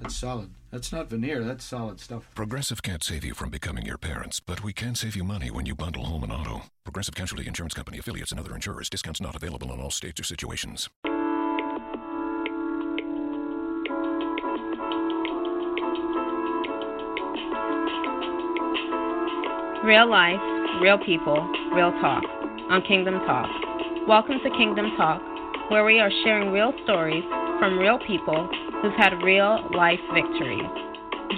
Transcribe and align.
That's 0.00 0.16
solid. 0.16 0.50
That's 0.70 0.92
not 0.92 1.08
veneer, 1.08 1.42
that's 1.42 1.64
solid 1.64 1.98
stuff. 1.98 2.28
Progressive 2.34 2.82
can't 2.82 3.02
save 3.02 3.24
you 3.24 3.34
from 3.34 3.50
becoming 3.50 3.84
your 3.84 3.98
parents, 3.98 4.38
but 4.38 4.62
we 4.62 4.72
can 4.72 4.94
save 4.94 5.16
you 5.16 5.24
money 5.24 5.50
when 5.50 5.66
you 5.66 5.74
bundle 5.74 6.04
home 6.04 6.22
and 6.22 6.32
auto. 6.32 6.62
Progressive 6.84 7.14
Casualty 7.14 7.46
Insurance 7.48 7.74
Company 7.74 7.98
affiliates 7.98 8.30
and 8.30 8.38
other 8.38 8.54
insurers. 8.54 8.88
Discounts 8.88 9.20
not 9.20 9.34
available 9.34 9.72
in 9.72 9.80
all 9.80 9.90
states 9.90 10.20
or 10.20 10.24
situations. 10.24 10.88
Real 19.82 20.08
life, 20.08 20.40
real 20.80 20.98
people, 20.98 21.50
real 21.74 21.92
talk 22.00 22.22
on 22.70 22.82
Kingdom 22.86 23.14
Talk. 23.26 23.48
Welcome 24.06 24.38
to 24.44 24.50
Kingdom 24.50 24.92
Talk, 24.96 25.22
where 25.70 25.84
we 25.84 25.98
are 25.98 26.10
sharing 26.24 26.52
real 26.52 26.72
stories 26.84 27.24
from 27.58 27.78
real 27.78 27.98
people 28.06 28.48
who've 28.82 28.94
had 28.94 29.22
real 29.22 29.66
life 29.74 30.00
victories. 30.14 30.70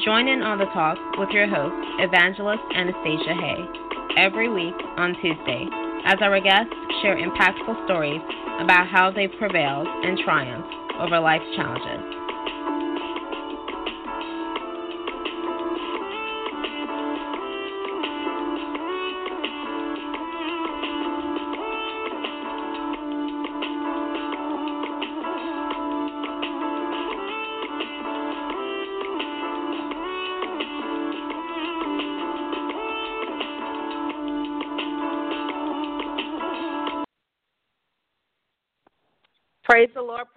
Join 0.05 0.29
in 0.29 0.43
on 0.43 0.59
the 0.59 0.67
talk 0.73 0.99
with 1.19 1.31
your 1.31 1.49
host, 1.49 1.75
Evangelist 1.99 2.63
Anastacia 2.77 3.35
Haye, 3.35 3.67
every 4.17 4.49
week 4.49 4.77
on 4.97 5.15
Tuesday, 5.21 5.67
as 6.05 6.19
our 6.21 6.41
guests 6.41 6.73
share 7.03 7.17
impactful 7.17 7.85
stories 7.87 8.23
about 8.61 8.87
how 8.89 9.11
they've 9.11 9.33
prevailed 9.39 9.89
and 9.89 10.19
triumphed 10.19 10.75
over 11.01 11.19
life's 11.19 11.49
challenges. 11.57 12.20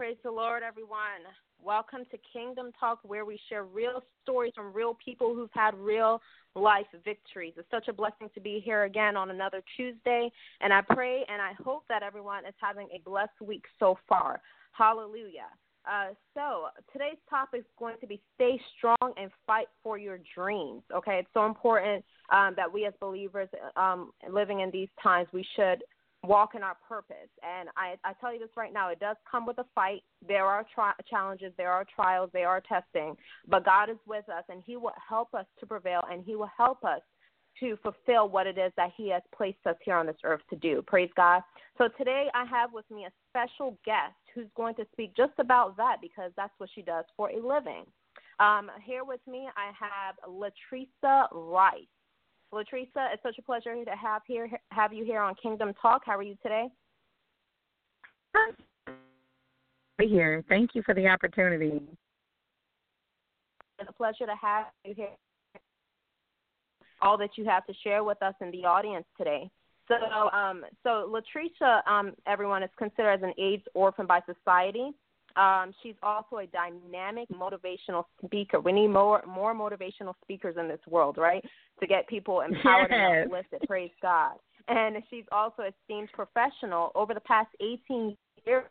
Praise 0.04 0.18
the 0.22 0.30
Lord, 0.30 0.64
everyone. 0.64 1.24
Welcome 1.64 2.02
to 2.12 2.18
Kingdom 2.34 2.72
Talk, 2.78 3.00
where 3.04 3.24
we 3.24 3.40
share 3.48 3.64
real 3.64 4.04
stories 4.22 4.52
from 4.54 4.74
real 4.74 4.98
people 5.06 5.34
who've 5.34 5.50
had 5.54 5.74
real 5.76 6.22
life 6.56 6.88
victories. 7.06 7.54
It's 7.56 7.72
such 7.72 7.88
a 7.88 7.94
blessing 7.94 8.30
to 8.34 8.42
be 8.42 8.62
here 8.62 8.84
again 8.84 9.16
on 9.16 9.32
another 9.32 9.62
Tuesday, 9.78 10.30
and 10.60 10.74
I 10.74 10.82
pray 10.82 11.24
and 11.30 11.42
I 11.42 11.54
hope 11.64 11.86
that 11.88 12.04
everyone 12.04 12.46
is 12.46 12.54
having 12.58 12.90
a 12.94 13.00
blessed 13.06 13.40
week 13.42 13.64
so 13.80 13.98
far. 14.10 14.42
Hallelujah. 14.74 15.48
Uh, 15.90 16.10
so 16.34 16.66
today's 16.92 17.18
topic 17.30 17.62
is 17.62 17.66
going 17.80 17.96
to 18.02 18.08
be 18.08 18.22
stay 18.36 18.60
strong 18.78 19.14
and 19.16 19.32
fight 19.48 19.68
for 19.84 19.98
your 19.98 20.20
dreams. 20.36 20.82
Okay, 20.94 21.20
it's 21.20 21.30
so 21.34 21.46
important 21.46 22.04
um, 22.30 22.54
that 22.58 22.72
we 22.72 22.86
as 22.86 22.94
believers 23.00 23.48
um, 23.78 24.12
living 24.30 24.60
in 24.60 24.72
these 24.72 24.90
times 25.02 25.30
we 25.32 25.46
should 25.56 25.82
walk 26.24 26.56
in 26.56 26.64
our 26.64 26.78
purpose. 26.88 27.30
And 27.44 27.70
I, 27.76 27.96
I 28.04 28.14
tell 28.14 28.34
you 28.34 28.40
this 28.40 28.50
right 28.56 28.74
now, 28.74 28.90
it 28.90 29.00
does 29.00 29.18
come 29.30 29.46
with 29.46 29.58
a 29.58 29.66
fight. 29.76 30.04
There 30.26 30.46
are 30.46 30.66
tri- 30.74 30.94
challenges, 31.10 31.54
there 31.58 31.72
are 31.72 31.86
trials, 31.94 32.30
there 32.34 32.48
are 32.48 32.62
testing, 32.62 33.16
but 33.48 33.66
God 33.66 33.90
is 33.90 33.98
with 34.08 34.28
us, 34.30 34.44
and 34.50 34.64
He 34.66 34.78
will 34.78 34.94
help 35.08 35.34
us 35.34 35.46
to 35.60 35.66
prevail, 35.66 36.02
and 36.10 36.24
He 36.26 36.36
will 36.36 36.50
help 36.56 36.84
us 36.84 37.02
to 37.60 37.78
fulfill 37.84 38.30
what 38.30 38.48
it 38.48 38.58
is 38.58 38.72
that 38.78 38.92
He 38.96 39.10
has 39.10 39.22
placed 39.36 39.66
us 39.66 39.76
here 39.84 39.96
on 39.96 40.06
this 40.06 40.16
earth 40.24 40.42
to 40.50 40.56
do. 40.56 40.82
Praise 40.88 41.12
God. 41.16 41.42
So 41.78 41.88
today 41.98 42.28
I 42.34 42.46
have 42.46 42.74
with 42.74 42.90
me 42.90 43.06
a 43.06 43.12
special 43.30 43.78
guest 43.86 44.16
who's 44.34 44.48
going 44.56 44.76
to 44.76 44.86
speak 44.92 45.16
just 45.16 45.34
about 45.40 45.78
that 45.78 45.98
because 46.02 46.32
that's 46.36 46.54
what 46.58 46.70
she 46.74 46.82
does 46.82 47.06
for 47.16 47.30
a 47.30 47.36
living. 47.36 47.84
Um, 48.40 48.72
here 48.84 49.04
with 49.04 49.22
me, 49.28 49.48
I 49.56 49.72
have 49.80 50.16
Latresa 50.28 51.28
Rice. 51.32 51.86
Latresa, 52.54 53.12
it's 53.12 53.24
such 53.24 53.38
a 53.40 53.42
pleasure 53.42 53.74
to 53.84 53.92
have 53.92 54.22
here 54.28 54.50
have 54.70 54.94
you 54.94 55.04
here 55.04 55.22
on 55.22 55.34
Kingdom 55.42 55.74
Talk. 55.82 56.04
How 56.06 56.18
are 56.18 56.24
you 56.24 56.36
today? 56.44 56.68
Be 59.98 60.08
here. 60.08 60.44
Thank 60.48 60.72
you 60.74 60.84
for 60.84 60.94
the 60.94 61.08
opportunity. 61.08 61.82
It's 63.80 63.90
a 63.90 63.94
pleasure 63.94 64.26
to 64.26 64.36
have 64.40 64.66
you 64.86 64.94
here. 64.96 65.10
All 67.02 67.18
that 67.18 67.32
you 67.38 67.46
have 67.46 67.66
to 67.66 67.74
share 67.84 68.04
with 68.04 68.22
us 68.22 68.34
in 68.40 68.52
the 68.52 68.66
audience 68.66 69.06
today. 69.18 69.50
So, 69.88 69.96
um, 69.96 70.64
so 70.84 71.12
Latresa, 71.12 71.86
um, 71.88 72.14
everyone 72.26 72.64
is 72.64 72.70
considered 72.78 73.14
as 73.14 73.24
an 73.24 73.34
AIDS 73.38 73.64
orphan 73.74 74.06
by 74.06 74.22
society. 74.22 74.92
Um, 75.36 75.74
she's 75.82 75.96
also 76.04 76.38
a 76.38 76.48
dynamic 76.48 77.28
motivational 77.30 78.06
speaker. 78.24 78.60
We 78.60 78.72
need 78.72 78.88
more 78.88 79.24
more 79.28 79.56
motivational 79.56 80.14
speakers 80.24 80.56
in 80.60 80.68
this 80.68 80.80
world, 80.88 81.18
right? 81.18 81.44
To 81.80 81.88
get 81.88 82.08
people 82.08 82.42
empowered 82.42 82.90
yes. 82.92 83.00
and 83.00 83.26
uplifted. 83.26 83.62
Praise 83.68 83.92
God. 84.02 84.34
And 84.68 84.98
she's 85.10 85.26
also 85.32 85.64
a 85.64 85.72
esteemed 85.82 86.10
professional. 86.14 86.92
Over 86.96 87.14
the 87.14 87.20
past 87.22 87.50
18 87.60 88.16
years, 88.46 88.64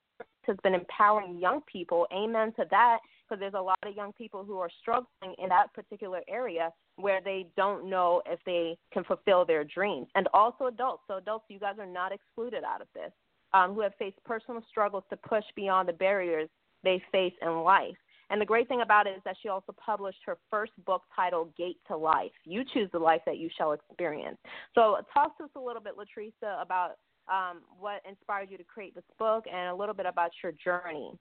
has 0.47 0.57
been 0.63 0.75
empowering 0.75 1.39
young 1.39 1.61
people. 1.71 2.07
Amen 2.13 2.53
to 2.57 2.65
that, 2.71 2.99
because 3.25 3.41
there's 3.41 3.55
a 3.55 3.61
lot 3.61 3.79
of 3.85 3.95
young 3.95 4.13
people 4.13 4.45
who 4.45 4.59
are 4.59 4.71
struggling 4.81 5.35
in 5.39 5.49
that 5.49 5.73
particular 5.75 6.21
area 6.29 6.71
where 6.97 7.21
they 7.23 7.47
don't 7.57 7.89
know 7.89 8.23
if 8.27 8.41
they 8.45 8.77
can 8.93 9.05
fulfill 9.05 9.45
their 9.45 9.65
dreams. 9.65 10.09
And 10.15 10.29
also 10.35 10.67
adults. 10.67 11.03
So 11.09 11.17
adults, 11.17 11.47
you 11.49 11.59
guys 11.59 11.77
are 11.79 11.87
not 11.87 12.13
excluded 12.13 12.65
out 12.65 12.81
of 12.81 12.89
this 12.95 13.13
um, 13.55 13.75
who 13.75 13.81
have 13.81 13.93
faced 13.99 14.23
personal 14.25 14.63
struggles 14.71 15.05
to 15.11 15.17
push 15.17 15.45
beyond 15.57 15.89
the 15.89 15.93
barriers 15.93 16.49
they 16.85 17.03
face 17.13 17.35
in 17.43 17.63
life. 17.63 17.97
And 18.31 18.41
the 18.41 18.47
great 18.47 18.67
thing 18.67 18.81
about 18.81 19.07
it 19.07 19.11
is 19.11 19.23
that 19.25 19.37
she 19.43 19.49
also 19.49 19.75
published 19.85 20.21
her 20.25 20.39
first 20.51 20.73
book 20.87 21.03
titled 21.15 21.55
Gate 21.55 21.77
to 21.89 21.97
Life. 21.97 22.31
You 22.45 22.65
choose 22.73 22.89
the 22.93 22.99
life 22.99 23.21
that 23.27 23.37
you 23.37 23.51
shall 23.59 23.73
experience. 23.73 24.39
So, 24.75 24.97
talk 25.13 25.37
to 25.37 25.45
us 25.45 25.51
a 25.55 25.61
little 25.61 25.83
bit, 25.83 25.95
Latresa, 25.99 26.63
about 26.63 26.93
um, 27.29 27.61
what 27.79 28.01
inspired 28.09 28.51
you 28.51 28.57
to 28.57 28.65
create 28.65 28.95
this 28.95 29.05
book 29.19 29.45
and 29.53 29.69
a 29.69 29.75
little 29.75 29.95
bit 29.95 30.07
about 30.07 30.31
your 30.43 30.53
journey, 30.53 31.13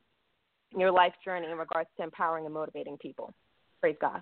your 0.76 0.92
life 0.92 1.14
journey 1.24 1.48
in 1.52 1.58
regards 1.58 1.90
to 1.98 2.04
empowering 2.04 2.46
and 2.46 2.54
motivating 2.54 2.98
people. 2.98 3.34
Praise 3.82 3.98
God. 4.00 4.22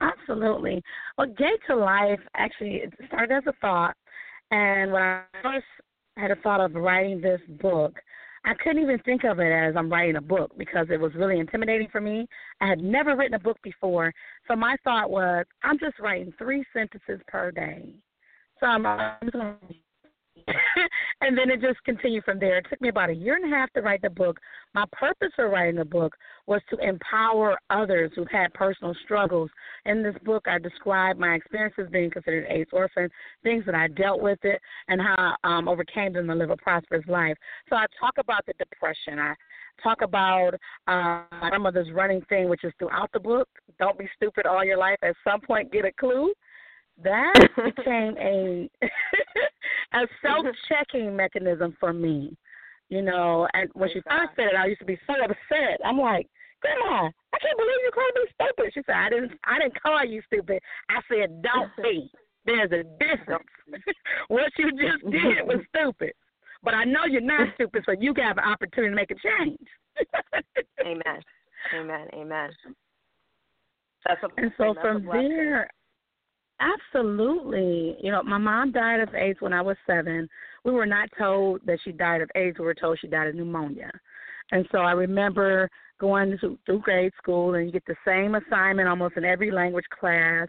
Absolutely. 0.00 0.82
Well, 1.18 1.26
Gate 1.26 1.60
to 1.66 1.76
Life 1.76 2.20
actually 2.34 2.84
started 3.06 3.34
as 3.34 3.42
a 3.46 3.52
thought. 3.60 3.94
And 4.50 4.92
when 4.92 5.02
I 5.02 5.24
first 5.42 5.66
had 6.20 6.30
a 6.30 6.36
thought 6.36 6.60
of 6.60 6.74
writing 6.74 7.20
this 7.20 7.40
book, 7.60 7.98
I 8.44 8.54
couldn't 8.54 8.82
even 8.82 8.98
think 9.00 9.24
of 9.24 9.38
it 9.38 9.52
as 9.52 9.74
I'm 9.76 9.90
writing 9.90 10.16
a 10.16 10.20
book 10.20 10.52
because 10.56 10.86
it 10.90 11.00
was 11.00 11.14
really 11.14 11.38
intimidating 11.38 11.88
for 11.92 12.00
me. 12.00 12.26
I 12.60 12.68
had 12.68 12.80
never 12.80 13.14
written 13.16 13.34
a 13.34 13.38
book 13.38 13.58
before. 13.62 14.12
So 14.48 14.56
my 14.56 14.76
thought 14.82 15.10
was, 15.10 15.44
I'm 15.62 15.78
just 15.78 15.98
writing 15.98 16.32
three 16.38 16.64
sentences 16.72 17.20
per 17.28 17.50
day. 17.50 17.94
So 18.58 18.66
I'm, 18.66 18.86
I'm 18.86 19.16
just 19.22 19.32
going 19.32 19.56
to 19.68 19.74
and 21.20 21.36
then 21.36 21.50
it 21.50 21.60
just 21.60 21.82
continued 21.84 22.24
from 22.24 22.38
there. 22.38 22.58
It 22.58 22.66
took 22.68 22.80
me 22.80 22.88
about 22.88 23.10
a 23.10 23.14
year 23.14 23.36
and 23.36 23.52
a 23.52 23.56
half 23.56 23.72
to 23.72 23.80
write 23.80 24.02
the 24.02 24.10
book. 24.10 24.38
My 24.74 24.84
purpose 24.92 25.30
for 25.36 25.48
writing 25.48 25.76
the 25.76 25.84
book 25.84 26.14
was 26.46 26.60
to 26.70 26.76
empower 26.78 27.58
others 27.70 28.12
who've 28.14 28.30
had 28.30 28.52
personal 28.54 28.94
struggles. 29.04 29.50
In 29.84 30.02
this 30.02 30.14
book, 30.24 30.46
I 30.46 30.58
describe 30.58 31.18
my 31.18 31.34
experiences 31.34 31.88
being 31.90 32.10
considered 32.10 32.46
an 32.46 32.52
AIDS 32.52 32.70
orphan, 32.72 33.08
things 33.42 33.64
that 33.66 33.74
I 33.74 33.88
dealt 33.88 34.20
with 34.20 34.38
it, 34.44 34.60
and 34.88 35.00
how 35.00 35.34
I 35.42 35.58
um, 35.58 35.68
overcame 35.68 36.12
them 36.12 36.28
to 36.28 36.34
live 36.34 36.50
a 36.50 36.56
prosperous 36.56 37.06
life. 37.08 37.36
So 37.68 37.76
I 37.76 37.86
talk 37.98 38.14
about 38.18 38.44
the 38.46 38.52
depression. 38.58 39.18
I 39.18 39.34
talk 39.82 40.02
about 40.02 40.54
uh, 40.86 41.22
my 41.40 41.48
grandmother's 41.48 41.90
running 41.92 42.22
thing, 42.28 42.48
which 42.48 42.64
is 42.64 42.72
throughout 42.78 43.10
the 43.12 43.20
book. 43.20 43.48
Don't 43.78 43.98
be 43.98 44.08
stupid 44.16 44.46
all 44.46 44.64
your 44.64 44.78
life. 44.78 44.98
At 45.02 45.14
some 45.24 45.40
point, 45.40 45.72
get 45.72 45.84
a 45.84 45.92
clue 45.92 46.32
that 47.02 47.48
became 47.76 48.16
a 48.18 48.68
a 49.92 50.06
self 50.22 50.46
checking 50.68 51.14
mechanism 51.16 51.76
for 51.78 51.92
me. 51.92 52.36
You 52.88 53.02
know, 53.02 53.46
and 53.54 53.70
when 53.74 53.88
she 53.92 54.00
first 54.00 54.34
said 54.34 54.46
it, 54.52 54.56
I 54.58 54.66
used 54.66 54.80
to 54.80 54.84
be 54.84 54.98
so 55.06 55.14
upset. 55.22 55.78
I'm 55.84 55.98
like, 55.98 56.26
Grandma, 56.60 57.06
I 57.06 57.38
can't 57.38 57.56
believe 57.56 57.80
you 57.84 57.90
called 57.94 58.12
me 58.16 58.22
stupid. 58.34 58.72
She 58.74 58.80
said, 58.84 58.96
I 58.96 59.10
didn't 59.10 59.32
I 59.44 59.58
didn't 59.58 59.80
call 59.80 60.04
you 60.04 60.22
stupid. 60.26 60.60
I 60.88 61.00
said, 61.08 61.42
Don't 61.42 61.70
be. 61.82 62.10
There's 62.46 62.72
a 62.72 62.82
difference. 62.98 63.44
what 64.28 64.50
you 64.58 64.70
just 64.72 65.04
did 65.10 65.46
was 65.46 65.60
stupid. 65.74 66.12
But 66.62 66.74
I 66.74 66.84
know 66.84 67.04
you're 67.08 67.20
not 67.20 67.48
stupid, 67.54 67.84
so 67.86 67.92
you 67.98 68.12
got 68.12 68.38
an 68.38 68.44
opportunity 68.44 68.90
to 68.90 68.96
make 68.96 69.10
a 69.10 69.14
change. 69.14 69.58
Amen. 70.80 71.22
Amen. 71.74 72.08
Amen. 72.14 72.50
That's 74.06 74.20
a, 74.22 74.28
and 74.40 74.52
so 74.56 74.74
from 74.80 75.04
there, 75.04 75.68
Absolutely. 76.60 77.96
You 78.00 78.12
know, 78.12 78.22
my 78.22 78.38
mom 78.38 78.72
died 78.72 79.00
of 79.00 79.14
AIDS 79.14 79.40
when 79.40 79.52
I 79.52 79.62
was 79.62 79.76
seven. 79.86 80.28
we 80.64 80.72
were 80.72 80.86
not 80.86 81.08
told 81.18 81.62
that 81.64 81.78
she 81.84 81.92
died 81.92 82.20
of 82.20 82.30
AIDS. 82.34 82.58
We 82.58 82.66
were 82.66 82.74
told 82.74 82.98
she 83.00 83.08
died 83.08 83.28
of 83.28 83.34
pneumonia. 83.34 83.90
And 84.52 84.66
so 84.70 84.78
I 84.78 84.92
remember 84.92 85.70
going 85.98 86.36
to, 86.40 86.58
through 86.66 86.80
grade 86.80 87.12
school, 87.16 87.54
and 87.54 87.66
you 87.66 87.72
get 87.72 87.86
the 87.86 87.94
same 88.06 88.34
assignment 88.34 88.88
almost 88.88 89.16
in 89.16 89.24
every 89.24 89.50
language 89.50 89.86
class. 89.98 90.48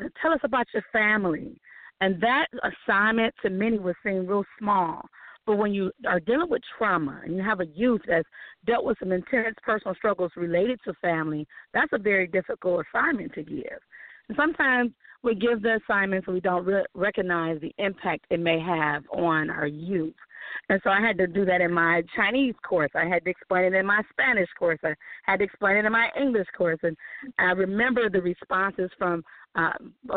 Uh, 0.00 0.08
tell 0.20 0.32
us 0.32 0.40
about 0.42 0.66
your 0.74 0.82
family. 0.92 1.60
And 2.00 2.20
that 2.20 2.46
assignment 2.62 3.34
to 3.42 3.50
many 3.50 3.78
would 3.78 3.96
seem 4.02 4.26
real 4.26 4.44
small. 4.58 5.02
But 5.46 5.56
when 5.56 5.74
you 5.74 5.92
are 6.08 6.20
dealing 6.20 6.48
with 6.48 6.62
trauma 6.78 7.20
and 7.22 7.36
you 7.36 7.42
have 7.42 7.60
a 7.60 7.66
youth 7.66 8.00
that's 8.08 8.28
dealt 8.66 8.84
with 8.84 8.98
some 8.98 9.12
intense 9.12 9.56
personal 9.62 9.94
struggles 9.94 10.32
related 10.36 10.80
to 10.84 10.94
family, 10.94 11.46
that's 11.72 11.92
a 11.92 11.98
very 11.98 12.26
difficult 12.26 12.84
assignment 12.86 13.34
to 13.34 13.42
give. 13.42 13.78
Sometimes 14.36 14.92
we 15.22 15.34
give 15.34 15.62
the 15.62 15.78
assignments 15.84 16.26
and 16.26 16.34
we 16.34 16.40
don't 16.40 16.64
re- 16.64 16.84
recognize 16.94 17.60
the 17.60 17.74
impact 17.78 18.26
it 18.30 18.40
may 18.40 18.60
have 18.60 19.04
on 19.12 19.50
our 19.50 19.66
youth. 19.66 20.14
And 20.68 20.80
so 20.84 20.90
I 20.90 21.00
had 21.00 21.18
to 21.18 21.26
do 21.26 21.44
that 21.46 21.60
in 21.60 21.72
my 21.72 22.02
Chinese 22.14 22.54
course. 22.66 22.90
I 22.94 23.06
had 23.06 23.24
to 23.24 23.30
explain 23.30 23.64
it 23.64 23.74
in 23.74 23.86
my 23.86 24.02
Spanish 24.10 24.48
course. 24.58 24.78
I 24.84 24.94
had 25.24 25.38
to 25.38 25.44
explain 25.44 25.76
it 25.76 25.84
in 25.84 25.92
my 25.92 26.10
English 26.18 26.46
course. 26.56 26.78
And 26.82 26.96
I 27.38 27.52
remember 27.52 28.08
the 28.08 28.20
responses 28.20 28.90
from, 28.98 29.24
uh, 29.56 29.72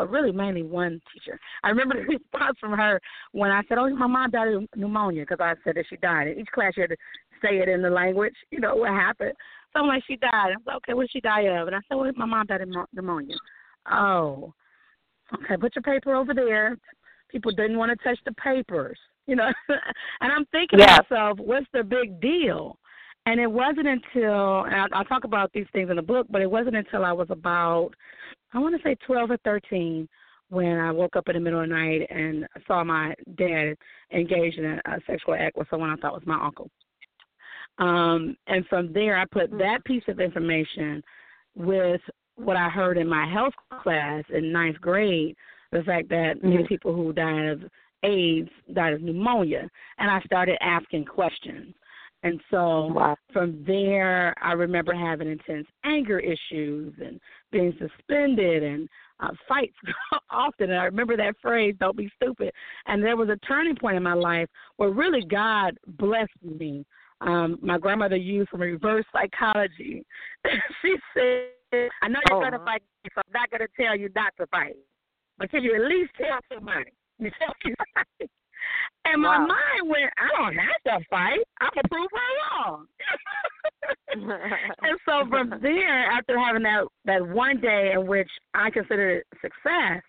really 0.06 0.32
mainly 0.32 0.62
one 0.62 1.00
teacher. 1.12 1.38
I 1.62 1.70
remember 1.70 1.94
the 1.96 2.08
response 2.18 2.58
from 2.60 2.72
her 2.72 3.00
when 3.32 3.50
I 3.50 3.62
said, 3.68 3.78
"Oh, 3.78 3.88
my 3.94 4.06
mom 4.06 4.30
died 4.30 4.48
of 4.48 4.64
pneumonia," 4.74 5.22
because 5.22 5.40
I 5.40 5.54
said 5.64 5.76
that 5.76 5.86
she 5.88 5.96
died. 5.96 6.28
In 6.28 6.40
each 6.40 6.48
class, 6.48 6.72
you 6.76 6.82
had 6.82 6.90
to 6.90 6.96
say 7.42 7.58
it 7.58 7.68
in 7.68 7.82
the 7.82 7.90
language. 7.90 8.34
You 8.50 8.60
know 8.60 8.76
what 8.76 8.90
happened. 8.90 9.34
So 9.72 9.80
I'm 9.80 9.86
like, 9.86 10.02
"She 10.06 10.16
died." 10.16 10.32
I 10.32 10.56
was 10.56 10.66
like, 10.66 10.76
"Okay, 10.76 10.94
what 10.94 11.02
did 11.02 11.10
she 11.12 11.20
die 11.20 11.42
of?" 11.42 11.68
And 11.68 11.76
I 11.76 11.80
said, 11.88 11.94
"Well, 11.96 12.10
my 12.16 12.26
mom 12.26 12.46
died 12.46 12.62
of 12.62 12.68
pneumonia." 12.92 13.36
Oh, 13.90 14.54
okay. 15.34 15.56
Put 15.56 15.74
your 15.74 15.82
paper 15.82 16.14
over 16.14 16.34
there. 16.34 16.76
People 17.30 17.52
didn't 17.52 17.78
want 17.78 17.90
to 17.90 18.04
touch 18.04 18.18
the 18.24 18.32
papers 18.32 18.98
you 19.28 19.36
know. 19.36 19.52
and 20.20 20.32
I'm 20.32 20.46
thinking 20.46 20.80
yeah. 20.80 20.96
to 20.96 21.04
myself, 21.08 21.38
what's 21.38 21.66
the 21.72 21.84
big 21.84 22.20
deal? 22.20 22.76
And 23.26 23.38
it 23.38 23.46
wasn't 23.46 23.86
until 23.86 24.64
and 24.64 24.74
I'll, 24.74 24.88
I'll 24.92 25.04
talk 25.04 25.22
about 25.22 25.52
these 25.52 25.66
things 25.72 25.90
in 25.90 25.96
the 25.96 26.02
book, 26.02 26.26
but 26.30 26.42
it 26.42 26.50
wasn't 26.50 26.76
until 26.76 27.04
I 27.04 27.12
was 27.12 27.28
about, 27.30 27.90
I 28.52 28.58
want 28.58 28.74
to 28.74 28.82
say 28.82 28.96
12 29.06 29.30
or 29.30 29.36
13, 29.44 30.08
when 30.48 30.78
I 30.78 30.90
woke 30.90 31.14
up 31.14 31.28
in 31.28 31.34
the 31.34 31.40
middle 31.40 31.60
of 31.60 31.68
the 31.68 31.74
night 31.74 32.06
and 32.10 32.46
saw 32.66 32.82
my 32.82 33.14
dad 33.36 33.74
engaged 34.14 34.58
in 34.58 34.64
a, 34.64 34.80
a 34.86 34.98
sexual 35.06 35.34
act 35.34 35.58
with 35.58 35.68
someone 35.70 35.90
I 35.90 35.96
thought 35.96 36.14
was 36.14 36.22
my 36.24 36.42
uncle. 36.42 36.70
Um, 37.76 38.34
and 38.46 38.66
from 38.66 38.92
there, 38.94 39.18
I 39.18 39.26
put 39.26 39.52
mm. 39.52 39.58
that 39.58 39.84
piece 39.84 40.02
of 40.08 40.20
information 40.20 41.02
with 41.54 42.00
what 42.38 42.56
I 42.56 42.68
heard 42.68 42.98
in 42.98 43.08
my 43.08 43.30
health 43.30 43.54
class 43.82 44.24
in 44.32 44.52
ninth 44.52 44.80
grade, 44.80 45.36
the 45.72 45.82
fact 45.82 46.08
that 46.08 46.36
mm-hmm. 46.36 46.50
many 46.50 46.66
people 46.66 46.94
who 46.94 47.12
died 47.12 47.48
of 47.48 47.62
AIDS 48.04 48.50
died 48.72 48.92
of 48.92 49.02
pneumonia, 49.02 49.68
and 49.98 50.10
I 50.10 50.20
started 50.22 50.56
asking 50.60 51.04
questions. 51.04 51.74
And 52.24 52.40
so 52.50 52.86
wow. 52.86 53.16
from 53.32 53.62
there, 53.66 54.34
I 54.42 54.52
remember 54.52 54.92
having 54.92 55.30
intense 55.30 55.68
anger 55.84 56.18
issues 56.18 56.92
and 56.98 57.20
being 57.52 57.72
suspended 57.78 58.62
and 58.64 58.88
uh, 59.20 59.30
fights 59.48 59.76
often. 60.30 60.70
And 60.70 60.80
I 60.80 60.84
remember 60.84 61.16
that 61.16 61.34
phrase, 61.40 61.76
don't 61.78 61.96
be 61.96 62.10
stupid. 62.20 62.52
And 62.86 63.02
there 63.02 63.16
was 63.16 63.28
a 63.28 63.36
turning 63.46 63.76
point 63.76 63.96
in 63.96 64.02
my 64.02 64.14
life 64.14 64.48
where 64.78 64.90
really 64.90 65.24
God 65.24 65.78
blessed 65.98 66.30
me. 66.42 66.84
Um, 67.20 67.58
my 67.62 67.78
grandmother 67.78 68.16
used 68.16 68.50
some 68.50 68.60
reverse 68.60 69.04
psychology. 69.12 70.04
she 70.82 70.96
said, 71.14 71.50
I 71.72 72.08
know 72.08 72.20
you're 72.28 72.38
oh. 72.38 72.40
going 72.40 72.52
to 72.52 72.64
fight, 72.64 72.82
so 73.14 73.20
I'm 73.24 73.32
not 73.32 73.50
going 73.50 73.60
to 73.60 73.68
tell 73.82 73.96
you 73.96 74.08
not 74.14 74.32
to 74.38 74.46
fight. 74.46 74.76
But 75.38 75.50
can 75.50 75.62
you 75.62 75.74
at 75.74 75.88
least 75.88 76.12
tell 76.18 76.38
somebody? 76.52 76.92
and 79.04 79.22
my 79.22 79.38
wow. 79.38 79.46
mind 79.46 79.90
went, 79.90 80.10
I 80.18 80.28
don't 80.36 80.56
have 80.56 80.82
to 81.00 81.04
fight. 81.08 81.40
I'm 81.60 81.70
gonna 81.74 81.88
prove 81.90 82.08
her 82.12 82.70
wrong. 82.70 82.86
and 84.82 84.98
so 85.04 85.28
from 85.28 85.50
there, 85.62 86.10
after 86.10 86.38
having 86.38 86.62
that 86.62 86.84
that 87.04 87.26
one 87.26 87.60
day 87.60 87.92
in 87.94 88.06
which 88.06 88.30
I 88.54 88.70
considered 88.70 89.18
it 89.18 89.26
success, 89.40 90.02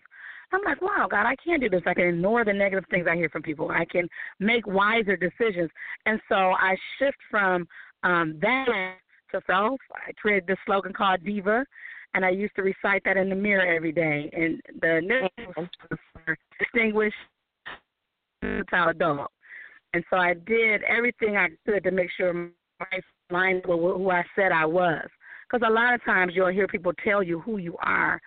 I'm 0.52 0.60
like, 0.64 0.80
wow, 0.82 1.08
God, 1.10 1.26
I 1.26 1.36
can 1.42 1.60
do 1.60 1.68
this. 1.68 1.82
I 1.86 1.94
can 1.94 2.08
ignore 2.08 2.44
the 2.44 2.52
negative 2.52 2.84
things 2.90 3.06
I 3.10 3.16
hear 3.16 3.28
from 3.28 3.42
people. 3.42 3.70
I 3.70 3.84
can 3.84 4.08
make 4.38 4.66
wiser 4.66 5.16
decisions. 5.16 5.70
And 6.06 6.20
so 6.28 6.34
I 6.34 6.76
shift 6.98 7.18
from 7.30 7.66
um, 8.02 8.38
that 8.40 8.66
to 9.32 9.40
self. 9.46 9.80
I 9.94 10.12
created 10.12 10.46
this 10.46 10.58
slogan 10.66 10.92
called 10.92 11.24
Diva, 11.24 11.64
and 12.14 12.24
I 12.24 12.30
used 12.30 12.54
to 12.56 12.62
recite 12.62 13.02
that 13.04 13.16
in 13.16 13.28
the 13.28 13.34
mirror 13.34 13.66
every 13.66 13.92
day. 13.92 14.30
And 14.32 14.60
the 14.80 15.00
news 15.00 15.68
distinguished 16.58 17.14
child 18.70 18.98
dog. 18.98 19.28
And 19.92 20.04
so 20.10 20.16
I 20.16 20.34
did 20.34 20.82
everything 20.84 21.36
I 21.36 21.48
could 21.66 21.82
to 21.84 21.90
make 21.90 22.10
sure 22.16 22.32
my 22.32 23.00
line 23.30 23.62
with 23.66 23.78
who 23.78 24.10
I 24.10 24.24
said 24.36 24.52
I 24.52 24.64
was. 24.66 25.06
Because 25.50 25.66
a 25.68 25.72
lot 25.72 25.94
of 25.94 26.04
times 26.04 26.32
you'll 26.34 26.48
hear 26.48 26.68
people 26.68 26.92
tell 27.04 27.22
you 27.22 27.40
who 27.40 27.58
you 27.58 27.76
are, 27.82 28.20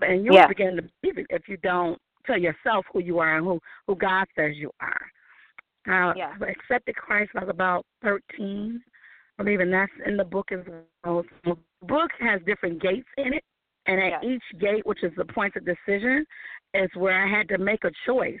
and 0.00 0.24
you'll 0.24 0.34
yeah. 0.34 0.46
begin 0.46 0.76
to 0.76 0.82
believe 0.82 1.18
it 1.18 1.26
if 1.28 1.48
you 1.48 1.58
don't 1.58 1.98
tell 2.26 2.38
yourself 2.38 2.86
who 2.92 3.00
you 3.00 3.18
are 3.18 3.36
and 3.36 3.44
who 3.44 3.60
who 3.86 3.94
God 3.94 4.26
says 4.36 4.52
you 4.54 4.70
are. 4.80 5.00
Uh, 5.86 6.14
yeah. 6.16 6.32
I 6.40 6.50
accepted 6.50 6.94
Christ 6.94 7.34
when 7.34 7.42
I 7.42 7.46
was 7.46 7.54
about 7.54 7.84
13. 8.02 8.80
I 9.42 9.44
believe, 9.44 9.60
and 9.60 9.72
that's 9.72 9.92
in 10.06 10.16
the 10.16 10.24
book 10.24 10.52
as 10.52 10.60
well. 11.04 11.24
The 11.44 11.56
book 11.82 12.10
has 12.20 12.40
different 12.46 12.80
gates 12.80 13.08
in 13.18 13.34
it, 13.34 13.42
and 13.86 14.00
at 14.00 14.22
yeah. 14.22 14.30
each 14.30 14.60
gate, 14.60 14.86
which 14.86 15.02
is 15.02 15.10
the 15.16 15.24
point 15.24 15.56
of 15.56 15.64
decision, 15.64 16.24
is 16.74 16.88
where 16.94 17.24
I 17.24 17.28
had 17.28 17.48
to 17.48 17.58
make 17.58 17.82
a 17.84 17.90
choice. 18.06 18.38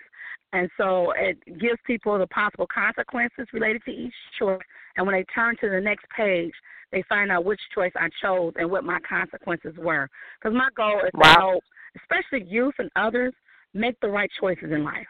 And 0.52 0.70
so 0.76 1.12
it 1.16 1.38
gives 1.58 1.78
people 1.86 2.16
the 2.18 2.28
possible 2.28 2.68
consequences 2.72 3.48
related 3.52 3.82
to 3.86 3.90
each 3.90 4.14
choice. 4.38 4.60
And 4.96 5.04
when 5.04 5.16
they 5.16 5.24
turn 5.34 5.56
to 5.60 5.70
the 5.70 5.80
next 5.80 6.04
page, 6.16 6.52
they 6.92 7.02
find 7.08 7.32
out 7.32 7.44
which 7.44 7.60
choice 7.74 7.92
I 7.96 8.08
chose 8.22 8.52
and 8.56 8.70
what 8.70 8.84
my 8.84 8.98
consequences 9.08 9.74
were. 9.78 10.08
Because 10.40 10.56
my 10.56 10.68
goal 10.76 11.00
is 11.04 11.10
wow. 11.14 11.22
to 11.22 11.40
help, 11.40 11.64
especially 11.96 12.46
youth 12.48 12.74
and 12.78 12.90
others, 12.94 13.34
make 13.74 13.98
the 14.00 14.08
right 14.08 14.30
choices 14.38 14.70
in 14.70 14.84
life. 14.84 15.06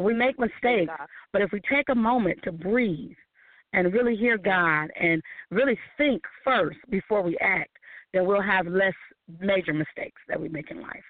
We 0.00 0.14
make 0.14 0.38
mistakes, 0.38 0.92
but 1.32 1.42
if 1.42 1.52
we 1.52 1.60
take 1.70 1.90
a 1.90 1.94
moment 1.94 2.40
to 2.44 2.52
breathe 2.52 3.16
and 3.72 3.92
really 3.92 4.16
hear 4.16 4.38
God 4.38 4.88
and 5.00 5.22
really 5.50 5.78
think 5.96 6.22
first 6.44 6.78
before 6.90 7.22
we 7.22 7.36
act, 7.38 7.70
then 8.12 8.26
we'll 8.26 8.42
have 8.42 8.66
less 8.66 8.94
major 9.40 9.72
mistakes 9.72 10.20
that 10.28 10.40
we 10.40 10.48
make 10.48 10.70
in 10.70 10.80
life. 10.80 11.04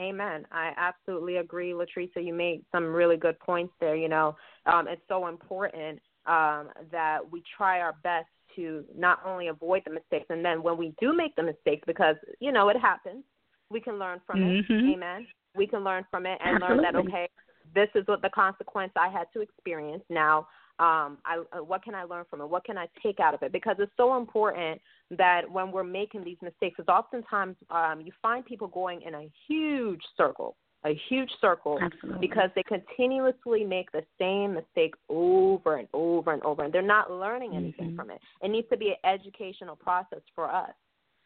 Amen. 0.00 0.44
I 0.50 0.72
absolutely 0.76 1.36
agree, 1.36 1.72
Latricia. 1.72 2.24
You 2.24 2.34
made 2.34 2.64
some 2.72 2.86
really 2.86 3.16
good 3.16 3.38
points 3.38 3.72
there. 3.80 3.94
You 3.94 4.08
know, 4.08 4.36
um, 4.66 4.88
it's 4.88 5.02
so 5.08 5.28
important 5.28 6.00
um, 6.26 6.70
that 6.90 7.18
we 7.30 7.42
try 7.56 7.80
our 7.80 7.94
best 8.02 8.26
to 8.56 8.84
not 8.96 9.20
only 9.24 9.48
avoid 9.48 9.82
the 9.84 9.92
mistakes, 9.92 10.26
and 10.28 10.44
then 10.44 10.62
when 10.62 10.76
we 10.76 10.94
do 11.00 11.14
make 11.14 11.34
the 11.36 11.42
mistakes, 11.42 11.82
because 11.86 12.16
you 12.40 12.52
know 12.52 12.68
it 12.68 12.76
happens, 12.76 13.24
we 13.70 13.80
can 13.80 13.98
learn 13.98 14.20
from 14.26 14.40
mm-hmm. 14.40 14.72
it. 14.72 14.94
Amen. 14.94 15.26
We 15.54 15.66
can 15.66 15.84
learn 15.84 16.04
from 16.10 16.26
it 16.26 16.38
and 16.44 16.56
absolutely. 16.56 16.84
learn 16.84 16.94
that 16.94 16.98
okay, 17.00 17.28
this 17.74 17.88
is 17.94 18.06
what 18.06 18.22
the 18.22 18.30
consequence 18.30 18.92
I 18.96 19.08
had 19.08 19.26
to 19.34 19.40
experience. 19.40 20.02
Now, 20.08 20.46
um, 20.82 21.18
I, 21.24 21.40
uh, 21.52 21.62
what 21.62 21.84
can 21.84 21.94
I 21.94 22.02
learn 22.02 22.24
from 22.28 22.40
it? 22.40 22.48
What 22.48 22.64
can 22.64 22.76
I 22.76 22.88
take 23.00 23.20
out 23.20 23.34
of 23.34 23.42
it? 23.44 23.52
Because 23.52 23.76
it's 23.78 23.92
so 23.96 24.16
important 24.16 24.80
that 25.12 25.48
when 25.48 25.70
we're 25.70 25.84
making 25.84 26.24
these 26.24 26.38
mistakes, 26.42 26.74
because 26.76 26.92
oftentimes 26.92 27.54
um, 27.70 28.02
you 28.04 28.10
find 28.20 28.44
people 28.44 28.66
going 28.66 29.02
in 29.02 29.14
a 29.14 29.30
huge 29.46 30.00
circle, 30.16 30.56
a 30.84 30.98
huge 31.08 31.30
circle, 31.40 31.78
Absolutely. 31.80 32.26
because 32.26 32.50
they 32.56 32.64
continuously 32.64 33.62
make 33.62 33.92
the 33.92 34.02
same 34.18 34.54
mistake 34.54 34.94
over 35.08 35.76
and 35.76 35.86
over 35.92 36.32
and 36.32 36.42
over, 36.42 36.64
and 36.64 36.74
they're 36.74 36.82
not 36.82 37.12
learning 37.12 37.54
anything 37.54 37.90
mm-hmm. 37.90 37.96
from 37.96 38.10
it. 38.10 38.20
It 38.42 38.50
needs 38.50 38.68
to 38.70 38.76
be 38.76 38.88
an 38.88 39.08
educational 39.08 39.76
process 39.76 40.22
for 40.34 40.50
us. 40.50 40.72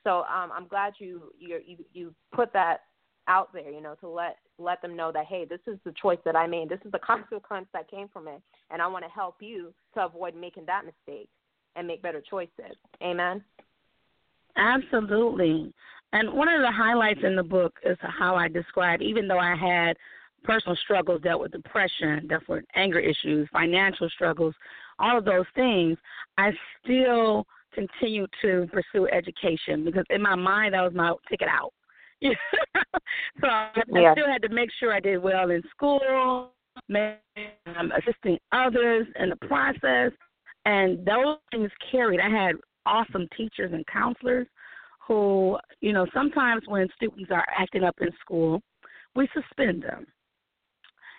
So 0.04 0.18
um, 0.25 0.50
I'm 0.54 0.66
glad 0.68 0.92
you 0.98 1.32
you 1.38 1.60
you 1.94 2.14
put 2.34 2.52
that 2.52 2.80
out 3.28 3.52
there, 3.52 3.71
you 3.71 3.80
know, 3.80 3.95
to 4.00 4.09
let 4.09 4.37
let 4.59 4.80
them 4.83 4.97
know 4.97 5.12
that 5.12 5.26
hey, 5.26 5.45
this 5.45 5.61
is 5.66 5.78
the 5.85 5.92
choice 6.00 6.18
that 6.25 6.37
I 6.37 6.47
made. 6.47 6.68
This 6.68 6.80
is 6.85 6.92
the 6.92 6.99
consequence 7.06 7.66
that 7.73 7.90
came 7.90 8.09
from 8.09 8.28
it, 8.28 8.40
and 8.71 8.80
I 8.80 8.87
want 8.87 9.04
to 9.04 9.11
help 9.11 9.37
you 9.40 9.73
to 9.95 10.04
avoid 10.04 10.35
making 10.35 10.66
that 10.66 10.85
mistake 10.85 11.28
and 11.76 11.87
make 11.87 12.02
better 12.02 12.23
choices. 12.28 12.76
Amen. 13.02 13.42
Absolutely. 14.56 15.73
And 16.12 16.33
one 16.33 16.49
of 16.49 16.62
the 16.62 16.73
highlights 16.73 17.21
in 17.23 17.37
the 17.37 17.42
book 17.42 17.75
is 17.85 17.99
how 18.00 18.37
I 18.37 18.49
describe, 18.49 19.02
even 19.02 19.28
though 19.28 19.38
I 19.38 19.54
had 19.54 19.97
personal 20.45 20.76
struggles, 20.76 21.21
dealt 21.23 21.42
with 21.42 21.52
depression, 21.52 22.26
dealt 22.28 22.49
with 22.49 22.64
anger 22.75 22.99
issues, 22.99 23.49
financial 23.52 24.09
struggles, 24.09 24.54
all 24.99 25.18
of 25.18 25.25
those 25.25 25.45
things, 25.54 25.99
I 26.38 26.52
still 26.83 27.47
continue 27.75 28.26
to 28.40 28.66
pursue 28.73 29.06
education 29.09 29.85
because 29.85 30.04
in 30.09 30.23
my 30.23 30.35
mind 30.35 30.73
that 30.73 30.83
was 30.83 30.95
my 30.95 31.12
ticket 31.28 31.49
out. 31.49 31.73
so 33.40 33.46
I, 33.46 33.70
yeah. 33.88 34.11
I 34.11 34.12
still 34.12 34.26
had 34.26 34.42
to 34.42 34.49
make 34.49 34.70
sure 34.78 34.92
I 34.92 35.00
did 35.00 35.18
well 35.18 35.50
in 35.50 35.62
school, 35.70 36.50
um, 36.90 37.92
assisting 37.96 38.38
others 38.52 39.06
in 39.18 39.30
the 39.30 39.37
process, 39.46 40.12
and 40.64 41.04
those 41.06 41.37
things 41.50 41.70
carried. 41.90 42.20
I 42.20 42.28
had 42.28 42.56
awesome 42.87 43.28
teachers 43.37 43.73
and 43.73 43.87
counselors 43.87 44.46
who, 45.06 45.58
you 45.80 45.92
know, 45.92 46.06
sometimes 46.12 46.62
when 46.66 46.88
students 46.96 47.30
are 47.30 47.46
acting 47.56 47.85
up 47.85 47.96
in 48.00 48.08
school, 48.20 48.61
we 49.14 49.28
suspend 49.35 49.82
them. 49.82 50.06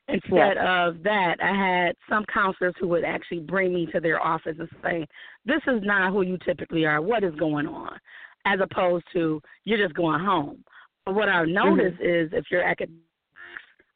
Instead 0.10 0.56
yeah. 0.56 0.88
of 0.88 1.04
that, 1.04 1.36
I 1.42 1.54
had 1.54 1.96
some 2.10 2.26
counselors 2.34 2.74
who 2.80 2.88
would 2.88 3.04
actually 3.04 3.40
bring 3.40 3.74
me 3.74 3.88
to 3.88 4.00
their 4.00 4.22
office 4.22 4.56
and 4.58 4.70
say, 4.82 5.06
"This 5.46 5.62
is 5.68 5.82
not 5.84 6.14
who 6.14 6.22
you 6.22 6.38
typically 6.46 6.86
are. 6.86 7.02
What 7.02 7.26
is 7.26 7.36
going 7.36 7.68
on?" 7.68 8.00
As 8.46 8.62
opposed 8.62 9.04
to 9.14 9.42
you're 9.66 9.78
just 9.78 9.96
going 9.96 10.22
home. 10.22 10.64
What 11.08 11.30
I've 11.30 11.48
noticed 11.48 12.00
mm-hmm. 12.00 12.26
is 12.26 12.30
if 12.34 12.46
you're 12.52 12.64
academic, 12.64 13.02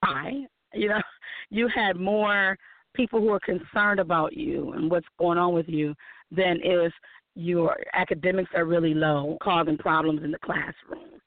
I, 0.04 0.46
you 0.74 0.90
know, 0.90 1.02
you 1.50 1.68
had 1.74 1.98
more 1.98 2.58
people 2.94 3.20
who 3.20 3.30
are 3.30 3.40
concerned 3.40 4.00
about 4.00 4.36
you 4.36 4.74
and 4.74 4.90
what's 4.90 5.08
going 5.20 5.38
on 5.38 5.54
with 5.54 5.68
you 5.68 5.94
than 6.32 6.60
if 6.64 6.92
your 7.36 7.78
academics 7.94 8.50
are 8.56 8.66
really 8.66 8.94
low, 8.94 9.38
causing 9.42 9.78
problems 9.78 10.24
in 10.24 10.32
the 10.32 10.40
classroom 10.40 11.22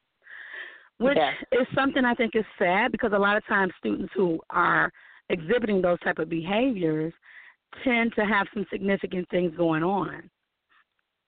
which 0.99 1.17
yeah. 1.17 1.33
is 1.53 1.67
something 1.75 2.05
I 2.05 2.15
think 2.15 2.37
is 2.37 2.45
sad 2.59 2.93
because 2.93 3.13
a 3.13 3.19
lot 3.19 3.37
of 3.37 3.47
times 3.47 3.73
students 3.79 4.13
who 4.15 4.39
are 4.51 4.91
exhibiting 5.29 5.83
those 5.83 5.99
type 6.01 6.19
of 6.19 6.29
behaviors 6.29 7.13
tend 7.83 8.13
to 8.15 8.25
have 8.25 8.47
some 8.55 8.67
significant 8.71 9.29
things 9.31 9.53
going 9.57 9.83
on. 9.83 10.31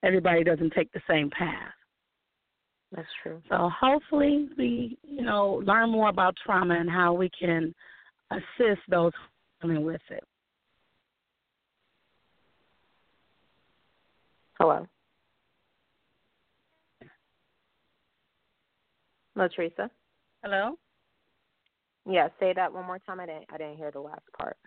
Everybody 0.03 0.43
doesn't 0.43 0.73
take 0.73 0.91
the 0.93 1.01
same 1.09 1.29
path. 1.29 1.73
That's 2.95 3.07
true. 3.21 3.41
So 3.49 3.69
hopefully 3.79 4.49
we, 4.57 4.97
you 5.03 5.21
know, 5.21 5.61
learn 5.65 5.89
more 5.89 6.09
about 6.09 6.35
trauma 6.45 6.75
and 6.75 6.89
how 6.89 7.13
we 7.13 7.29
can 7.37 7.73
assist 8.31 8.81
those 8.89 9.11
dealing 9.61 9.83
with 9.83 10.01
it. 10.09 10.23
Hello. 14.59 14.87
Hello, 19.35 19.47
Teresa. 19.55 19.91
Hello. 20.43 20.77
Yeah, 22.09 22.29
say 22.39 22.53
that 22.55 22.71
one 22.71 22.85
more 22.85 22.99
time. 22.99 23.19
I 23.19 23.25
didn't. 23.25 23.45
I 23.51 23.57
didn't 23.57 23.77
hear 23.77 23.91
the 23.91 23.99
last 23.99 24.23
part. 24.39 24.57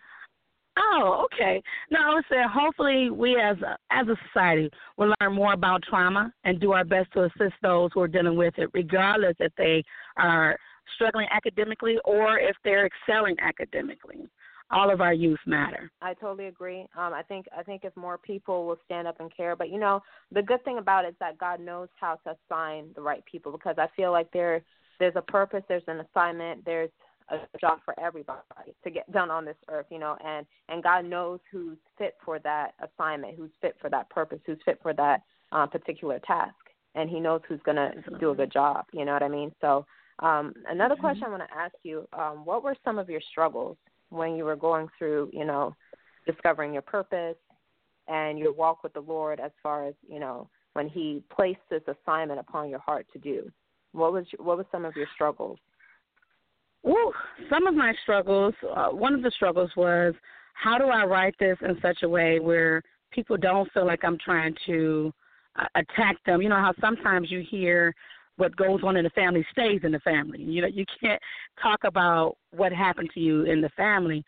Oh, 0.81 1.25
okay. 1.25 1.61
No, 1.91 1.99
I 1.99 2.13
was 2.15 2.23
saying 2.29 2.47
hopefully 2.51 3.09
we 3.11 3.39
as 3.39 3.57
a, 3.61 3.77
as 3.91 4.07
a 4.07 4.15
society 4.27 4.69
will 4.97 5.13
learn 5.21 5.33
more 5.33 5.53
about 5.53 5.83
trauma 5.83 6.33
and 6.43 6.59
do 6.59 6.71
our 6.71 6.83
best 6.83 7.11
to 7.13 7.25
assist 7.25 7.53
those 7.61 7.91
who 7.93 8.01
are 8.01 8.07
dealing 8.07 8.35
with 8.35 8.53
it, 8.57 8.69
regardless 8.73 9.35
if 9.39 9.53
they 9.57 9.83
are 10.17 10.57
struggling 10.95 11.27
academically 11.31 11.97
or 12.03 12.39
if 12.39 12.55
they're 12.63 12.87
excelling 12.87 13.35
academically 13.39 14.27
all 14.71 14.89
of 14.89 15.01
our 15.01 15.13
youth 15.13 15.39
matter. 15.45 15.91
I 16.01 16.13
totally 16.13 16.47
agree. 16.47 16.81
Um, 16.97 17.13
I 17.13 17.23
think 17.27 17.45
I 17.55 17.61
think 17.61 17.83
if 17.83 17.95
more 17.95 18.17
people 18.17 18.65
will 18.65 18.77
stand 18.85 19.07
up 19.07 19.19
and 19.19 19.35
care, 19.35 19.55
but 19.55 19.69
you 19.69 19.79
know, 19.79 20.01
the 20.31 20.41
good 20.41 20.63
thing 20.63 20.77
about 20.77 21.05
it 21.05 21.09
is 21.09 21.15
that 21.19 21.37
God 21.37 21.59
knows 21.59 21.89
how 21.99 22.17
to 22.23 22.35
assign 22.49 22.87
the 22.95 23.01
right 23.01 23.23
people 23.29 23.51
because 23.51 23.75
I 23.77 23.87
feel 23.95 24.11
like 24.11 24.31
there 24.31 24.61
there's 24.99 25.15
a 25.15 25.21
purpose, 25.21 25.63
there's 25.67 25.83
an 25.87 25.99
assignment, 25.99 26.63
there's 26.63 26.89
a 27.31 27.57
job 27.59 27.79
for 27.85 27.97
everybody 27.99 28.41
to 28.83 28.89
get 28.89 29.11
done 29.11 29.31
on 29.31 29.45
this 29.45 29.55
earth, 29.69 29.85
you 29.89 29.99
know, 29.99 30.17
and 30.25 30.45
and 30.69 30.83
God 30.83 31.05
knows 31.05 31.39
who's 31.51 31.77
fit 31.97 32.15
for 32.23 32.39
that 32.39 32.73
assignment, 32.81 33.37
who's 33.37 33.51
fit 33.61 33.75
for 33.79 33.89
that 33.89 34.09
purpose, 34.09 34.39
who's 34.45 34.59
fit 34.65 34.79
for 34.81 34.93
that 34.93 35.21
uh, 35.51 35.65
particular 35.67 36.19
task, 36.19 36.55
and 36.95 37.09
He 37.09 37.19
knows 37.19 37.41
who's 37.47 37.61
going 37.63 37.77
to 37.77 37.91
do 38.19 38.31
a 38.31 38.35
good 38.35 38.51
job. 38.51 38.85
You 38.93 39.05
know 39.05 39.13
what 39.13 39.23
I 39.23 39.29
mean? 39.29 39.51
So, 39.61 39.85
um, 40.19 40.53
another 40.69 40.95
mm-hmm. 40.95 41.01
question 41.01 41.23
I 41.25 41.29
want 41.29 41.43
to 41.49 41.57
ask 41.57 41.75
you: 41.83 42.07
um, 42.13 42.45
What 42.45 42.63
were 42.63 42.75
some 42.83 42.99
of 42.99 43.09
your 43.09 43.21
struggles 43.31 43.77
when 44.09 44.35
you 44.35 44.43
were 44.43 44.55
going 44.55 44.87
through, 44.97 45.29
you 45.31 45.45
know, 45.45 45.75
discovering 46.25 46.73
your 46.73 46.81
purpose 46.81 47.37
and 48.07 48.37
your 48.37 48.53
walk 48.53 48.83
with 48.83 48.93
the 48.93 48.99
Lord 48.99 49.39
as 49.39 49.51
far 49.63 49.87
as, 49.87 49.93
you 50.07 50.19
know, 50.19 50.49
when 50.73 50.89
he 50.89 51.23
placed 51.33 51.61
this 51.69 51.81
assignment 51.87 52.39
upon 52.39 52.69
your 52.69 52.79
heart 52.79 53.07
to 53.13 53.19
do? 53.19 53.49
What 53.93 54.13
was 54.13 54.25
what 54.37 54.57
was 54.57 54.65
some 54.71 54.85
of 54.85 54.95
your 54.95 55.07
struggles? 55.13 55.59
Well, 56.83 57.13
some 57.49 57.67
of 57.67 57.75
my 57.75 57.93
struggles, 58.01 58.53
uh, 58.75 58.89
one 58.89 59.13
of 59.13 59.21
the 59.21 59.31
struggles 59.31 59.71
was 59.75 60.13
how 60.53 60.77
do 60.77 60.85
I 60.85 61.05
write 61.05 61.35
this 61.39 61.57
in 61.61 61.77
such 61.81 62.03
a 62.03 62.09
way 62.09 62.39
where 62.39 62.81
people 63.11 63.37
don't 63.37 63.71
feel 63.71 63.85
like 63.85 64.03
I'm 64.03 64.17
trying 64.17 64.55
to 64.65 65.13
uh, 65.59 65.65
attack 65.75 66.17
them. 66.25 66.41
You 66.41 66.49
know 66.49 66.55
how 66.55 66.73
sometimes 66.79 67.29
you 67.29 67.43
hear 67.49 67.93
what 68.37 68.55
goes 68.55 68.79
on 68.83 68.97
in 68.97 69.03
the 69.03 69.09
family 69.11 69.45
stays 69.51 69.81
in 69.83 69.91
the 69.91 69.99
family. 69.99 70.41
You 70.41 70.61
know, 70.61 70.67
you 70.67 70.85
can't 70.99 71.21
talk 71.61 71.83
about 71.83 72.37
what 72.51 72.71
happened 72.71 73.09
to 73.13 73.19
you 73.19 73.43
in 73.43 73.61
the 73.61 73.69
family. 73.69 74.23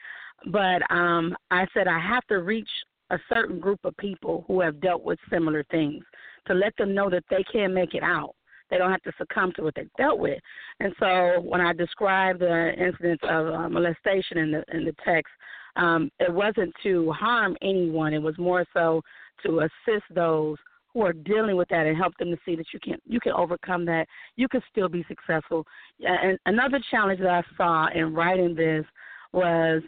But 0.51 0.81
um 0.91 1.35
I 1.51 1.65
said 1.73 1.87
I 1.87 1.99
have 1.99 2.25
to 2.27 2.39
reach 2.39 2.69
a 3.09 3.17
certain 3.33 3.59
group 3.59 3.79
of 3.83 3.95
people 3.97 4.43
who 4.47 4.59
have 4.61 4.81
dealt 4.81 5.03
with 5.03 5.19
similar 5.29 5.63
things 5.71 6.03
to 6.47 6.53
let 6.53 6.75
them 6.77 6.93
know 6.93 7.09
that 7.09 7.23
they 7.29 7.43
can 7.51 7.73
make 7.73 7.93
it 7.93 8.03
out. 8.03 8.35
They 8.69 8.77
don't 8.77 8.91
have 8.91 9.03
to 9.03 9.11
succumb 9.17 9.51
to 9.55 9.63
what 9.63 9.75
they 9.75 9.87
dealt 9.97 10.19
with. 10.19 10.39
And 10.79 10.93
so 10.99 11.41
when 11.41 11.61
I 11.61 11.73
described 11.73 12.39
the 12.39 12.73
incidents 12.77 13.23
of 13.27 13.47
uh, 13.47 13.69
molestation 13.69 14.37
in 14.37 14.51
the 14.51 14.63
in 14.73 14.85
the 14.85 14.95
text, 15.05 15.31
um, 15.75 16.09
it 16.19 16.33
wasn't 16.33 16.73
to 16.83 17.11
harm 17.11 17.55
anyone. 17.61 18.13
It 18.13 18.21
was 18.21 18.37
more 18.37 18.65
so 18.73 19.01
to 19.45 19.61
assist 19.61 20.05
those 20.13 20.57
who 20.93 21.01
are 21.01 21.13
dealing 21.13 21.55
with 21.55 21.67
that 21.69 21.87
and 21.87 21.97
help 21.97 22.15
them 22.17 22.29
to 22.29 22.37
see 22.45 22.55
that 22.55 22.67
you 22.73 22.79
can 22.79 22.97
you 23.05 23.19
can 23.19 23.33
overcome 23.33 23.85
that. 23.85 24.07
You 24.35 24.47
can 24.47 24.61
still 24.71 24.89
be 24.89 25.05
successful. 25.07 25.65
And 25.99 26.37
another 26.45 26.79
challenge 26.91 27.19
that 27.19 27.29
I 27.29 27.43
saw 27.57 27.87
in 27.93 28.13
writing 28.13 28.55
this 28.55 28.85
was 29.31 29.81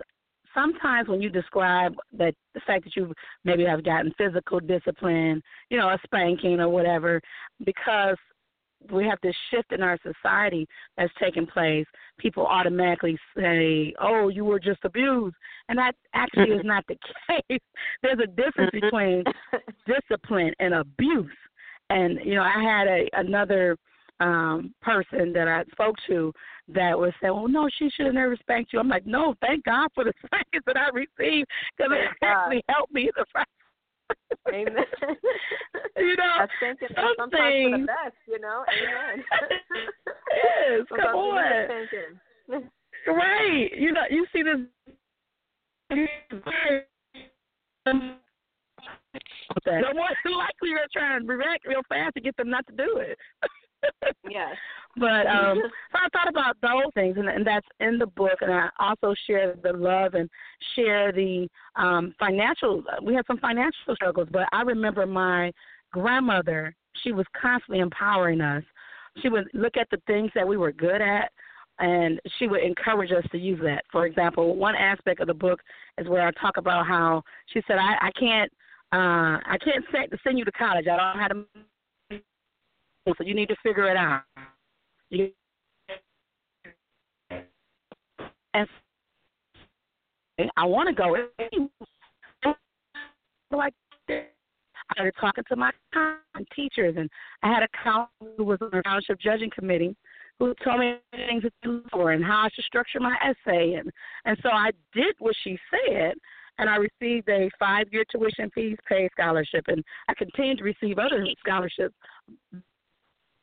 sometimes 0.55 1.07
when 1.07 1.21
you 1.21 1.29
describe 1.29 1.93
that 2.17 2.33
the 2.55 2.61
fact 2.65 2.85
that 2.85 2.95
you 2.95 3.13
maybe 3.43 3.65
have 3.65 3.83
gotten 3.83 4.13
physical 4.17 4.59
discipline, 4.59 5.43
you 5.69 5.77
know, 5.77 5.89
a 5.89 5.99
spanking 6.03 6.59
or 6.59 6.69
whatever, 6.69 7.21
because 7.63 8.17
we 8.91 9.05
have 9.05 9.19
this 9.21 9.35
shift 9.51 9.71
in 9.71 9.81
our 9.81 9.97
society 10.03 10.67
that's 10.97 11.11
taking 11.21 11.45
place. 11.45 11.85
People 12.17 12.45
automatically 12.45 13.17
say, 13.37 13.93
"Oh, 13.99 14.29
you 14.29 14.45
were 14.45 14.59
just 14.59 14.83
abused," 14.83 15.35
and 15.69 15.77
that 15.77 15.95
actually 16.13 16.51
is 16.51 16.63
not 16.63 16.85
the 16.87 16.97
case. 17.49 17.61
There's 18.01 18.19
a 18.23 18.27
difference 18.27 18.71
between 18.71 19.23
discipline 19.85 20.53
and 20.59 20.75
abuse. 20.75 21.31
And 21.89 22.19
you 22.23 22.35
know, 22.35 22.43
I 22.43 22.61
had 22.61 22.87
a 22.87 23.09
another 23.13 23.77
um 24.21 24.73
person 24.81 25.33
that 25.33 25.47
I 25.47 25.63
spoke 25.71 25.95
to 26.07 26.31
that 26.69 26.97
was 26.97 27.11
saying, 27.21 27.33
"Well, 27.33 27.47
no, 27.47 27.69
she 27.77 27.89
should 27.89 28.05
have 28.05 28.15
never 28.15 28.35
spanked 28.37 28.73
you." 28.73 28.79
I'm 28.79 28.89
like, 28.89 29.05
"No, 29.05 29.35
thank 29.41 29.63
God 29.65 29.89
for 29.93 30.03
the 30.03 30.13
spankings 30.25 30.63
that 30.65 30.77
I 30.77 30.89
received 30.89 31.47
because 31.77 31.91
it 31.91 32.09
actually 32.23 32.63
helped 32.69 32.93
me 32.93 33.09
the 33.15 33.25
Amen. 34.49 34.75
you 35.97 36.15
know, 36.15 36.33
I 36.39 36.47
think 36.59 36.79
it's 36.81 36.93
sometimes 37.17 37.31
for 37.31 37.77
the 37.77 37.85
best, 37.85 38.15
you 38.27 38.39
know. 38.39 38.63
Amen. 38.69 39.23
yes, 40.33 40.85
come 40.89 41.15
on. 41.15 41.43
right. 43.07 43.71
You 43.75 43.91
know, 43.91 44.03
you 44.09 44.25
see 44.33 44.43
this. 44.43 44.59
No 49.65 49.93
more 49.93 50.09
than 50.23 50.37
likely 50.37 50.69
you're 50.69 50.79
trying 50.93 51.25
to 51.25 51.33
react 51.33 51.65
real 51.65 51.81
fast 51.89 52.13
to 52.15 52.21
get 52.21 52.35
them 52.37 52.49
not 52.49 52.65
to 52.67 52.73
do 52.73 52.97
it. 52.97 53.17
yes. 54.29 54.55
But 54.97 55.27
um 55.27 55.61
so 55.91 55.97
I 55.97 56.07
thought 56.13 56.29
about 56.29 56.55
those 56.61 56.89
things 56.93 57.17
and, 57.17 57.27
and 57.27 57.45
that's 57.45 57.67
in 57.81 57.97
the 57.97 58.07
book 58.07 58.37
and 58.39 58.53
I 58.53 58.69
also 58.79 59.13
share 59.27 59.55
the 59.61 59.73
love 59.73 60.13
and 60.13 60.29
share 60.73 61.11
the 61.11 61.49
um 61.75 62.13
financial 62.17 62.81
we 63.03 63.13
had 63.13 63.25
some 63.27 63.39
financial 63.39 63.93
struggles, 63.93 64.29
but 64.31 64.47
I 64.53 64.61
remember 64.61 65.05
my 65.05 65.51
grandmother, 65.91 66.73
she 67.03 67.11
was 67.11 67.25
constantly 67.39 67.79
empowering 67.79 68.39
us. 68.39 68.63
She 69.21 69.27
would 69.27 69.49
look 69.53 69.75
at 69.75 69.89
the 69.91 70.01
things 70.07 70.31
that 70.33 70.47
we 70.47 70.55
were 70.55 70.71
good 70.71 71.01
at 71.01 71.29
and 71.79 72.21
she 72.39 72.47
would 72.47 72.63
encourage 72.63 73.11
us 73.11 73.25
to 73.33 73.37
use 73.37 73.59
that. 73.63 73.83
For 73.91 74.05
example, 74.05 74.55
one 74.55 74.75
aspect 74.75 75.19
of 75.19 75.27
the 75.27 75.33
book 75.33 75.59
is 75.97 76.07
where 76.07 76.25
I 76.25 76.31
talk 76.31 76.55
about 76.55 76.87
how 76.87 77.21
she 77.47 77.61
said, 77.67 77.77
I, 77.79 77.95
I 78.01 78.11
can't 78.17 78.51
uh 78.93 79.43
I 79.45 79.57
can't 79.61 79.83
send, 80.23 80.37
you 80.37 80.45
to 80.45 80.51
college. 80.53 80.87
I 80.87 80.95
don't 80.95 81.19
have 81.19 81.31
to 81.31 81.45
so 83.07 83.23
you 83.23 83.35
need 83.35 83.49
to 83.49 83.55
figure 83.61 83.89
it 83.89 83.97
out. 83.97 84.23
You, 85.09 85.31
and 90.37 90.49
I 90.57 90.65
want 90.65 90.89
to 90.89 90.95
go. 90.95 91.15
Like 93.51 93.73
I 94.09 94.23
started 94.93 95.13
talking 95.19 95.43
to 95.49 95.55
my 95.55 95.71
teachers, 96.55 96.95
and 96.97 97.09
I 97.43 97.53
had 97.53 97.63
a 97.63 97.67
counselor 97.83 98.31
who 98.37 98.43
was 98.43 98.57
on 98.61 98.69
the 98.71 98.81
township 98.81 99.19
judging 99.19 99.51
committee 99.51 99.95
who 100.39 100.53
told 100.63 100.79
me 100.79 100.95
things 101.11 101.43
to 101.63 101.69
look 101.69 101.89
for 101.91 102.11
and 102.11 102.25
how 102.25 102.39
I 102.39 102.49
should 102.53 102.65
structure 102.65 102.99
my 102.99 103.15
essay, 103.23 103.75
and 103.75 103.91
and 104.25 104.37
so 104.41 104.49
I 104.49 104.71
did 104.93 105.15
what 105.19 105.35
she 105.43 105.59
said, 105.69 106.15
and 106.57 106.69
I 106.69 106.77
received 106.77 107.29
a 107.29 107.49
five-year 107.59 108.03
tuition 108.11 108.49
fees 108.53 108.77
paid 108.89 109.11
scholarship, 109.11 109.65
and 109.67 109.83
I 110.09 110.13
continued 110.15 110.57
to 110.57 110.63
receive 110.63 110.97
other 110.97 111.25
scholarships 111.39 111.95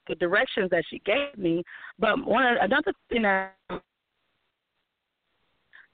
the 0.08 0.14
directions 0.16 0.70
that 0.70 0.84
she 0.88 1.00
gave 1.04 1.36
me. 1.36 1.62
But 1.98 2.24
one 2.24 2.44
another 2.60 2.92
thing 3.08 3.22
that 3.22 3.54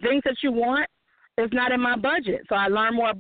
things 0.02 0.22
that 0.24 0.36
you 0.42 0.52
want 0.52 0.88
is 1.36 1.50
not 1.52 1.72
in 1.72 1.80
my 1.80 1.96
budget. 1.96 2.42
So 2.48 2.54
I 2.54 2.68
learned 2.68 2.96
more 2.96 3.12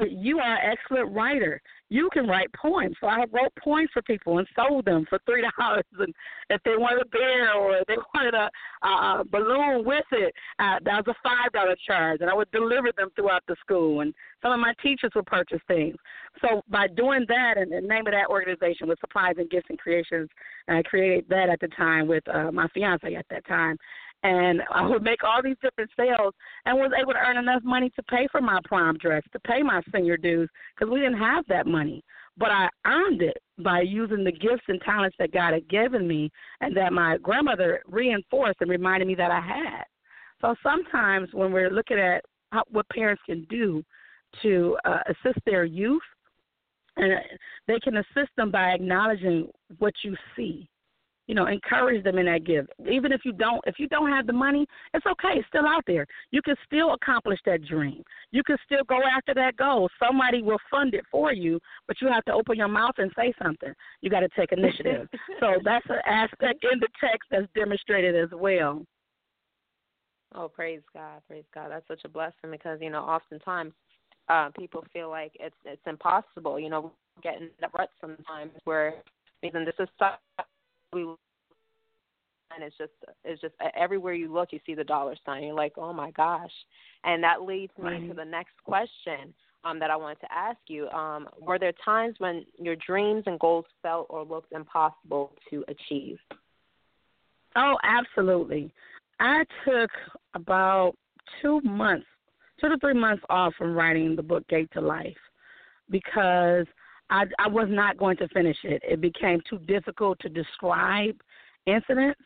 you 0.00 0.38
are 0.38 0.56
an 0.56 0.72
excellent 0.72 1.14
writer. 1.14 1.60
You 1.90 2.10
can 2.12 2.26
write 2.26 2.52
poems. 2.52 2.96
So 3.00 3.06
I 3.06 3.24
wrote 3.32 3.52
poems 3.62 3.88
for 3.92 4.02
people 4.02 4.38
and 4.38 4.48
sold 4.54 4.84
them 4.84 5.06
for 5.08 5.18
three 5.24 5.44
dollars. 5.58 5.84
And 5.98 6.14
if 6.50 6.62
they 6.64 6.76
wanted 6.76 7.02
a 7.02 7.08
bear 7.08 7.54
or 7.54 7.80
they 7.88 7.96
wanted 8.14 8.34
a, 8.34 8.50
a 8.86 9.24
balloon 9.30 9.84
with 9.84 10.04
it, 10.12 10.34
uh, 10.58 10.78
that 10.84 11.06
was 11.06 11.16
a 11.16 11.22
five 11.22 11.52
dollar 11.52 11.76
charge. 11.86 12.20
And 12.20 12.30
I 12.30 12.34
would 12.34 12.50
deliver 12.50 12.90
them 12.96 13.08
throughout 13.16 13.42
the 13.48 13.56
school. 13.60 14.00
And 14.00 14.12
some 14.42 14.52
of 14.52 14.60
my 14.60 14.74
teachers 14.82 15.12
would 15.14 15.26
purchase 15.26 15.60
things. 15.66 15.96
So 16.40 16.62
by 16.68 16.86
doing 16.88 17.24
that, 17.28 17.54
and 17.56 17.72
the 17.72 17.80
name 17.80 18.06
of 18.06 18.12
that 18.12 18.28
organization 18.28 18.86
was 18.86 18.98
Supplies 19.00 19.34
and 19.38 19.50
Gifts 19.50 19.66
and 19.68 19.78
Creations, 19.78 20.28
and 20.68 20.76
I 20.76 20.82
created 20.82 21.26
that 21.30 21.48
at 21.48 21.60
the 21.60 21.68
time 21.68 22.06
with 22.06 22.26
uh, 22.28 22.52
my 22.52 22.68
fiance 22.68 23.14
at 23.14 23.26
that 23.30 23.46
time 23.46 23.76
and 24.24 24.62
I 24.72 24.86
would 24.86 25.02
make 25.02 25.22
all 25.22 25.42
these 25.42 25.56
different 25.62 25.90
sales 25.96 26.34
and 26.64 26.76
was 26.76 26.92
able 27.00 27.12
to 27.12 27.18
earn 27.18 27.36
enough 27.36 27.62
money 27.62 27.90
to 27.90 28.02
pay 28.04 28.26
for 28.30 28.40
my 28.40 28.58
prom 28.64 28.96
dress, 28.98 29.22
to 29.32 29.40
pay 29.40 29.62
my 29.62 29.80
senior 29.94 30.16
dues, 30.16 30.48
because 30.74 30.92
we 30.92 31.00
didn't 31.00 31.18
have 31.18 31.44
that 31.48 31.66
money. 31.66 32.02
But 32.36 32.50
I 32.50 32.68
earned 32.86 33.22
it 33.22 33.38
by 33.58 33.80
using 33.80 34.24
the 34.24 34.32
gifts 34.32 34.64
and 34.68 34.80
talents 34.82 35.16
that 35.18 35.32
God 35.32 35.54
had 35.54 35.68
given 35.68 36.06
me 36.06 36.30
and 36.60 36.76
that 36.76 36.92
my 36.92 37.18
grandmother 37.18 37.82
reinforced 37.86 38.60
and 38.60 38.70
reminded 38.70 39.08
me 39.08 39.14
that 39.16 39.30
I 39.30 39.40
had. 39.40 39.84
So 40.40 40.54
sometimes 40.62 41.28
when 41.32 41.52
we're 41.52 41.70
looking 41.70 41.98
at 41.98 42.24
how, 42.52 42.62
what 42.70 42.88
parents 42.90 43.22
can 43.26 43.44
do 43.50 43.84
to 44.42 44.76
uh, 44.84 44.98
assist 45.08 45.38
their 45.46 45.64
youth, 45.64 46.02
and 46.96 47.12
they 47.66 47.78
can 47.80 47.96
assist 47.96 48.30
them 48.36 48.50
by 48.50 48.70
acknowledging 48.70 49.48
what 49.78 49.94
you 50.02 50.16
see 50.36 50.68
you 51.28 51.34
know 51.34 51.46
encourage 51.46 52.02
them 52.02 52.18
in 52.18 52.26
that 52.26 52.44
gift. 52.44 52.70
Even 52.90 53.12
if 53.12 53.20
you 53.24 53.32
don't 53.32 53.62
if 53.66 53.78
you 53.78 53.86
don't 53.86 54.10
have 54.10 54.26
the 54.26 54.32
money 54.32 54.66
it's 54.94 55.06
okay. 55.06 55.34
It's 55.38 55.46
still 55.48 55.66
out 55.66 55.84
there. 55.86 56.06
You 56.32 56.42
can 56.42 56.56
still 56.66 56.94
accomplish 56.94 57.38
that 57.46 57.64
dream. 57.64 58.02
You 58.32 58.42
can 58.42 58.56
still 58.64 58.82
go 58.88 58.98
after 59.16 59.34
that 59.34 59.56
goal. 59.56 59.88
Somebody 60.04 60.42
will 60.42 60.58
fund 60.70 60.94
it 60.94 61.04
for 61.10 61.32
you 61.32 61.60
but 61.86 62.00
you 62.00 62.08
have 62.08 62.24
to 62.24 62.32
open 62.32 62.56
your 62.56 62.68
mouth 62.68 62.94
and 62.98 63.12
say 63.16 63.32
something. 63.40 63.72
You 64.00 64.10
got 64.10 64.20
to 64.20 64.28
take 64.36 64.50
initiative. 64.52 65.08
So 65.40 65.54
that's 65.62 65.84
an 65.88 66.00
aspect 66.06 66.64
in 66.64 66.80
the 66.80 66.88
text 67.00 67.28
that's 67.30 67.46
demonstrated 67.54 68.16
as 68.16 68.30
well. 68.32 68.84
Oh 70.34 70.48
praise 70.48 70.80
god 70.94 71.22
praise 71.28 71.44
god. 71.54 71.70
That's 71.70 71.86
such 71.86 72.00
a 72.04 72.08
blessing 72.08 72.50
because 72.50 72.78
you 72.80 72.90
know 72.90 73.02
oftentimes 73.02 73.72
uh 74.28 74.50
people 74.58 74.84
feel 74.92 75.10
like 75.10 75.32
it's 75.38 75.54
it's 75.64 75.82
impossible 75.86 76.58
you 76.58 76.70
know 76.70 76.92
getting 77.22 77.50
that 77.60 77.70
rut 77.76 77.90
sometimes 78.00 78.52
where 78.64 78.94
even 79.42 79.64
this 79.64 79.74
is 79.78 79.88
we 81.04 81.14
and 82.54 82.64
it's 82.64 82.76
just 82.78 82.92
it's 83.24 83.40
just 83.40 83.54
everywhere 83.76 84.14
you 84.14 84.32
look 84.32 84.52
you 84.52 84.60
see 84.66 84.74
the 84.74 84.84
dollar 84.84 85.14
sign. 85.24 85.42
You're 85.42 85.54
like 85.54 85.74
oh 85.76 85.92
my 85.92 86.10
gosh. 86.12 86.52
And 87.04 87.22
that 87.22 87.42
leads 87.42 87.72
me 87.78 87.84
right. 87.84 88.08
to 88.08 88.14
the 88.14 88.24
next 88.24 88.54
question 88.64 89.32
um, 89.64 89.78
that 89.78 89.90
i 89.90 89.96
wanted 89.96 90.20
to 90.20 90.32
ask 90.32 90.58
you 90.68 90.88
um, 90.88 91.28
were 91.40 91.58
there 91.58 91.72
times 91.84 92.14
when 92.18 92.44
your 92.58 92.76
dreams 92.76 93.24
and 93.26 93.38
goals 93.38 93.64
felt 93.82 94.06
or 94.08 94.24
looked 94.24 94.52
impossible 94.52 95.32
to 95.50 95.64
achieve? 95.68 96.18
Oh 97.56 97.76
absolutely. 97.82 98.72
I 99.20 99.44
took 99.64 99.90
about 100.34 100.94
two 101.42 101.60
months 101.62 102.06
two 102.60 102.68
to 102.68 102.78
three 102.78 102.94
months 102.94 103.22
off 103.30 103.54
from 103.56 103.74
writing 103.74 104.16
the 104.16 104.22
book 104.22 104.46
gate 104.48 104.68
to 104.72 104.80
life 104.80 105.16
because 105.90 106.66
I, 107.10 107.24
I 107.38 107.48
was 107.48 107.68
not 107.70 107.96
going 107.96 108.16
to 108.18 108.28
finish 108.28 108.56
it. 108.64 108.82
It 108.84 109.00
became 109.00 109.40
too 109.48 109.58
difficult 109.60 110.18
to 110.20 110.28
describe 110.28 111.16
incidents 111.66 112.20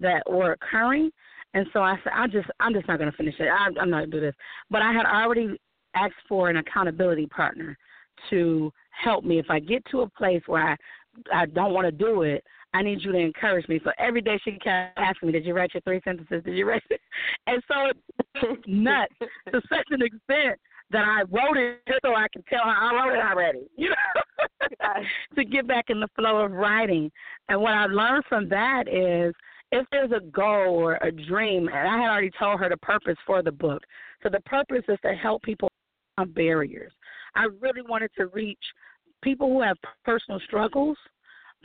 that 0.00 0.22
were 0.28 0.52
occurring, 0.52 1.10
and 1.54 1.66
so 1.72 1.80
I 1.80 1.96
said, 2.04 2.12
I 2.14 2.26
just, 2.26 2.48
I'm 2.60 2.74
just 2.74 2.86
not 2.86 2.98
going 2.98 3.10
to 3.10 3.16
finish 3.16 3.34
it. 3.38 3.48
I, 3.48 3.68
I'm 3.80 3.90
not 3.90 3.98
going 3.98 4.10
to 4.10 4.16
do 4.16 4.20
this. 4.20 4.34
But 4.70 4.82
I 4.82 4.92
had 4.92 5.06
already 5.06 5.58
asked 5.94 6.14
for 6.28 6.50
an 6.50 6.58
accountability 6.58 7.26
partner 7.26 7.76
to 8.30 8.70
help 8.90 9.24
me 9.24 9.38
if 9.38 9.46
I 9.48 9.58
get 9.58 9.82
to 9.90 10.02
a 10.02 10.10
place 10.10 10.42
where 10.46 10.68
I, 10.68 10.76
I 11.32 11.46
don't 11.46 11.72
want 11.72 11.86
to 11.86 11.92
do 11.92 12.22
it. 12.22 12.44
I 12.74 12.82
need 12.82 13.02
you 13.02 13.12
to 13.12 13.18
encourage 13.18 13.66
me. 13.68 13.80
So 13.82 13.90
every 13.98 14.20
day 14.20 14.38
she 14.44 14.52
kept 14.52 14.98
asking 14.98 15.28
me, 15.28 15.32
"Did 15.32 15.46
you 15.46 15.54
write 15.54 15.72
your 15.72 15.80
three 15.80 16.00
sentences? 16.04 16.42
Did 16.44 16.56
you 16.56 16.68
write?" 16.68 16.82
It? 16.90 17.00
And 17.46 17.62
so 17.68 17.90
it's 18.34 18.62
nuts 18.66 19.14
to 19.20 19.62
such 19.70 19.86
an 19.90 20.02
extent 20.02 20.60
that 20.90 21.04
I 21.04 21.22
wrote 21.22 21.56
it 21.56 21.80
just 21.88 22.00
so 22.04 22.14
I 22.14 22.28
can 22.32 22.42
tell 22.48 22.64
her 22.64 22.70
I 22.70 22.94
wrote 22.94 23.16
it 23.16 23.24
already, 23.24 23.68
you 23.76 23.90
know, 23.90 25.02
to 25.34 25.44
get 25.44 25.66
back 25.66 25.86
in 25.88 26.00
the 26.00 26.08
flow 26.16 26.38
of 26.38 26.52
writing. 26.52 27.10
And 27.48 27.60
what 27.60 27.74
I 27.74 27.86
learned 27.86 28.24
from 28.28 28.48
that 28.50 28.88
is 28.88 29.34
if 29.72 29.86
there's 29.90 30.12
a 30.12 30.24
goal 30.30 30.74
or 30.74 30.96
a 30.96 31.10
dream, 31.10 31.68
and 31.68 31.88
I 31.88 31.98
had 31.98 32.10
already 32.10 32.30
told 32.38 32.60
her 32.60 32.68
the 32.68 32.76
purpose 32.78 33.16
for 33.26 33.42
the 33.42 33.52
book. 33.52 33.82
So 34.22 34.28
the 34.28 34.40
purpose 34.40 34.84
is 34.88 34.98
to 35.04 35.12
help 35.14 35.42
people 35.42 35.70
on 36.18 36.30
barriers. 36.30 36.92
I 37.34 37.48
really 37.60 37.82
wanted 37.82 38.10
to 38.16 38.26
reach 38.28 38.58
people 39.22 39.48
who 39.48 39.60
have 39.62 39.76
personal 40.04 40.40
struggles, 40.46 40.96